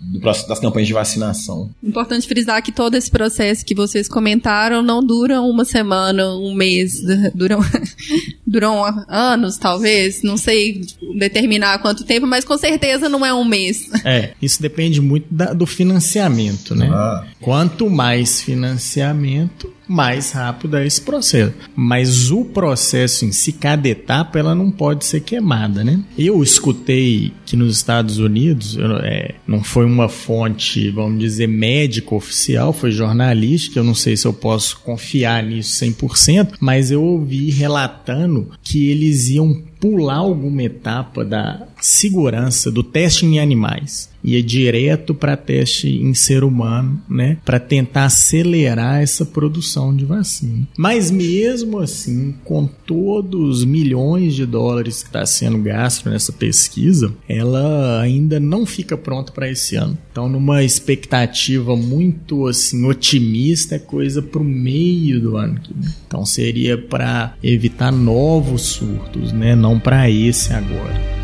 do, 0.00 0.18
das 0.18 0.58
campanhas 0.58 0.88
de 0.88 0.94
vacinação. 0.94 1.70
Importante 1.82 2.26
frisar 2.26 2.62
que 2.62 2.72
todo 2.72 2.94
esse 2.94 3.10
processo 3.10 3.64
que 3.64 3.74
vocês 3.74 4.08
comentaram 4.08 4.82
não 4.82 5.04
dura 5.04 5.42
uma 5.42 5.64
semana, 5.64 6.34
um 6.34 6.54
mês, 6.54 6.94
duram, 7.34 7.60
duram 8.46 9.04
anos, 9.08 9.58
talvez, 9.58 10.22
não 10.22 10.36
sei 10.36 10.80
determinar 11.18 11.78
quanto 11.80 12.04
tempo, 12.04 12.26
mas 12.26 12.44
com 12.44 12.56
certeza 12.56 13.08
não 13.08 13.24
é 13.24 13.34
um 13.34 13.44
mês. 13.44 13.88
É, 14.02 14.32
isso 14.40 14.62
depende 14.62 15.00
muito 15.00 15.26
da, 15.30 15.52
do 15.52 15.66
financiamento, 15.66 16.74
né? 16.74 16.88
Ah. 16.90 17.26
Quanto 17.40 17.88
mais 17.90 18.40
financiamento, 18.40 19.72
mais 19.90 20.30
rápido 20.30 20.76
é 20.76 20.86
esse 20.86 21.00
processo. 21.00 21.52
Mas 21.74 22.30
o 22.30 22.44
processo 22.44 23.24
em 23.24 23.32
si, 23.32 23.52
cada 23.52 23.88
etapa, 23.88 24.38
ela 24.38 24.54
não 24.54 24.70
pode 24.70 25.04
ser 25.04 25.20
queimada, 25.20 25.82
né? 25.82 26.00
Eu 26.16 26.42
escutei 26.42 27.32
que 27.44 27.56
nos 27.56 27.76
Estados 27.76 28.18
Unidos, 28.18 28.78
é, 29.02 29.34
não 29.46 29.64
foi 29.64 29.84
uma 29.84 30.08
fonte, 30.08 30.90
vamos 30.90 31.18
dizer, 31.18 31.48
médica 31.48 32.14
oficial, 32.14 32.72
foi 32.72 32.92
jornalística, 32.92 33.80
eu 33.80 33.84
não 33.84 33.94
sei 33.94 34.16
se 34.16 34.26
eu 34.26 34.32
posso 34.32 34.78
confiar 34.80 35.42
nisso 35.42 35.84
100%, 35.84 36.54
mas 36.60 36.92
eu 36.92 37.02
ouvi 37.02 37.50
relatando 37.50 38.50
que 38.62 38.88
eles 38.90 39.28
iam 39.28 39.69
pular 39.80 40.16
alguma 40.16 40.62
etapa 40.62 41.24
da 41.24 41.66
segurança 41.80 42.70
do 42.70 42.82
teste 42.82 43.24
em 43.24 43.40
animais 43.40 44.10
ia 44.22 44.38
é 44.38 44.42
direto 44.42 45.14
para 45.14 45.36
teste 45.36 45.88
em 45.88 46.14
ser 46.14 46.44
humano, 46.44 47.00
né, 47.08 47.38
para 47.44 47.58
tentar 47.58 48.04
acelerar 48.04 49.02
essa 49.02 49.24
produção 49.24 49.94
de 49.94 50.04
vacina. 50.04 50.68
Mas 50.76 51.10
mesmo 51.10 51.78
assim, 51.78 52.34
com 52.44 52.66
todos 52.66 53.60
os 53.60 53.64
milhões 53.64 54.34
de 54.34 54.46
dólares 54.46 55.02
que 55.02 55.08
está 55.08 55.24
sendo 55.24 55.58
gasto 55.58 56.08
nessa 56.08 56.32
pesquisa, 56.32 57.12
ela 57.28 58.00
ainda 58.00 58.38
não 58.38 58.66
fica 58.66 58.96
pronta 58.96 59.32
para 59.32 59.50
esse 59.50 59.76
ano. 59.76 59.96
Então, 60.10 60.28
numa 60.28 60.62
expectativa 60.62 61.76
muito 61.76 62.46
assim 62.46 62.84
otimista, 62.86 63.76
é 63.76 63.78
coisa 63.78 64.20
para 64.20 64.40
o 64.40 64.44
meio 64.44 65.20
do 65.20 65.36
ano 65.36 65.60
que 65.60 65.72
vem. 65.72 65.90
Então, 66.06 66.26
seria 66.26 66.76
para 66.76 67.34
evitar 67.42 67.92
novos 67.92 68.62
surtos, 68.62 69.32
né, 69.32 69.54
não 69.54 69.69
para 69.78 70.10
esse 70.10 70.52
agora. 70.52 71.20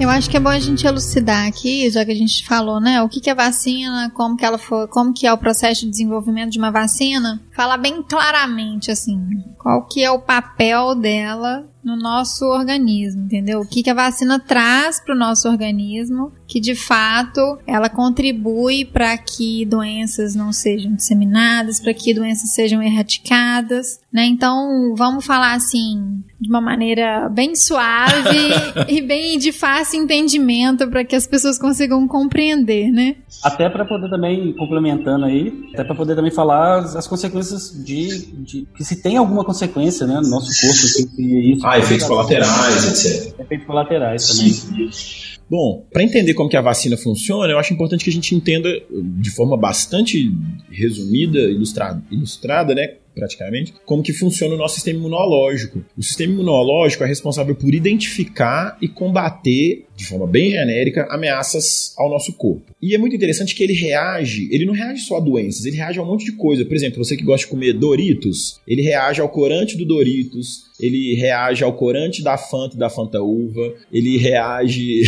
Eu 0.00 0.08
acho 0.08 0.30
que 0.30 0.36
é 0.38 0.40
bom 0.40 0.48
a 0.48 0.58
gente 0.58 0.86
elucidar 0.86 1.46
aqui, 1.46 1.90
já 1.90 2.02
que 2.06 2.10
a 2.10 2.16
gente 2.16 2.46
falou, 2.46 2.80
né, 2.80 3.02
o 3.02 3.08
que, 3.08 3.20
que 3.20 3.28
é 3.28 3.34
vacina, 3.34 4.10
como 4.14 4.34
que 4.34 4.44
ela 4.44 4.56
foi, 4.56 4.88
como 4.88 5.12
que 5.12 5.26
é 5.26 5.32
o 5.32 5.36
processo 5.36 5.82
de 5.82 5.90
desenvolvimento 5.90 6.50
de 6.50 6.58
uma 6.58 6.70
vacina, 6.70 7.38
falar 7.54 7.76
bem 7.76 8.02
claramente 8.02 8.90
assim, 8.90 9.44
qual 9.58 9.84
que 9.84 10.02
é 10.02 10.10
o 10.10 10.18
papel 10.18 10.94
dela 10.94 11.68
no 11.84 11.96
nosso 11.96 12.46
organismo, 12.46 13.24
entendeu? 13.24 13.60
O 13.60 13.66
que, 13.66 13.82
que 13.82 13.90
a 13.90 13.94
vacina 13.94 14.38
traz 14.38 14.98
para 15.00 15.14
o 15.14 15.18
nosso 15.18 15.46
organismo, 15.46 16.32
que 16.50 16.58
de 16.58 16.74
fato 16.74 17.40
ela 17.64 17.88
contribui 17.88 18.84
para 18.84 19.16
que 19.16 19.64
doenças 19.64 20.34
não 20.34 20.52
sejam 20.52 20.92
disseminadas, 20.94 21.78
para 21.78 21.94
que 21.94 22.12
doenças 22.12 22.52
sejam 22.52 22.82
erradicadas, 22.82 24.00
né? 24.12 24.26
Então 24.26 24.92
vamos 24.96 25.24
falar 25.24 25.54
assim 25.54 26.20
de 26.40 26.48
uma 26.48 26.60
maneira 26.60 27.28
bem 27.28 27.54
suave 27.54 28.36
e 28.88 29.00
bem 29.00 29.38
de 29.38 29.52
fácil 29.52 30.02
entendimento 30.02 30.88
para 30.88 31.04
que 31.04 31.14
as 31.14 31.24
pessoas 31.24 31.56
consigam 31.56 32.08
compreender, 32.08 32.90
né? 32.90 33.14
Até 33.44 33.70
para 33.70 33.84
poder 33.84 34.10
também 34.10 34.52
complementando 34.54 35.26
aí, 35.26 35.52
até 35.72 35.84
para 35.84 35.94
poder 35.94 36.16
também 36.16 36.32
falar 36.32 36.80
as 36.80 37.06
consequências 37.06 37.72
de, 37.84 38.26
de, 38.42 38.66
que 38.76 38.84
se 38.84 39.00
tem 39.00 39.16
alguma 39.16 39.44
consequência, 39.44 40.04
né, 40.04 40.14
no 40.14 40.28
nosso 40.28 40.50
corpo, 40.60 40.84
assim, 40.84 41.52
isso 41.52 41.64
ah, 41.64 41.78
efeitos 41.78 42.08
colaterais, 42.08 43.04
etc. 43.04 43.38
Efeitos 43.38 43.66
colaterais 43.66 44.28
também. 44.28 44.52
Sim. 44.52 45.29
Bom, 45.50 45.84
para 45.92 46.04
entender 46.04 46.32
como 46.34 46.48
que 46.48 46.56
a 46.56 46.60
vacina 46.60 46.96
funciona, 46.96 47.52
eu 47.52 47.58
acho 47.58 47.74
importante 47.74 48.04
que 48.04 48.10
a 48.10 48.12
gente 48.12 48.36
entenda 48.36 48.68
de 48.88 49.30
forma 49.30 49.56
bastante 49.56 50.32
resumida, 50.70 51.40
ilustrada, 51.40 52.00
ilustrada 52.08 52.72
né, 52.72 52.94
praticamente, 53.20 53.74
como 53.84 54.02
que 54.02 54.14
funciona 54.14 54.54
o 54.54 54.58
nosso 54.58 54.76
sistema 54.76 54.98
imunológico. 54.98 55.84
O 55.96 56.02
sistema 56.02 56.32
imunológico 56.32 57.04
é 57.04 57.06
responsável 57.06 57.54
por 57.54 57.74
identificar 57.74 58.78
e 58.80 58.88
combater, 58.88 59.84
de 59.94 60.06
forma 60.06 60.26
bem 60.26 60.50
genérica, 60.50 61.06
ameaças 61.10 61.94
ao 61.98 62.08
nosso 62.08 62.32
corpo. 62.32 62.74
E 62.80 62.94
é 62.94 62.98
muito 62.98 63.14
interessante 63.14 63.54
que 63.54 63.62
ele 63.62 63.74
reage, 63.74 64.48
ele 64.50 64.64
não 64.64 64.72
reage 64.72 65.02
só 65.02 65.18
a 65.18 65.20
doenças, 65.20 65.66
ele 65.66 65.76
reage 65.76 65.98
a 65.98 66.02
um 66.02 66.06
monte 66.06 66.24
de 66.24 66.32
coisa. 66.32 66.64
Por 66.64 66.74
exemplo, 66.74 67.04
você 67.04 67.16
que 67.16 67.22
gosta 67.22 67.44
de 67.44 67.50
comer 67.50 67.74
Doritos, 67.74 68.58
ele 68.66 68.80
reage 68.80 69.20
ao 69.20 69.28
corante 69.28 69.76
do 69.76 69.84
Doritos, 69.84 70.70
ele 70.80 71.14
reage 71.14 71.62
ao 71.62 71.74
corante 71.74 72.22
da 72.22 72.38
Fanta 72.38 72.74
e 72.74 72.78
da 72.78 72.88
Fanta 72.88 73.20
Uva, 73.22 73.74
ele 73.92 74.16
reage 74.16 75.02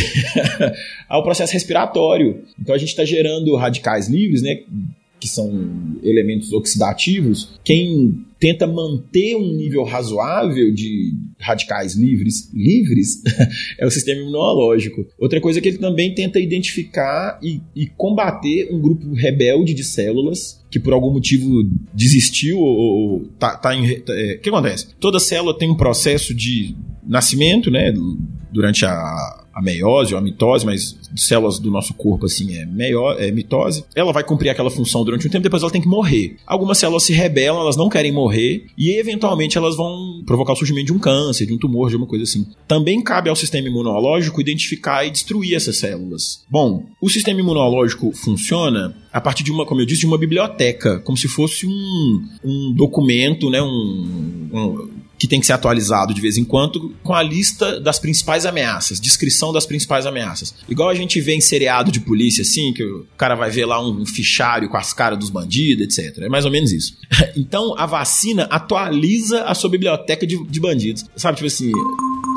ao 1.08 1.22
processo 1.22 1.54
respiratório. 1.54 2.42
Então 2.60 2.74
a 2.74 2.78
gente 2.78 2.90
está 2.90 3.04
gerando 3.04 3.56
radicais 3.56 4.08
livres, 4.08 4.42
né? 4.42 4.60
Que 5.22 5.28
são 5.28 5.52
elementos 6.02 6.52
oxidativos, 6.52 7.52
quem 7.62 8.26
tenta 8.40 8.66
manter 8.66 9.36
um 9.36 9.54
nível 9.54 9.84
razoável 9.84 10.74
de 10.74 11.14
radicais 11.38 11.94
livres, 11.94 12.50
livres 12.52 13.22
é 13.78 13.86
o 13.86 13.90
sistema 13.90 14.20
imunológico. 14.20 15.06
Outra 15.16 15.40
coisa 15.40 15.60
é 15.60 15.62
que 15.62 15.68
ele 15.68 15.78
também 15.78 16.12
tenta 16.12 16.40
identificar 16.40 17.38
e, 17.40 17.60
e 17.72 17.86
combater 17.86 18.68
um 18.72 18.80
grupo 18.80 19.14
rebelde 19.14 19.72
de 19.72 19.84
células 19.84 20.60
que 20.68 20.80
por 20.80 20.92
algum 20.92 21.12
motivo 21.12 21.62
desistiu 21.94 22.58
ou, 22.58 23.20
tá, 23.38 23.56
tá 23.56 23.76
em. 23.76 24.02
É, 24.08 24.34
o 24.34 24.40
que 24.40 24.48
acontece? 24.48 24.88
Toda 24.98 25.20
célula 25.20 25.56
tem 25.56 25.70
um 25.70 25.76
processo 25.76 26.34
de 26.34 26.74
nascimento, 27.06 27.70
né? 27.70 27.94
Durante 28.52 28.84
a 28.84 29.41
a 29.52 29.62
meiose 29.62 30.14
ou 30.14 30.18
a 30.18 30.22
mitose, 30.22 30.64
mas 30.64 30.96
células 31.16 31.58
do 31.58 31.70
nosso 31.70 31.94
corpo, 31.94 32.26
assim, 32.26 32.54
é, 32.54 32.64
meió, 32.64 33.12
é 33.12 33.30
mitose. 33.30 33.84
Ela 33.94 34.12
vai 34.12 34.24
cumprir 34.24 34.50
aquela 34.50 34.70
função 34.70 35.04
durante 35.04 35.26
um 35.26 35.30
tempo, 35.30 35.42
depois 35.42 35.62
ela 35.62 35.72
tem 35.72 35.80
que 35.80 35.88
morrer. 35.88 36.36
Algumas 36.46 36.78
células 36.78 37.02
se 37.02 37.12
rebelam, 37.12 37.60
elas 37.60 37.76
não 37.76 37.88
querem 37.88 38.12
morrer, 38.12 38.66
e 38.76 38.92
eventualmente 38.92 39.58
elas 39.58 39.76
vão 39.76 40.22
provocar 40.26 40.52
o 40.52 40.56
surgimento 40.56 40.86
de 40.86 40.92
um 40.92 40.98
câncer, 40.98 41.46
de 41.46 41.52
um 41.52 41.58
tumor, 41.58 41.90
de 41.90 41.96
uma 41.96 42.06
coisa 42.06 42.24
assim. 42.24 42.46
Também 42.66 43.02
cabe 43.02 43.28
ao 43.28 43.36
sistema 43.36 43.68
imunológico 43.68 44.40
identificar 44.40 45.04
e 45.04 45.10
destruir 45.10 45.54
essas 45.54 45.76
células. 45.76 46.42
Bom, 46.50 46.84
o 47.00 47.08
sistema 47.08 47.40
imunológico 47.40 48.12
funciona 48.12 48.96
a 49.12 49.20
partir 49.20 49.44
de 49.44 49.52
uma, 49.52 49.66
como 49.66 49.80
eu 49.80 49.86
disse, 49.86 50.00
de 50.00 50.06
uma 50.06 50.16
biblioteca, 50.16 50.98
como 51.00 51.18
se 51.18 51.28
fosse 51.28 51.66
um, 51.66 52.24
um 52.42 52.72
documento, 52.72 53.50
né, 53.50 53.60
um, 53.60 54.48
um 54.52 54.88
que 55.22 55.28
tem 55.28 55.38
que 55.38 55.46
ser 55.46 55.52
atualizado 55.52 56.12
de 56.12 56.20
vez 56.20 56.36
em 56.36 56.42
quando 56.42 56.96
com 57.00 57.14
a 57.14 57.22
lista 57.22 57.78
das 57.78 57.96
principais 57.96 58.44
ameaças, 58.44 58.98
descrição 58.98 59.52
das 59.52 59.64
principais 59.64 60.04
ameaças. 60.04 60.52
Igual 60.68 60.88
a 60.88 60.96
gente 60.96 61.20
vê 61.20 61.32
em 61.32 61.40
seriado 61.40 61.92
de 61.92 62.00
polícia, 62.00 62.42
assim, 62.42 62.72
que 62.72 62.82
o 62.82 63.06
cara 63.16 63.36
vai 63.36 63.48
ver 63.48 63.64
lá 63.64 63.80
um 63.80 64.04
fichário 64.04 64.68
com 64.68 64.76
as 64.76 64.92
caras 64.92 65.16
dos 65.16 65.30
bandidos, 65.30 65.96
etc. 65.96 66.24
É 66.24 66.28
mais 66.28 66.44
ou 66.44 66.50
menos 66.50 66.72
isso. 66.72 66.96
Então, 67.36 67.74
a 67.78 67.86
vacina 67.86 68.44
atualiza 68.50 69.44
a 69.44 69.54
sua 69.54 69.70
biblioteca 69.70 70.26
de, 70.26 70.42
de 70.44 70.60
bandidos. 70.60 71.04
Sabe, 71.16 71.36
tipo 71.36 71.46
assim, 71.46 71.70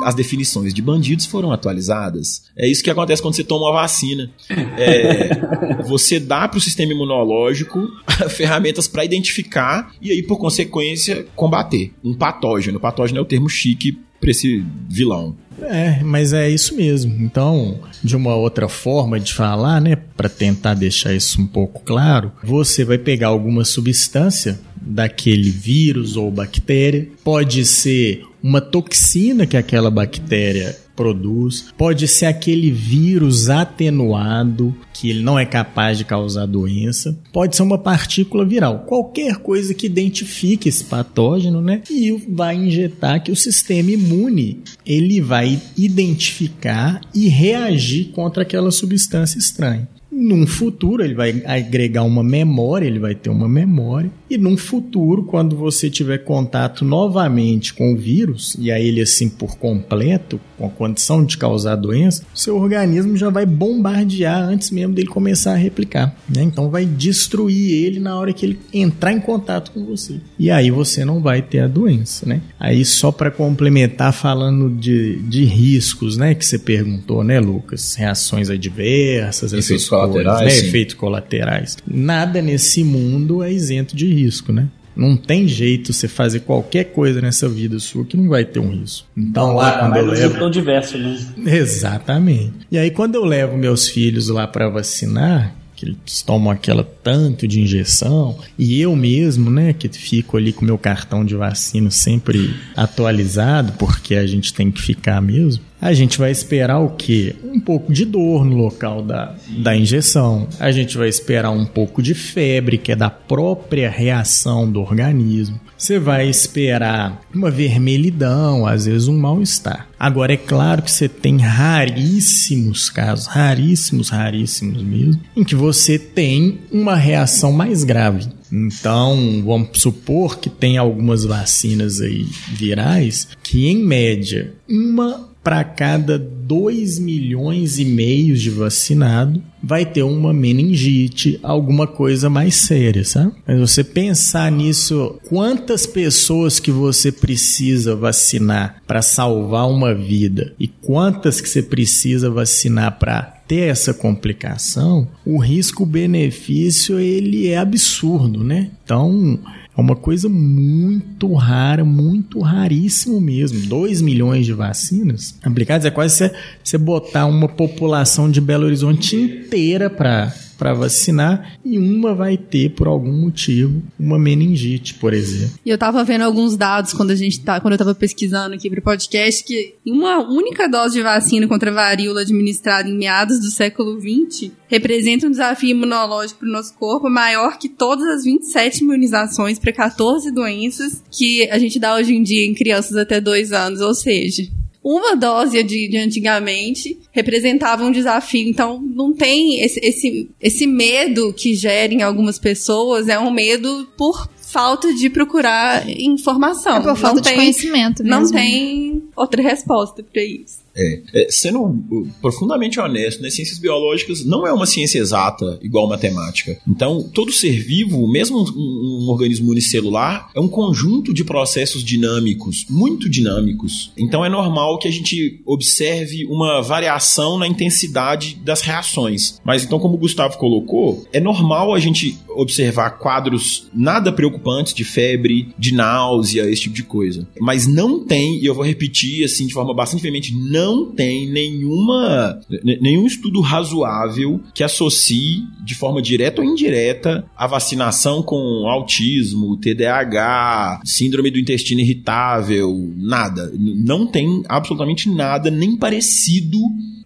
as 0.04 0.14
definições 0.14 0.72
de 0.72 0.82
bandidos 0.82 1.26
foram 1.26 1.52
atualizadas. 1.52 2.44
É 2.56 2.68
isso 2.68 2.82
que 2.82 2.90
acontece 2.90 3.22
quando 3.22 3.34
você 3.34 3.44
toma 3.44 3.66
uma 3.66 3.80
vacina. 3.80 4.30
É, 4.76 5.82
você 5.86 6.18
dá 6.18 6.48
para 6.48 6.58
o 6.58 6.60
sistema 6.60 6.92
imunológico 6.92 7.88
ferramentas 8.30 8.88
para 8.88 9.04
identificar 9.04 9.92
e 10.00 10.10
aí, 10.10 10.22
por 10.22 10.38
consequência, 10.38 11.26
combater 11.34 11.92
um 12.02 12.14
patógeno. 12.14 12.78
O 12.78 12.80
patógeno 12.80 13.18
é 13.18 13.22
o 13.22 13.26
termo 13.26 13.48
chique 13.48 13.98
para 14.20 14.30
esse 14.30 14.64
vilão. 14.88 15.36
É, 15.62 16.02
mas 16.02 16.32
é 16.32 16.48
isso 16.48 16.76
mesmo. 16.76 17.14
Então, 17.22 17.80
de 18.02 18.14
uma 18.14 18.34
outra 18.34 18.68
forma 18.68 19.18
de 19.18 19.32
falar, 19.32 19.80
né, 19.80 19.96
para 19.96 20.28
tentar 20.28 20.74
deixar 20.74 21.14
isso 21.14 21.40
um 21.40 21.46
pouco 21.46 21.82
claro, 21.82 22.32
você 22.42 22.84
vai 22.84 22.98
pegar 22.98 23.28
alguma 23.28 23.64
substância 23.64 24.58
daquele 24.86 25.50
vírus 25.50 26.16
ou 26.16 26.30
bactéria, 26.30 27.08
pode 27.24 27.64
ser 27.64 28.22
uma 28.42 28.60
toxina 28.60 29.46
que 29.46 29.56
aquela 29.56 29.90
bactéria 29.90 30.76
produz, 30.96 31.66
pode 31.76 32.08
ser 32.08 32.26
aquele 32.26 32.70
vírus 32.70 33.50
atenuado 33.50 34.74
que 34.94 35.10
ele 35.10 35.22
não 35.22 35.38
é 35.38 35.44
capaz 35.44 35.98
de 35.98 36.04
causar 36.04 36.46
doença, 36.46 37.16
pode 37.32 37.54
ser 37.54 37.62
uma 37.62 37.76
partícula 37.76 38.46
viral, 38.46 38.84
qualquer 38.86 39.36
coisa 39.36 39.74
que 39.74 39.84
identifique 39.84 40.68
esse 40.68 40.84
patógeno, 40.84 41.60
né? 41.60 41.82
E 41.90 42.10
vai 42.30 42.56
injetar 42.56 43.22
que 43.22 43.30
o 43.30 43.36
sistema 43.36 43.90
imune 43.90 44.62
ele 44.86 45.20
vai 45.20 45.60
identificar 45.76 47.02
e 47.14 47.28
reagir 47.28 48.06
contra 48.06 48.42
aquela 48.42 48.70
substância 48.70 49.38
estranha. 49.38 49.86
Num 50.10 50.46
futuro, 50.46 51.04
ele 51.04 51.14
vai 51.14 51.42
agregar 51.44 52.02
uma 52.02 52.24
memória, 52.24 52.86
ele 52.86 52.98
vai 52.98 53.14
ter 53.14 53.28
uma 53.28 53.46
memória. 53.46 54.10
E 54.28 54.36
num 54.36 54.56
futuro, 54.56 55.22
quando 55.22 55.56
você 55.56 55.88
tiver 55.88 56.18
contato 56.18 56.84
novamente 56.84 57.72
com 57.72 57.92
o 57.92 57.96
vírus, 57.96 58.56
e 58.58 58.70
aí 58.72 58.88
ele 58.88 59.00
assim 59.00 59.28
por 59.28 59.56
completo, 59.56 60.40
com 60.58 60.66
a 60.66 60.70
condição 60.70 61.24
de 61.24 61.36
causar 61.36 61.76
doença, 61.76 62.24
seu 62.34 62.56
organismo 62.56 63.16
já 63.16 63.30
vai 63.30 63.46
bombardear 63.46 64.42
antes 64.42 64.70
mesmo 64.70 64.94
dele 64.94 65.08
começar 65.08 65.52
a 65.52 65.56
replicar. 65.56 66.16
Né? 66.28 66.42
Então 66.42 66.70
vai 66.70 66.84
destruir 66.84 67.84
ele 67.84 68.00
na 68.00 68.18
hora 68.18 68.32
que 68.32 68.44
ele 68.44 68.58
entrar 68.72 69.12
em 69.12 69.20
contato 69.20 69.70
com 69.70 69.84
você. 69.84 70.16
E 70.38 70.50
aí 70.50 70.70
você 70.70 71.04
não 71.04 71.20
vai 71.20 71.42
ter 71.42 71.60
a 71.60 71.68
doença. 71.68 72.26
Né? 72.26 72.40
Aí 72.58 72.84
só 72.84 73.12
para 73.12 73.30
complementar, 73.30 74.12
falando 74.12 74.70
de, 74.70 75.16
de 75.22 75.44
riscos, 75.44 76.16
né? 76.16 76.34
Que 76.34 76.44
você 76.44 76.58
perguntou, 76.58 77.22
né, 77.22 77.38
Lucas? 77.38 77.94
Reações 77.94 78.50
adversas, 78.50 79.52
essas 79.52 79.88
colaterais, 79.88 80.62
né? 80.62 80.68
efeitos 80.68 80.94
colaterais. 80.94 81.76
Nada 81.86 82.40
nesse 82.40 82.82
mundo 82.82 83.42
é 83.42 83.52
isento 83.52 83.94
de 83.94 84.12
risco, 84.16 84.52
né? 84.52 84.68
Não 84.96 85.14
tem 85.14 85.46
jeito 85.46 85.92
você 85.92 86.08
fazer 86.08 86.40
qualquer 86.40 86.84
coisa 86.84 87.20
nessa 87.20 87.46
vida 87.48 87.78
sua 87.78 88.04
que 88.04 88.16
não 88.16 88.28
vai 88.28 88.46
ter 88.46 88.60
um 88.60 88.70
risco. 88.70 89.06
Então 89.14 89.54
lá 89.54 89.68
Ah, 89.68 89.78
quando 89.80 89.96
eu 89.96 90.06
levo 90.06 90.38
tão 90.38 90.50
diversos, 90.50 90.98
né? 90.98 91.18
Exatamente. 91.44 92.52
E 92.70 92.78
aí, 92.78 92.90
quando 92.90 93.14
eu 93.14 93.24
levo 93.24 93.58
meus 93.58 93.88
filhos 93.88 94.28
lá 94.28 94.46
para 94.46 94.70
vacinar, 94.70 95.54
que 95.76 95.84
eles 95.84 96.22
tomam 96.22 96.50
aquela 96.50 96.82
tanto 96.82 97.46
de 97.46 97.60
injeção, 97.60 98.38
e 98.58 98.80
eu 98.80 98.96
mesmo, 98.96 99.50
né, 99.50 99.74
que 99.74 99.88
fico 99.90 100.38
ali 100.38 100.50
com 100.50 100.64
meu 100.64 100.78
cartão 100.78 101.22
de 101.22 101.36
vacina 101.36 101.90
sempre 101.90 102.54
atualizado, 102.74 103.72
porque 103.72 104.14
a 104.14 104.26
gente 104.26 104.54
tem 104.54 104.70
que 104.70 104.80
ficar 104.80 105.20
mesmo, 105.20 105.62
a 105.80 105.92
gente 105.92 106.18
vai 106.18 106.30
esperar 106.30 106.78
o 106.78 106.90
quê? 106.90 107.34
Um 107.44 107.60
pouco 107.60 107.92
de 107.92 108.04
dor 108.04 108.44
no 108.44 108.56
local 108.56 109.02
da, 109.02 109.34
da 109.58 109.76
injeção. 109.76 110.48
A 110.58 110.70
gente 110.70 110.96
vai 110.96 111.08
esperar 111.08 111.50
um 111.50 111.66
pouco 111.66 112.02
de 112.02 112.14
febre, 112.14 112.78
que 112.78 112.92
é 112.92 112.96
da 112.96 113.10
própria 113.10 113.90
reação 113.90 114.70
do 114.70 114.80
organismo. 114.80 115.60
Você 115.76 115.98
vai 115.98 116.28
esperar 116.28 117.22
uma 117.34 117.50
vermelhidão, 117.50 118.66
às 118.66 118.86
vezes 118.86 119.08
um 119.08 119.18
mal-estar. 119.18 119.86
Agora, 120.00 120.32
é 120.32 120.36
claro 120.36 120.82
que 120.82 120.90
você 120.90 121.08
tem 121.08 121.36
raríssimos 121.38 122.88
casos, 122.88 123.26
raríssimos, 123.26 124.08
raríssimos 124.08 124.82
mesmo, 124.82 125.20
em 125.36 125.44
que 125.44 125.54
você 125.54 125.98
tem 125.98 126.60
uma 126.72 126.96
reação 126.96 127.52
mais 127.52 127.84
grave. 127.84 128.26
Então, 128.50 129.42
vamos 129.44 129.68
supor 129.74 130.38
que 130.38 130.48
tem 130.48 130.78
algumas 130.78 131.24
vacinas 131.24 132.00
aí 132.00 132.26
virais 132.52 133.28
que, 133.42 133.66
em 133.66 133.84
média, 133.84 134.54
uma 134.68 135.28
para 135.46 135.62
cada 135.62 136.18
2 136.18 136.98
milhões 136.98 137.78
e 137.78 137.84
meio 137.84 138.36
de 138.36 138.50
vacinado 138.50 139.40
vai 139.62 139.86
ter 139.86 140.02
uma 140.02 140.32
meningite, 140.32 141.38
alguma 141.40 141.86
coisa 141.86 142.28
mais 142.28 142.56
séria, 142.56 143.04
sabe? 143.04 143.32
Mas 143.46 143.60
você 143.60 143.84
pensar 143.84 144.50
nisso, 144.50 145.20
quantas 145.28 145.86
pessoas 145.86 146.58
que 146.58 146.72
você 146.72 147.12
precisa 147.12 147.94
vacinar 147.94 148.82
para 148.88 149.00
salvar 149.02 149.70
uma 149.70 149.94
vida 149.94 150.52
e 150.58 150.66
quantas 150.66 151.40
que 151.40 151.48
você 151.48 151.62
precisa 151.62 152.28
vacinar 152.28 152.98
para 152.98 153.22
ter 153.46 153.68
essa 153.68 153.94
complicação, 153.94 155.06
o 155.24 155.38
risco-benefício 155.38 156.98
ele 156.98 157.46
é 157.46 157.56
absurdo, 157.56 158.42
né? 158.42 158.72
Então, 158.82 159.38
é 159.76 159.80
uma 159.80 159.94
coisa 159.94 160.28
muito 160.28 161.34
rara, 161.34 161.84
muito 161.84 162.40
raríssimo 162.40 163.20
mesmo. 163.20 163.66
2 163.66 164.00
milhões 164.00 164.46
de 164.46 164.52
vacinas 164.52 165.34
aplicadas 165.42 165.84
é 165.84 165.90
quase 165.90 166.32
você, 166.62 166.78
botar 166.78 167.26
uma 167.26 167.48
população 167.48 168.30
de 168.30 168.40
Belo 168.40 168.64
Horizonte 168.64 169.16
inteira 169.16 169.90
para 169.90 170.32
para 170.56 170.74
vacinar 170.74 171.58
e 171.64 171.78
uma 171.78 172.14
vai 172.14 172.36
ter 172.36 172.70
por 172.70 172.86
algum 172.86 173.12
motivo 173.12 173.82
uma 173.98 174.18
meningite, 174.18 174.94
por 174.94 175.12
exemplo. 175.12 175.58
E 175.64 175.70
eu 175.70 175.78
tava 175.78 176.02
vendo 176.04 176.22
alguns 176.22 176.56
dados 176.56 176.92
quando 176.92 177.10
a 177.10 177.14
gente 177.14 177.40
tá, 177.40 177.60
quando 177.60 177.72
eu 177.72 177.78
tava 177.78 177.94
pesquisando 177.94 178.54
aqui 178.54 178.70
pro 178.70 178.82
podcast 178.82 179.44
que 179.44 179.74
uma 179.84 180.18
única 180.18 180.68
dose 180.68 180.94
de 180.94 181.02
vacina 181.02 181.46
contra 181.46 181.70
a 181.70 181.74
varíola 181.74 182.22
administrada 182.22 182.88
em 182.88 182.96
meados 182.96 183.38
do 183.40 183.50
século 183.50 184.00
XX 184.00 184.50
representa 184.68 185.26
um 185.26 185.30
desafio 185.30 185.70
imunológico 185.70 186.40
para 186.40 186.48
o 186.48 186.52
nosso 186.52 186.74
corpo 186.74 187.08
maior 187.08 187.58
que 187.58 187.68
todas 187.68 188.06
as 188.08 188.24
27 188.24 188.82
imunizações 188.82 189.58
para 189.58 189.72
14 189.72 190.30
doenças 190.30 191.02
que 191.10 191.48
a 191.50 191.58
gente 191.58 191.78
dá 191.78 191.94
hoje 191.94 192.14
em 192.14 192.22
dia 192.22 192.44
em 192.44 192.54
crianças 192.54 192.96
até 192.96 193.20
2 193.20 193.52
anos, 193.52 193.80
ou 193.80 193.94
seja, 193.94 194.42
uma 194.88 195.16
dose 195.16 195.60
de, 195.64 195.88
de 195.88 195.96
antigamente 195.96 196.96
representava 197.10 197.84
um 197.84 197.90
desafio. 197.90 198.48
Então, 198.48 198.80
não 198.80 199.12
tem 199.12 199.60
esse, 199.60 199.80
esse, 199.82 200.30
esse 200.40 200.64
medo 200.64 201.32
que 201.32 201.54
gera 201.54 201.92
em 201.92 202.02
algumas 202.02 202.38
pessoas, 202.38 203.08
é 203.08 203.18
um 203.18 203.32
medo 203.32 203.88
por 203.98 204.28
falta 204.40 204.94
de 204.94 205.10
procurar 205.10 205.88
informação. 205.90 206.76
É 206.76 206.80
por 206.80 206.96
falta 206.96 207.16
não 207.16 207.22
de 207.22 207.28
tem, 207.28 207.36
conhecimento 207.36 208.04
Não 208.04 208.20
mesmo. 208.20 208.36
tem 208.36 209.02
outra 209.16 209.42
resposta 209.42 210.04
para 210.04 210.22
isso. 210.22 210.58
É, 210.76 211.00
é, 211.14 211.26
sendo 211.30 211.62
uh, 211.62 212.08
profundamente 212.20 212.78
honesto, 212.78 213.22
né, 213.22 213.30
ciências 213.30 213.58
biológicas 213.58 214.24
não 214.24 214.46
é 214.46 214.52
uma 214.52 214.66
ciência 214.66 214.98
exata 214.98 215.58
igual 215.62 215.88
matemática. 215.88 216.58
Então, 216.68 217.02
todo 217.02 217.32
ser 217.32 217.58
vivo, 217.60 218.06
mesmo 218.06 218.38
um, 218.38 219.04
um 219.04 219.08
organismo 219.08 219.50
unicelular, 219.50 220.30
é 220.34 220.40
um 220.40 220.48
conjunto 220.48 221.14
de 221.14 221.24
processos 221.24 221.82
dinâmicos, 221.82 222.66
muito 222.68 223.08
dinâmicos. 223.08 223.92
Então, 223.96 224.24
é 224.24 224.28
normal 224.28 224.78
que 224.78 224.88
a 224.88 224.90
gente 224.90 225.40
observe 225.46 226.26
uma 226.26 226.60
variação 226.60 227.38
na 227.38 227.46
intensidade 227.46 228.38
das 228.44 228.60
reações. 228.60 229.40
Mas, 229.44 229.64
então, 229.64 229.78
como 229.78 229.94
o 229.94 229.98
Gustavo 229.98 230.36
colocou, 230.36 231.06
é 231.12 231.20
normal 231.20 231.74
a 231.74 231.78
gente 231.78 232.18
observar 232.28 232.90
quadros 232.98 233.68
nada 233.72 234.12
preocupantes 234.12 234.74
de 234.74 234.84
febre, 234.84 235.48
de 235.58 235.72
náusea, 235.72 236.50
esse 236.50 236.62
tipo 236.62 236.74
de 236.74 236.82
coisa. 236.82 237.26
Mas 237.40 237.66
não 237.66 238.04
tem, 238.04 238.38
e 238.38 238.46
eu 238.46 238.54
vou 238.54 238.64
repetir 238.64 239.24
assim 239.24 239.46
de 239.46 239.54
forma 239.54 239.74
bastante 239.74 240.02
veemente, 240.02 240.34
não 240.34 240.65
tem 240.94 241.30
nenhuma 241.30 242.40
nenhum 242.80 243.06
estudo 243.06 243.40
razoável 243.40 244.40
que 244.54 244.62
associe 244.62 245.44
de 245.64 245.74
forma 245.74 246.00
direta 246.00 246.40
ou 246.40 246.46
indireta 246.46 247.24
a 247.36 247.46
vacinação 247.46 248.22
com 248.22 248.68
autismo, 248.68 249.56
TDAH, 249.56 250.80
síndrome 250.84 251.30
do 251.30 251.38
intestino 251.38 251.80
irritável, 251.80 252.72
nada. 252.96 253.52
Não 253.54 254.06
tem 254.06 254.42
absolutamente 254.48 255.10
nada 255.10 255.50
nem 255.50 255.76
parecido 255.76 256.58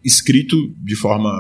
escrito 0.05 0.57
de 0.83 0.97
forma 0.97 1.31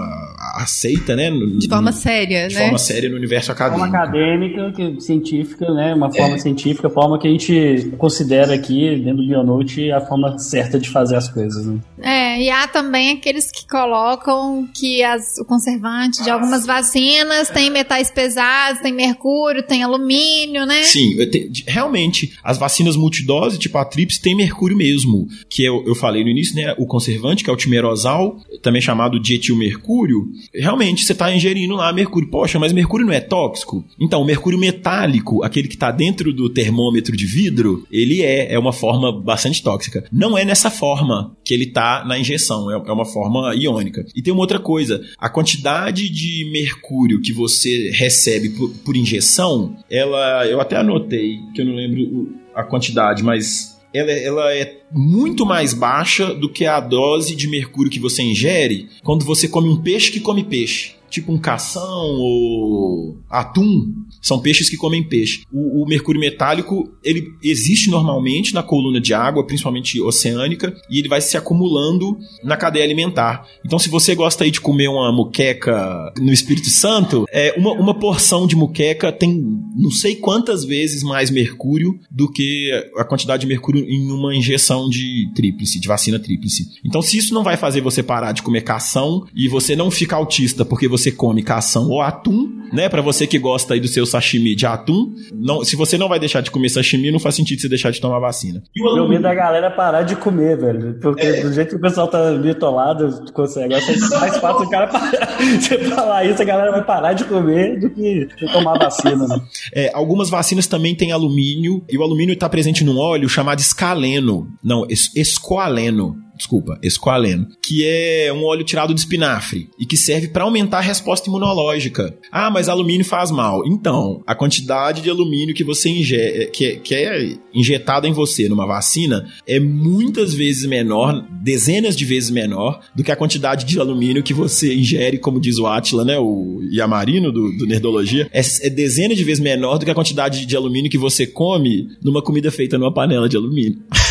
aceita, 0.55 1.17
né? 1.17 1.31
De 1.31 1.69
forma 1.69 1.93
séria, 1.93 2.49
de 2.49 2.55
né? 2.55 2.63
forma 2.63 2.79
séria 2.79 3.09
no 3.09 3.17
universo 3.17 3.53
acadêmico. 3.53 3.89
Forma 3.89 3.99
acadêmica, 3.99 4.73
que, 4.73 5.01
científica, 5.01 5.73
né? 5.73 5.95
Uma 5.95 6.13
forma 6.13 6.37
é. 6.37 6.39
científica, 6.39 6.91
forma 6.91 7.19
que 7.19 7.27
a 7.27 7.31
gente 7.31 7.93
considera 7.99 8.55
aqui, 8.55 9.01
dentro 9.03 9.23
do 9.23 9.29
Bionote, 9.29 9.91
a 9.91 10.01
forma 10.01 10.39
certa 10.39 10.79
de 10.79 10.89
fazer 10.89 11.17
as 11.17 11.29
coisas. 11.29 11.67
Né? 11.67 11.79
É, 12.03 12.30
e 12.39 12.51
há 12.51 12.69
também 12.69 13.13
aqueles 13.13 13.51
que 13.51 13.67
colocam 13.67 14.69
que 14.75 15.03
as, 15.03 15.39
o 15.39 15.45
conservante 15.45 16.23
de 16.23 16.31
algumas 16.31 16.67
vacinas 16.67 17.49
tem 17.49 17.71
metais 17.71 18.11
pesados, 18.11 18.81
tem 18.81 18.93
mercúrio, 18.93 19.63
tem 19.63 19.83
alumínio, 19.83 20.67
né? 20.67 20.83
Sim, 20.83 21.17
te, 21.27 21.65
realmente, 21.67 22.39
as 22.43 22.59
vacinas 22.59 22.97
multidose, 22.97 23.59
tipo 23.59 23.79
a 23.79 23.85
TRIPS, 23.85 24.19
tem 24.19 24.35
mercúrio 24.35 24.77
mesmo, 24.77 25.27
que 25.49 25.65
eu, 25.65 25.85
eu 25.87 25.95
falei 25.95 26.23
no 26.23 26.31
início, 26.31 26.55
né? 26.55 26.75
O 26.79 26.87
conservante, 26.87 27.43
que 27.43 27.51
é 27.51 27.53
o 27.53 27.57
timerosal, 27.57 28.37
também 28.63 28.81
chamado 28.81 29.21
de 29.21 29.35
etilmercúrio, 29.35 30.29
realmente 30.55 31.05
você 31.05 31.13
está 31.13 31.35
ingerindo 31.35 31.75
lá 31.75 31.93
mercúrio. 31.93 32.29
Poxa, 32.31 32.59
mas 32.59 32.73
mercúrio 32.73 33.07
não 33.07 33.13
é 33.13 33.21
tóxico? 33.21 33.85
Então, 33.99 34.21
o 34.21 34.25
mercúrio 34.25 34.59
metálico, 34.59 35.43
aquele 35.43 35.69
que 35.69 35.75
está 35.75 35.91
dentro 35.91 36.33
do 36.33 36.49
termômetro 36.49 37.17
de 37.17 37.27
vidro, 37.27 37.87
ele 37.91 38.23
é, 38.23 38.53
é 38.53 38.59
uma 38.59 38.73
forma 38.73 39.13
bastante 39.13 39.63
tóxica. 39.63 40.05
Não 40.13 40.37
é 40.37 40.45
nessa 40.45 40.71
forma 40.71 41.37
que 41.45 41.55
ele 41.55 41.65
está 41.65 42.05
na 42.05 42.19
injeção, 42.21 42.71
é, 42.71 42.75
é 42.75 42.93
uma 42.93 43.05
forma 43.05 43.55
iônica. 43.55 44.05
E 44.15 44.23
tem 44.23 44.33
uma 44.33 44.43
outra 44.43 44.59
coisa, 44.59 45.01
a 45.19 45.29
quantidade 45.29 46.09
de 46.09 46.51
mercúrio 46.53 47.21
que 47.21 47.33
você 47.33 47.91
recebe 47.91 48.51
por, 48.51 48.71
por 48.85 48.97
injeção, 48.97 49.77
ela, 49.91 50.47
eu 50.47 50.61
até 50.61 50.77
anotei, 50.77 51.39
que 51.55 51.61
eu 51.61 51.67
não 51.67 51.75
lembro 51.75 52.29
a 52.55 52.63
quantidade, 52.63 53.23
mas 53.23 53.81
ela, 53.93 54.11
ela, 54.11 54.55
é 54.55 54.79
muito 54.93 55.45
mais 55.45 55.75
baixa 55.75 56.33
do 56.35 56.49
que 56.49 56.65
a 56.65 56.79
dose 56.79 57.35
de 57.35 57.49
mercúrio 57.49 57.91
que 57.91 57.99
você 57.99 58.23
ingere 58.23 58.89
quando 59.03 59.25
você 59.25 59.49
come 59.49 59.69
um 59.69 59.83
peixe 59.83 60.13
que 60.13 60.21
come 60.21 60.45
peixe 60.45 61.00
tipo 61.11 61.33
um 61.33 61.39
cação 61.39 62.17
ou 62.19 63.19
atum, 63.29 63.93
são 64.23 64.39
peixes 64.39 64.69
que 64.69 64.77
comem 64.77 65.03
peixe. 65.03 65.43
O, 65.53 65.83
o, 65.83 65.87
mercúrio 65.87 66.21
metálico, 66.21 66.91
ele 67.03 67.33
existe 67.43 67.91
normalmente 67.91 68.55
na 68.55 68.63
coluna 68.63 69.01
de 69.01 69.13
água, 69.13 69.45
principalmente 69.45 70.01
oceânica, 70.01 70.75
e 70.89 70.99
ele 70.99 71.09
vai 71.09 71.21
se 71.21 71.37
acumulando 71.37 72.17
na 72.45 72.57
cadeia 72.57 72.85
alimentar. 72.85 73.47
Então, 73.65 73.79
se 73.79 73.89
você 73.89 74.15
gosta 74.15 74.45
aí 74.45 74.51
de 74.51 74.61
comer 74.61 74.89
uma 74.89 75.11
muqueca 75.13 76.13
no 76.19 76.33
Espírito 76.33 76.69
Santo, 76.69 77.25
é 77.31 77.55
uma, 77.57 77.73
uma 77.73 77.99
porção 77.99 78.47
de 78.47 78.55
muqueca 78.55 79.11
tem 79.13 79.41
não 79.75 79.91
sei 79.91 80.17
quantas 80.17 80.65
vezes 80.65 81.03
mais 81.03 81.31
mercúrio 81.31 81.99
do 82.11 82.31
que 82.31 82.71
a 82.97 83.05
quantidade 83.05 83.41
de 83.41 83.47
mercúrio 83.47 83.85
em 83.89 84.11
uma 84.11 84.35
injeção 84.35 84.89
de 84.89 85.31
tríplice, 85.35 85.81
de 85.81 85.89
vacina 85.89 86.19
tríplice. 86.19 86.67
Então, 86.85 87.01
se 87.01 87.17
isso 87.17 87.33
não 87.33 87.43
vai 87.43 87.57
fazer 87.57 87.81
você 87.81 88.03
parar 88.03 88.33
de 88.33 88.43
comer 88.43 88.63
cação 88.63 89.27
e 89.35 89.49
você 89.49 89.75
não 89.75 89.91
fica 89.91 90.17
autista 90.17 90.65
porque 90.65 90.87
você 90.87 91.00
você 91.01 91.11
come 91.11 91.43
cação 91.43 91.89
ou 91.89 92.01
atum, 92.01 92.49
né? 92.73 92.89
Para 92.89 93.03
você 93.03 93.27
que 93.27 93.39
gosta 93.39 93.75
aí 93.75 93.81
do 93.81 93.89
seu 93.89 94.07
sashimi 94.07 94.55
de 94.55 94.67
atum, 94.67 95.13
não, 95.33 95.65
se 95.65 95.77
você 95.77 95.99
não 95.99 96.09
vai 96.09 96.19
deixar 96.21 96.41
de 96.41 96.51
comer 96.51 96.69
sashimi, 96.69 97.11
não 97.11 97.19
faz 97.19 97.35
sentido 97.35 97.61
você 97.61 97.69
deixar 97.69 97.91
de 97.91 98.01
tomar 98.01 98.19
vacina. 98.19 98.63
Eu 98.77 99.09
medo 99.09 99.23
da 99.23 99.35
galera 99.35 99.71
parar 99.71 100.03
de 100.03 100.17
comer, 100.17 100.57
velho. 100.59 100.99
Porque 101.01 101.27
é. 101.27 101.43
do 101.43 101.53
jeito 101.53 101.71
que 101.71 101.77
o 101.77 101.81
pessoal 101.81 102.09
tá 102.09 102.33
bitolado 102.35 103.25
com 103.33 103.45
esse 103.45 103.59
negócio, 103.61 103.95
é 103.95 104.19
mais 104.21 104.37
fácil 104.39 104.67
o 104.67 104.71
cara 104.71 104.87
parar. 104.87 105.11
Você 105.61 105.79
falar 105.79 106.25
isso, 106.25 106.43
a 106.43 106.45
galera 106.45 106.71
vai 106.71 106.85
parar 106.85 107.13
de 107.13 107.25
comer 107.25 107.81
do 107.81 107.91
que 107.91 108.29
tomar 108.53 108.79
vacina, 108.79 109.27
né? 109.27 109.41
É, 109.75 109.91
algumas 109.95 110.31
vacinas 110.31 110.67
também 110.67 110.95
têm 110.95 111.13
alumínio, 111.13 111.83
e 111.89 111.99
o 111.99 112.03
alumínio 112.03 112.35
está 112.35 112.49
presente 112.49 112.85
num 112.85 112.99
óleo 112.99 113.29
chamado 113.29 113.61
escaleno. 113.61 114.49
Não, 114.63 114.87
es 114.89 115.11
escoaleno 115.17 116.30
desculpa, 116.41 116.79
esqualeno, 116.83 117.47
que 117.63 117.87
é 117.87 118.33
um 118.33 118.45
óleo 118.45 118.65
tirado 118.65 118.95
de 118.95 119.01
espinafre 119.01 119.69
e 119.79 119.85
que 119.85 119.97
serve 119.97 120.29
para 120.29 120.45
aumentar 120.45 120.79
a 120.79 120.83
resposta 120.83 121.29
imunológica. 121.29 122.17
Ah, 122.33 122.51
mas 122.51 122.69
alumínio 122.69 123.05
faz 123.05 123.31
mal. 123.31 123.63
Então, 123.67 124.23
a 124.27 124.35
quantidade 124.35 125.03
de 125.03 125.11
alumínio 125.11 125.55
que 125.55 125.63
você 125.63 125.91
ingere, 125.91 126.47
que, 126.47 126.65
é, 126.65 126.77
que 126.77 126.95
é 126.95 127.37
injetada 127.53 128.09
em 128.09 128.13
você 128.13 128.49
numa 128.49 128.67
vacina 128.67 129.27
é 129.47 129.61
muitas 129.61 130.33
vezes 130.33 130.65
menor, 130.65 131.25
dezenas 131.43 131.95
de 131.95 132.05
vezes 132.07 132.31
menor 132.31 132.81
do 132.95 133.05
que 133.05 133.13
a 133.13 133.17
quantidade 133.17 133.67
de 133.67 133.79
alumínio 133.79 134.23
que 134.23 134.33
você 134.33 134.75
ingere, 134.75 135.19
como 135.19 135.41
diz 135.41 135.59
o 135.59 135.67
Atila, 135.67 136.05
né, 136.05 136.19
o 136.19 136.61
Yamarino 136.73 137.31
do, 137.31 137.53
do 137.53 137.67
Nerdologia, 137.67 138.29
é, 138.33 138.41
é 138.41 138.71
dezenas 138.71 139.19
de 139.19 139.25
vezes 139.25 139.43
menor 139.43 139.79
do 139.79 139.85
que 139.85 139.91
a 139.91 139.95
quantidade 139.95 140.47
de 140.47 140.57
alumínio 140.57 140.91
que 140.91 140.99
você 140.99 141.27
come 141.27 141.89
numa 142.03 142.23
comida 142.23 142.51
feita 142.51 142.79
numa 142.79 142.93
panela 142.93 143.29
de 143.29 143.37
alumínio. 143.37 143.79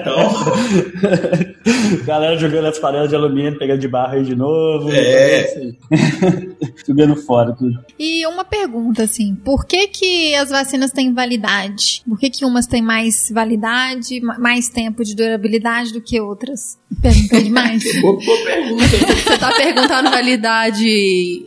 então, 0.00 0.16
Galera 2.04 2.36
jogando 2.36 2.66
as 2.66 2.78
panelas 2.78 3.08
de 3.08 3.16
alumínio, 3.16 3.58
pegando 3.58 3.80
de 3.80 3.88
barra 3.88 4.14
aí 4.14 4.24
de 4.24 4.34
novo. 4.34 4.90
É. 4.90 5.40
Assim. 5.40 5.76
Jogando 6.86 7.16
fora 7.16 7.52
tudo. 7.52 7.78
E 7.98 8.26
uma 8.26 8.44
pergunta, 8.44 9.02
assim, 9.02 9.34
por 9.34 9.66
que 9.66 9.88
que 9.88 10.34
as 10.34 10.50
vacinas 10.50 10.90
têm 10.90 11.12
validade? 11.12 12.02
Por 12.08 12.18
que 12.18 12.30
que 12.30 12.44
umas 12.44 12.66
têm 12.66 12.82
mais 12.82 13.30
validade, 13.32 14.20
mais 14.20 14.68
tempo 14.68 15.04
de 15.04 15.14
durabilidade 15.14 15.92
do 15.92 16.00
que 16.00 16.20
outras? 16.20 16.78
Perguntei 17.02 17.42
demais. 17.42 17.82
boa, 18.00 18.18
boa 18.24 18.44
pergunta. 18.44 18.84
Você 18.86 19.38
tá 19.38 19.52
perguntando 19.52 20.10
validade 20.10 20.86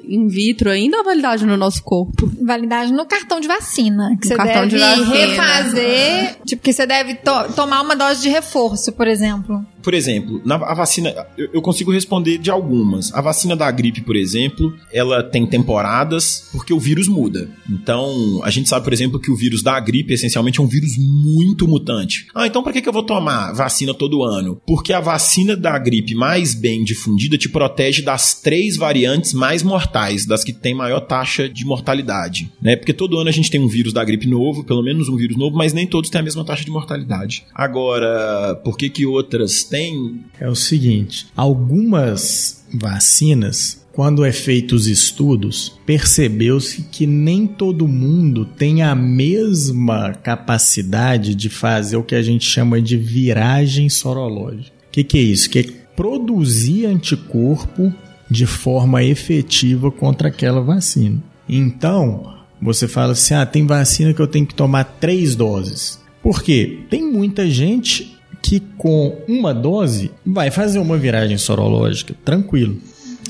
in 0.07 0.27
vitro 0.27 0.69
ainda 0.69 0.97
ou 0.97 1.03
validade 1.03 1.45
no 1.45 1.55
nosso 1.55 1.81
corpo? 1.81 2.29
Validade 2.41 2.91
no 2.91 3.05
cartão 3.05 3.39
de 3.39 3.47
vacina. 3.47 4.09
Que 4.21 4.27
no 4.27 4.35
você 4.35 4.35
cartão 4.35 4.67
deve 4.67 4.75
de 4.75 4.77
vacina. 4.79 5.15
refazer. 5.15 6.35
Tipo, 6.45 6.61
que 6.61 6.73
você 6.73 6.85
deve 6.85 7.15
to 7.15 7.53
tomar 7.55 7.81
uma 7.81 7.95
dose 7.95 8.21
de 8.21 8.29
reforço, 8.29 8.91
por 8.91 9.07
exemplo. 9.07 9.65
Por 9.81 9.93
exemplo, 9.93 10.41
na, 10.45 10.55
a 10.55 10.73
vacina, 10.73 11.13
eu, 11.37 11.49
eu, 11.53 11.61
consigo 11.61 11.91
responder 11.91 12.37
de 12.37 12.51
algumas. 12.51 13.13
A 13.13 13.21
vacina 13.21 13.55
da 13.55 13.69
gripe, 13.71 14.01
por 14.01 14.15
exemplo, 14.15 14.75
ela 14.91 15.23
tem 15.23 15.45
temporadas 15.45 16.49
porque 16.51 16.73
o 16.73 16.79
vírus 16.79 17.07
muda. 17.07 17.49
Então, 17.69 18.41
a 18.43 18.49
gente 18.49 18.69
sabe, 18.69 18.83
por 18.83 18.93
exemplo, 18.93 19.19
que 19.19 19.31
o 19.31 19.35
vírus 19.35 19.63
da 19.63 19.79
gripe 19.79 20.13
essencialmente 20.13 20.59
é 20.59 20.63
um 20.63 20.67
vírus 20.67 20.97
muito 20.97 21.67
mutante. 21.67 22.27
Ah, 22.33 22.47
então 22.47 22.63
para 22.63 22.73
que, 22.73 22.81
que 22.81 22.89
eu 22.89 22.93
vou 22.93 23.03
tomar 23.03 23.53
vacina 23.53 23.93
todo 23.93 24.23
ano? 24.23 24.61
Porque 24.65 24.93
a 24.93 24.99
vacina 24.99 25.55
da 25.55 25.77
gripe 25.77 26.15
mais 26.15 26.53
bem 26.53 26.83
difundida 26.83 27.37
te 27.37 27.49
protege 27.49 28.01
das 28.01 28.41
três 28.41 28.75
variantes 28.75 29.33
mais 29.33 29.63
mortais, 29.63 30.25
das 30.25 30.43
que 30.43 30.53
têm 30.53 30.73
maior 30.73 31.01
taxa 31.01 31.47
de 31.47 31.65
mortalidade. 31.65 32.51
Né? 32.61 32.75
Porque 32.75 32.93
todo 32.93 33.17
ano 33.17 33.29
a 33.29 33.33
gente 33.33 33.51
tem 33.51 33.61
um 33.61 33.67
vírus 33.67 33.93
da 33.93 34.03
gripe 34.03 34.27
novo, 34.27 34.63
pelo 34.63 34.83
menos 34.83 35.09
um 35.09 35.15
vírus 35.15 35.37
novo, 35.37 35.55
mas 35.55 35.73
nem 35.73 35.87
todos 35.87 36.09
têm 36.09 36.21
a 36.21 36.23
mesma 36.23 36.43
taxa 36.43 36.65
de 36.65 36.71
mortalidade. 36.71 37.45
Agora, 37.53 38.55
por 38.63 38.77
que 38.77 38.89
que 38.89 39.05
outras 39.05 39.63
têm? 39.69 40.25
É 40.39 40.49
o 40.49 40.55
seguinte, 40.55 41.27
algumas 41.35 42.65
vacinas 42.73 43.79
quando 43.99 44.23
é 44.23 44.31
feitos 44.31 44.87
estudos, 44.87 45.77
percebeu-se 45.85 46.83
que 46.83 47.05
nem 47.05 47.45
todo 47.45 47.85
mundo 47.85 48.45
tem 48.45 48.81
a 48.81 48.95
mesma 48.95 50.13
capacidade 50.13 51.35
de 51.35 51.49
fazer 51.49 51.97
o 51.97 52.03
que 52.03 52.15
a 52.15 52.21
gente 52.21 52.45
chama 52.45 52.81
de 52.81 52.95
viragem 52.95 53.89
sorológica. 53.89 54.71
O 54.87 54.91
que, 54.91 55.03
que 55.03 55.17
é 55.17 55.21
isso? 55.21 55.49
Que 55.49 55.59
é 55.59 55.63
produzir 55.97 56.85
anticorpo 56.85 57.93
de 58.31 58.45
forma 58.45 59.03
efetiva 59.03 59.91
contra 59.91 60.29
aquela 60.29 60.61
vacina. 60.61 61.21
Então, 61.49 62.35
você 62.61 62.87
fala 62.87 63.11
assim: 63.11 63.33
ah, 63.33 63.45
tem 63.45 63.65
vacina 63.65 64.13
que 64.13 64.21
eu 64.21 64.27
tenho 64.27 64.45
que 64.45 64.55
tomar 64.55 64.85
três 64.85 65.35
doses. 65.35 65.99
Por 66.23 66.41
quê? 66.41 66.79
Tem 66.89 67.03
muita 67.03 67.49
gente 67.49 68.17
que 68.41 68.59
com 68.77 69.17
uma 69.27 69.53
dose 69.53 70.11
vai 70.25 70.51
fazer 70.51 70.79
uma 70.79 70.97
viragem 70.97 71.37
sorológica, 71.37 72.15
tranquilo. 72.23 72.77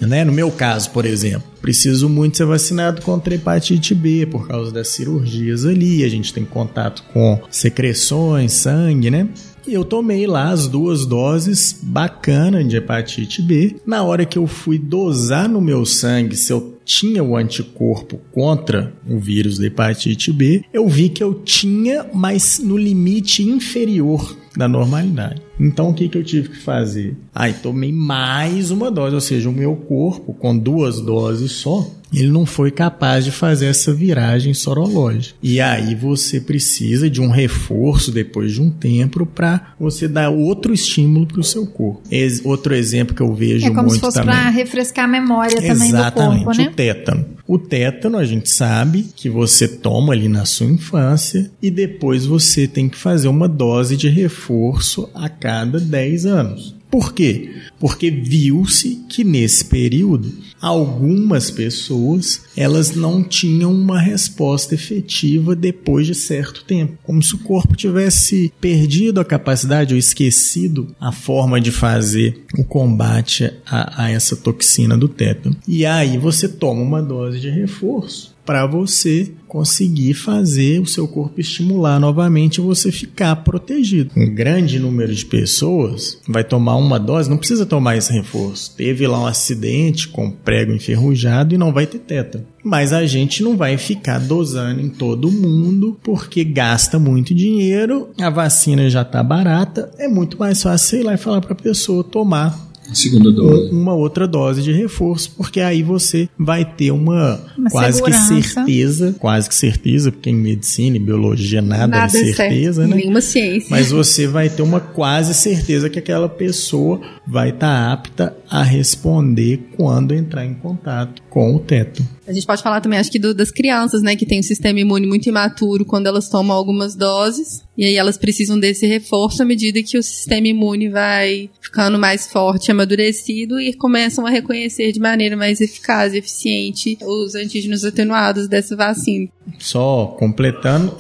Né? 0.02 0.24
No 0.24 0.32
meu 0.32 0.50
caso, 0.52 0.92
por 0.92 1.06
exemplo, 1.06 1.44
preciso 1.62 2.08
muito 2.08 2.38
ser 2.38 2.46
vacinado 2.46 3.02
contra 3.02 3.36
hepatite 3.36 3.94
B 3.94 4.26
por 4.26 4.48
causa 4.48 4.72
das 4.72 4.88
cirurgias 4.90 5.66
ali. 5.66 6.04
A 6.04 6.10
gente 6.10 6.34
tem 6.34 6.46
contato 6.46 7.04
com 7.12 7.40
secreções, 7.50 8.54
sangue, 8.54 9.12
né? 9.12 9.28
E 9.68 9.74
eu 9.74 9.84
tomei 9.84 10.26
lá 10.26 10.50
as 10.50 10.68
duas 10.68 11.06
doses 11.06 11.78
bacana 11.84 12.64
de 12.64 12.78
hepatite 12.78 13.42
B. 13.42 13.76
Na 13.86 14.04
hora 14.04 14.26
que 14.26 14.38
eu 14.38 14.48
fui 14.48 14.80
dosar 14.80 15.50
no 15.50 15.62
meu 15.62 15.86
sangue 15.86 16.36
se 16.36 16.52
eu 16.52 16.80
tinha 16.84 17.24
o 17.24 17.36
anticorpo 17.36 18.20
contra 18.32 18.92
o 19.08 19.20
vírus 19.20 19.60
da 19.60 19.68
hepatite 19.68 20.32
B, 20.32 20.64
eu 20.74 20.88
vi 20.88 21.10
que 21.10 21.24
eu 21.24 21.36
tinha, 21.36 22.06
mas 22.12 22.58
no 22.58 22.76
limite 22.76 23.44
inferior 23.44 24.36
da 24.56 24.68
normalidade. 24.68 25.42
Então 25.60 25.90
o 25.90 25.94
que, 25.94 26.08
que 26.08 26.18
eu 26.18 26.24
tive 26.24 26.50
que 26.50 26.58
fazer? 26.58 27.16
Aí 27.34 27.54
tomei 27.54 27.92
mais 27.92 28.72
uma 28.72 28.90
dose, 28.90 29.16
ou 29.16 29.22
seja, 29.22 29.50
o 29.50 29.54
meu 29.54 29.76
corpo, 29.76 30.34
com 30.34 30.58
duas 30.58 31.02
doses 31.02 31.52
só, 31.52 31.86
ele 32.14 32.30
não 32.30 32.46
foi 32.46 32.72
capaz 32.72 33.24
de 33.24 33.32
fazer 33.32 33.68
essa 33.68 33.94
viragem 33.94 34.54
sorológica. 34.54 35.36
E 35.44 35.62
aí 35.62 35.94
você 35.94 36.42
precisa 36.42 37.10
de 37.10 37.22
um 37.22 37.30
reforço 37.30 38.12
depois 38.12 38.52
de 38.54 38.62
um 38.62 38.72
tempo 38.72 39.26
para 39.26 39.74
você 39.80 40.08
dar 40.08 40.30
outro 40.30 40.74
estímulo 40.74 41.28
para 41.28 41.40
o 41.40 41.44
seu 41.44 41.68
corpo. 41.68 42.02
Ex 42.10 42.44
outro 42.44 42.74
exemplo 42.74 43.16
que 43.16 43.22
eu 43.22 43.34
vejo 43.34 43.66
muito 43.66 43.68
também. 43.68 43.72
É 43.72 43.76
como 43.76 43.90
se 43.92 44.00
fosse 44.00 44.22
para 44.22 44.50
refrescar 44.50 45.06
a 45.06 45.08
memória 45.08 45.56
também 45.56 45.90
Exatamente, 45.90 46.40
do 46.40 46.46
corpo, 46.46 46.62
né? 46.62 46.70
o 46.70 46.76
tétano. 46.76 47.26
O 47.52 47.58
tétano 47.58 48.20
a 48.20 48.24
gente 48.24 48.48
sabe 48.48 49.08
que 49.16 49.28
você 49.28 49.68
toma 49.68 50.14
ali 50.14 50.30
na 50.30 50.46
sua 50.46 50.68
infância 50.68 51.50
e 51.60 51.72
depois 51.72 52.24
você 52.24 52.68
tem 52.68 52.88
que 52.88 52.96
fazer 52.96 53.28
uma 53.28 53.48
dose 53.48 53.98
de 53.98 54.08
reforço 54.08 55.10
a 55.16 55.28
cada 55.28 55.80
10 55.80 56.28
anos. 56.28 56.79
Por 56.90 57.14
quê? 57.14 57.52
Porque 57.80 58.10
viu-se 58.10 59.06
que 59.08 59.24
nesse 59.24 59.66
período 59.66 60.34
algumas 60.62 61.50
pessoas 61.50 62.42
elas 62.56 62.96
não 62.96 63.24
tinham 63.24 63.72
uma 63.72 64.00
resposta 64.00 64.76
efetiva 64.76 65.56
depois 65.56 66.06
de 66.06 66.16
certo 66.16 66.66
tempo, 66.66 66.98
como 67.04 67.22
se 67.24 67.36
o 67.36 67.40
corpo 67.40 67.76
tivesse 67.76 68.52
perdido 68.60 69.22
a 69.22 69.26
capacidade 69.26 69.94
ou 69.94 70.00
esquecido 70.00 70.94
a 71.00 71.12
forma 71.12 71.62
de 71.62 71.72
fazer 71.72 72.44
o 72.58 72.64
combate 72.64 73.52
a, 73.66 74.06
a 74.06 74.10
essa 74.10 74.36
toxina 74.36 74.98
do 74.98 75.08
tétano. 75.08 75.56
E 75.68 75.86
aí 75.86 76.18
você 76.18 76.48
toma 76.48 76.82
uma 76.82 77.02
dose 77.02 77.40
de 77.40 77.50
reforço 77.50 78.38
para 78.50 78.66
você 78.66 79.32
conseguir 79.48 80.16
fazer 80.16 80.82
o 80.82 80.86
seu 80.88 81.08
corpo 81.08 81.40
estimular 81.40 82.00
novamente 82.00 82.58
e 82.58 82.62
você 82.62 82.92
ficar 82.92 83.36
protegido. 83.36 84.10
Um 84.18 84.34
grande 84.34 84.80
número 84.80 85.14
de 85.14 85.24
pessoas 85.24 86.18
vai 86.28 86.44
tomar 86.44 86.76
uma 86.78 87.00
dose, 87.00 87.30
não 87.30 87.38
precisa 87.38 87.64
tomar 87.64 87.96
esse 87.96 88.12
reforço. 88.12 88.76
Teve 88.76 89.06
lá 89.06 89.22
um 89.22 89.28
acidente 89.28 90.08
com 90.08 90.32
prego 90.32 90.74
enferrujado 90.74 91.54
e 91.54 91.60
não 91.60 91.72
vai 91.72 91.86
ter 91.86 92.00
tétano. 92.00 92.44
Mas 92.64 92.92
a 92.92 93.06
gente 93.06 93.44
não 93.44 93.56
vai 93.56 93.78
ficar 93.78 94.18
dosando 94.18 94.82
em 94.82 94.90
todo 94.90 95.32
mundo 95.32 96.00
porque 96.02 96.44
gasta 96.44 96.98
muito 96.98 97.36
dinheiro, 97.36 98.10
a 98.20 98.32
vacina 98.32 98.90
já 98.90 99.04
está 99.04 99.22
barata, 99.22 99.92
é 100.00 100.08
muito 100.08 100.40
mais 100.40 100.64
fácil 100.64 101.02
ir 101.02 101.04
lá 101.04 101.14
e 101.14 101.18
falar 101.18 101.42
para 101.42 101.54
a 101.54 101.56
pessoa 101.56 102.04
tomar 102.04 102.69
Segunda 102.94 103.32
dose. 103.32 103.72
uma 103.72 103.94
outra 103.94 104.28
dose 104.28 104.62
de 104.62 104.72
reforço, 104.72 105.32
porque 105.38 105.60
aí 105.62 105.84
você 105.84 106.28
vai 106.38 106.66
ter 106.66 106.92
uma, 106.92 107.40
Uma 107.58 107.70
quase 107.70 107.98
segurança. 107.98 108.36
que 108.36 108.44
certeza, 108.44 109.16
quase 109.20 109.50
que 109.50 109.56
certeza, 109.56 110.12
porque 110.12 110.30
em 110.30 110.36
medicina 110.36 110.96
e 110.96 111.00
biologia 111.00 111.62
nada, 111.62 111.88
Nada 111.88 112.06
é 112.06 112.10
certeza, 112.10 112.82
certo, 112.82 112.90
né? 112.90 112.96
nenhuma 112.98 113.22
ciência. 113.22 113.68
Mas 113.70 113.92
você 113.92 114.28
vai 114.28 114.50
ter 114.50 114.62
uma 114.62 114.80
quase 114.80 115.34
certeza 115.34 115.90
que 115.90 116.00
aquela 116.00 116.28
pessoa 116.30 117.00
vai 117.28 117.50
estar 117.50 117.92
apta 117.92 118.36
a 118.50 118.64
responder 118.64 119.60
quando 119.78 120.14
entrar 120.14 120.46
em 120.46 120.54
contato 120.54 121.22
com 121.30 121.56
o 121.56 121.60
teto. 121.60 122.04
A 122.30 122.32
gente 122.32 122.46
pode 122.46 122.62
falar 122.62 122.80
também, 122.80 123.00
acho 123.00 123.10
que 123.12 123.18
do- 123.18 123.34
das 123.34 123.50
crianças, 123.50 124.04
né, 124.04 124.16
que 124.16 124.24
tem 124.24 124.40
um 124.40 124.44
sistema 124.44 124.80
imune 124.80 125.08
muito 125.08 125.28
imaturo 125.28 125.84
quando 125.84 126.06
elas 126.06 126.30
tomam 126.30 126.56
algumas 126.56 126.96
doses. 126.96 127.64
E 127.76 127.84
aí 127.84 127.96
elas 127.96 128.20
precisam 128.20 128.60
desse 128.60 128.86
reforço 128.86 129.42
à 129.42 129.46
medida 129.46 129.82
que 129.82 129.98
o 129.98 130.04
sistema 130.04 130.48
imune 130.48 130.90
vai 130.90 131.50
ficando 131.60 131.98
mais 131.98 132.28
forte, 132.28 132.70
amadurecido 132.70 133.60
e 133.60 133.74
começam 133.74 134.28
a 134.28 134.30
reconhecer 134.30 134.92
de 134.92 135.00
maneira 135.00 135.36
mais 135.36 135.60
eficaz 135.60 136.14
e 136.14 136.18
eficiente 136.20 136.98
os 137.02 137.34
antígenos 137.34 137.84
atenuados 137.84 138.48
dessa 138.48 138.76
vacina. 138.76 139.28
Só 139.58 140.16
completando, 140.20 140.96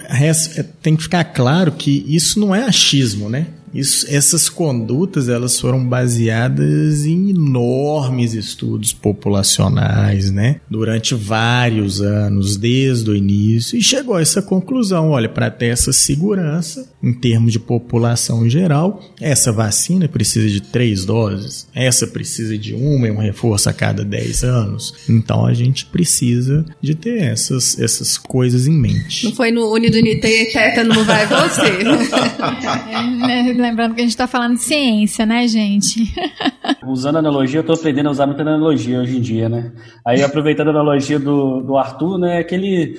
tem 0.82 0.96
que 0.96 1.04
ficar 1.04 1.26
claro 1.26 1.74
que 1.74 2.04
isso 2.08 2.40
não 2.40 2.56
é 2.56 2.64
achismo, 2.64 3.30
né? 3.30 3.46
Isso, 3.74 4.06
essas 4.10 4.50
condutas 4.50 5.30
elas 5.30 5.60
foram 5.60 5.86
baseadas 5.86 7.06
em 7.06 7.30
enormes 7.30 8.34
estudos 8.34 8.94
populacionais, 8.94 10.32
né? 10.32 10.62
Durante 10.70 11.16
vários 11.16 12.02
anos, 12.02 12.58
desde 12.58 13.10
o 13.10 13.16
início, 13.16 13.78
e 13.78 13.82
chegou 13.82 14.16
a 14.16 14.22
essa 14.22 14.42
conclusão: 14.42 15.12
olha, 15.12 15.30
para 15.30 15.50
ter 15.52 15.68
essa 15.68 15.94
segurança 15.94 16.90
em 17.02 17.14
termos 17.14 17.52
de 17.54 17.60
população 17.60 18.50
geral, 18.50 19.02
essa 19.22 19.52
vacina 19.52 20.08
precisa 20.08 20.48
de 20.50 20.62
três 20.62 21.06
doses, 21.06 21.68
essa 21.74 22.08
precisa 22.08 22.58
de 22.58 22.74
uma 22.74 23.08
e 23.08 23.12
um 23.12 23.18
reforço 23.18 23.70
a 23.70 23.74
cada 23.74 24.04
10 24.04 24.44
anos. 24.44 24.94
Então 25.08 25.46
a 25.46 25.54
gente 25.54 25.86
precisa 25.86 26.66
de 26.82 26.96
ter 26.96 27.22
essas, 27.22 27.80
essas 27.80 28.18
coisas 28.18 28.68
em 28.68 28.74
mente. 28.74 29.26
Não 29.26 29.34
foi 29.34 29.52
no 29.52 29.72
Unidunité 29.72 30.46
tétano 30.46 30.94
não 30.94 31.06
vai 31.06 31.26
você. 31.26 31.80
Lembrando 33.60 33.96
que 33.96 34.02
a 34.02 34.04
gente 34.04 34.16
tá 34.16 34.28
falando 34.28 34.56
de 34.56 34.64
ciência, 34.64 35.26
né, 35.26 35.48
gente? 35.48 36.14
Usando 36.86 37.18
analogia, 37.18 37.60
eu 37.60 37.64
tô 37.64 37.74
aprendendo 37.74 38.08
a 38.08 38.12
usar 38.12 38.26
muita 38.26 38.42
analogia 38.42 39.00
hoje 39.00 39.18
em 39.18 39.22
dia, 39.22 39.50
né? 39.50 39.72
Aí, 40.06 40.24
aproveitando 40.24 40.70
a 40.70 40.72
analogia 40.72 41.20
do, 41.20 41.62
do 41.62 41.78
Arthur, 41.78 42.18
né? 42.18 42.40
Aquele, 42.40 42.98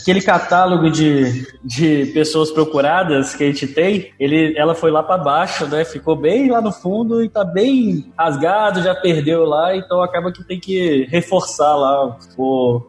aquele 0.00 0.20
catálogo 0.20 0.90
de, 0.90 1.46
de 1.62 2.06
pessoas 2.06 2.50
procuradas 2.50 3.34
que 3.34 3.44
a 3.44 3.46
gente 3.46 3.66
tem, 3.66 4.12
ele, 4.18 4.54
ela 4.56 4.74
foi 4.74 4.90
lá 4.90 5.02
para 5.02 5.22
baixo, 5.22 5.66
né? 5.66 5.84
Ficou 5.84 6.16
bem 6.16 6.50
lá 6.50 6.60
no 6.60 6.72
fundo 6.72 7.22
e 7.22 7.28
tá 7.28 7.44
bem 7.44 8.10
rasgado, 8.18 8.82
já 8.82 8.94
perdeu 8.94 9.44
lá, 9.44 9.76
então 9.76 10.02
acaba 10.02 10.32
que 10.32 10.42
tem 10.42 10.58
que 10.58 11.06
reforçar 11.10 11.76
lá 11.76 12.16
o, 12.36 12.82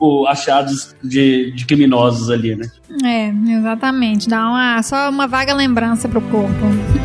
o, 0.00 0.22
o 0.22 0.26
achados 0.26 0.94
de, 1.02 1.52
de 1.52 1.66
criminosos 1.66 2.30
ali, 2.30 2.56
né? 2.56 2.70
É, 3.04 3.28
exatamente. 3.28 4.28
Dá 4.28 4.48
uma, 4.48 4.82
só 4.82 5.08
uma 5.10 5.26
vaga 5.26 5.54
lembrança 5.54 6.08
pro 6.08 6.20
corpo. 6.60 7.03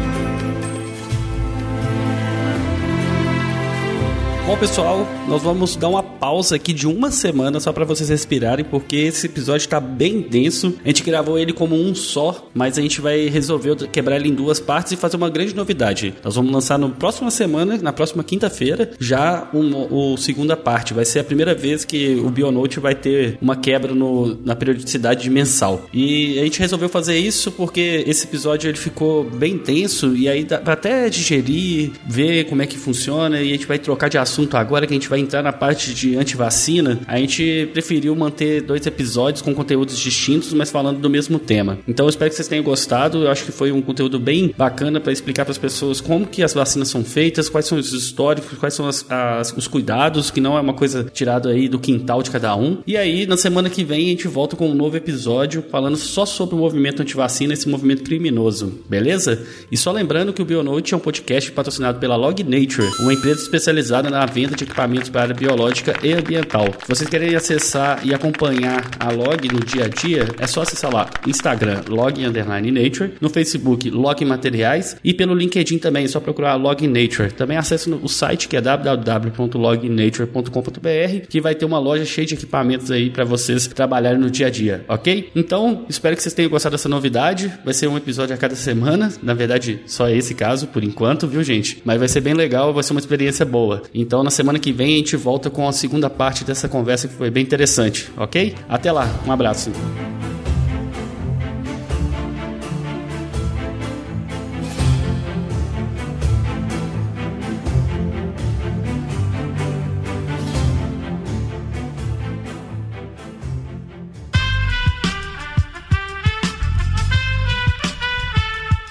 Bom, 4.50 4.58
pessoal, 4.58 5.08
nós 5.28 5.44
vamos 5.44 5.76
dar 5.76 5.90
uma 5.90 6.02
pausa 6.02 6.56
aqui 6.56 6.74
de 6.74 6.88
uma 6.88 7.12
semana 7.12 7.60
só 7.60 7.72
para 7.72 7.86
vocês 7.86 8.10
respirarem, 8.10 8.66
porque 8.66 8.96
esse 8.96 9.28
episódio 9.28 9.66
está 9.66 9.80
bem 9.80 10.22
denso. 10.22 10.74
A 10.84 10.88
gente 10.88 11.04
gravou 11.04 11.38
ele 11.38 11.54
como 11.54 11.76
um 11.76 11.94
só, 11.94 12.50
mas 12.52 12.76
a 12.76 12.82
gente 12.82 13.00
vai 13.00 13.28
resolver 13.28 13.76
quebrar 13.92 14.16
ele 14.16 14.30
em 14.30 14.34
duas 14.34 14.60
partes 14.60 14.92
e 14.92 14.98
fazer 14.98 15.18
uma 15.18 15.30
grande 15.30 15.56
novidade. 15.56 16.16
Nós 16.24 16.36
vamos 16.36 16.52
lançar 16.52 16.80
na 16.80 16.90
próxima 16.90 17.30
semana, 17.30 17.78
na 17.78 17.94
próxima 17.94 18.24
quinta-feira, 18.24 18.90
já 19.00 19.48
o, 19.54 20.18
segunda 20.18 20.58
parte. 20.58 20.96
Vai 20.96 21.06
ser 21.06 21.20
a 21.20 21.24
primeira 21.24 21.54
vez 21.54 21.86
que 21.86 22.16
o 22.16 22.32
Bionote 22.32 22.80
vai 22.80 22.96
ter 22.96 23.38
uma 23.40 23.56
quebra 23.56 23.94
no, 23.94 24.36
na 24.44 24.56
periodicidade 24.56 25.30
mensal. 25.30 25.86
E 25.94 26.40
a 26.40 26.44
gente 26.44 26.60
resolveu 26.60 26.90
fazer 26.90 27.20
isso 27.20 27.52
porque 27.52 28.04
esse 28.08 28.26
episódio 28.26 28.68
ele 28.68 28.80
ficou 28.80 29.24
bem 29.26 29.60
tenso 29.60 30.16
e 30.16 30.28
aí 30.28 30.44
dá 30.44 30.58
pra 30.58 30.74
até 30.74 31.08
digerir, 31.08 31.92
ver 32.08 32.46
como 32.46 32.64
é 32.64 32.66
que 32.66 32.80
funciona 32.80 33.40
e 33.40 33.50
a 33.50 33.52
gente 33.52 33.68
vai 33.68 33.78
trocar 33.78 34.10
de 34.10 34.18
assunto 34.18 34.39
agora 34.54 34.86
que 34.88 34.94
a 34.94 34.96
gente 34.98 35.10
vai 35.10 35.20
entrar 35.20 35.42
na 35.44 35.52
parte 35.54 35.94
de 35.94 36.18
antivacina. 36.18 37.00
A 37.08 37.18
gente 37.18 37.70
preferiu 37.74 38.16
manter 38.16 38.62
dois 38.62 38.86
episódios 38.86 39.42
com 39.42 39.54
conteúdos 39.54 39.98
distintos, 39.98 40.54
mas 40.54 40.70
falando 40.72 41.00
do 41.00 41.10
mesmo 41.10 41.40
tema. 41.40 41.78
Então 41.88 42.06
eu 42.06 42.10
espero 42.10 42.30
que 42.30 42.36
vocês 42.36 42.48
tenham 42.48 42.64
gostado. 42.64 43.24
Eu 43.24 43.32
acho 43.32 43.44
que 43.46 43.52
foi 43.52 43.72
um 43.72 43.82
conteúdo 43.82 44.20
bem 44.20 44.54
bacana 44.58 45.00
para 45.00 45.12
explicar 45.12 45.46
para 45.46 45.52
as 45.52 45.58
pessoas 45.58 46.00
como 46.02 46.26
que 46.28 46.44
as 46.44 46.54
vacinas 46.54 46.88
são 46.90 47.04
feitas, 47.04 47.50
quais 47.50 47.66
são 47.66 47.78
os 47.78 47.92
históricos, 47.94 48.58
quais 48.58 48.74
são 48.74 48.88
as- 48.88 49.06
as- 49.10 49.54
os 49.56 49.68
cuidados, 49.68 50.32
que 50.32 50.40
não 50.42 50.58
é 50.58 50.62
uma 50.62 50.74
coisa 50.74 51.04
tirada 51.14 51.50
aí 51.50 51.68
do 51.68 51.80
quintal 51.80 52.22
de 52.24 52.30
cada 52.32 52.56
um. 52.56 52.78
E 52.86 52.96
aí, 52.98 53.26
na 53.26 53.38
semana 53.38 53.70
que 53.70 53.84
vem, 53.84 54.08
a 54.08 54.10
gente 54.10 54.28
volta 54.28 54.56
com 54.56 54.70
um 54.70 54.76
novo 54.76 54.96
episódio 54.98 55.64
falando 55.72 55.98
só 55.98 56.26
sobre 56.26 56.56
o 56.56 56.58
movimento 56.58 57.02
antivacina, 57.02 57.54
esse 57.54 57.68
movimento 57.70 58.04
criminoso, 58.04 58.80
beleza? 58.90 59.42
E 59.72 59.78
só 59.78 59.92
lembrando 59.92 60.34
que 60.34 60.42
o 60.42 60.46
Bionote 60.46 60.94
é 60.94 60.98
um 60.98 61.00
podcast 61.00 61.52
patrocinado 61.52 62.00
pela 62.00 62.16
Log 62.16 62.44
Nature, 62.44 62.88
uma 63.00 63.14
empresa 63.14 63.42
especializada 63.42 64.10
na 64.10 64.20
venda 64.30 64.56
de 64.56 64.64
equipamentos 64.64 65.10
para 65.10 65.22
a 65.22 65.24
área 65.26 65.36
biológica 65.36 65.96
e 66.02 66.14
ambiental. 66.14 66.68
Se 66.84 66.88
vocês 66.88 67.10
querem 67.10 67.36
acessar 67.36 68.00
e 68.06 68.14
acompanhar 68.14 68.86
a 69.00 69.12
Log 69.12 69.48
no 69.52 69.60
dia 69.60 69.86
a 69.86 69.88
dia, 69.88 70.28
é 70.38 70.46
só 70.48 70.62
acessar 70.62 70.94
lá 70.94 71.10
Instagram, 71.28 71.82
Log 71.90 72.24
Underline 72.24 72.72
Nature, 72.72 73.14
no 73.20 73.30
Facebook, 73.30 73.90
Log 73.90 74.24
Materiais 74.24 74.96
e 75.04 75.12
pelo 75.14 75.34
LinkedIn 75.34 75.80
também, 75.80 76.06
é 76.06 76.08
só 76.08 76.20
procurar 76.20 76.54
Log 76.56 76.88
Nature. 76.88 77.32
Também 77.32 77.58
acesse 77.58 77.90
o 77.90 78.08
site 78.08 78.48
que 78.48 78.56
é 78.56 78.62
www.lognature.com.br, 78.62 81.28
que 81.28 81.42
vai 81.42 81.56
ter 81.56 81.66
uma 81.66 81.80
loja 81.80 82.06
cheia 82.06 82.28
de 82.28 82.36
equipamentos 82.36 82.92
aí 82.92 83.10
para 83.10 83.26
vocês 83.26 83.68
trabalharem 83.68 84.20
no 84.20 84.30
dia 84.30 84.48
a 84.48 84.50
dia, 84.50 84.84
ok? 84.88 85.32
Então, 85.36 85.86
espero 85.90 86.16
que 86.16 86.22
vocês 86.22 86.34
tenham 86.34 86.50
gostado 86.50 86.76
dessa 86.76 86.90
novidade. 86.90 87.52
Vai 87.64 87.74
ser 87.74 87.88
um 87.88 87.98
episódio 87.98 88.36
a 88.36 88.38
cada 88.38 88.56
semana, 88.56 89.12
na 89.22 89.34
verdade, 89.34 89.80
só 89.86 90.10
esse 90.10 90.36
caso 90.36 90.68
por 90.68 90.84
enquanto, 90.84 91.28
viu, 91.28 91.44
gente? 91.44 91.82
Mas 91.84 91.98
vai 91.98 92.08
ser 92.08 92.22
bem 92.22 92.34
legal, 92.34 92.74
vai 92.74 92.84
ser 92.84 92.94
uma 92.94 93.00
experiência 93.00 93.46
boa. 93.46 93.84
Então, 94.20 94.26
na 94.26 94.32
semana 94.32 94.60
que 94.60 94.74
vem 94.74 94.96
a 94.96 94.98
gente 94.98 95.16
volta 95.16 95.50
com 95.50 95.66
a 95.66 95.72
segunda 95.72 96.10
parte 96.10 96.44
dessa 96.44 96.68
conversa 96.68 97.08
que 97.08 97.14
foi 97.14 97.32
bem 97.32 97.42
interessante, 97.42 98.12
ok? 98.18 98.54
Até 98.68 98.92
lá, 98.92 99.08
um 99.26 99.32
abraço. 99.32 99.72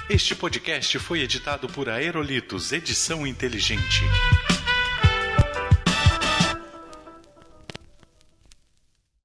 Este 0.09 0.35
podcast 0.35 0.99
foi 0.99 1.21
editado 1.21 1.69
por 1.69 1.91
Aerolitos 1.91 2.73
Edição 2.73 3.27
Inteligente. 3.27 4.05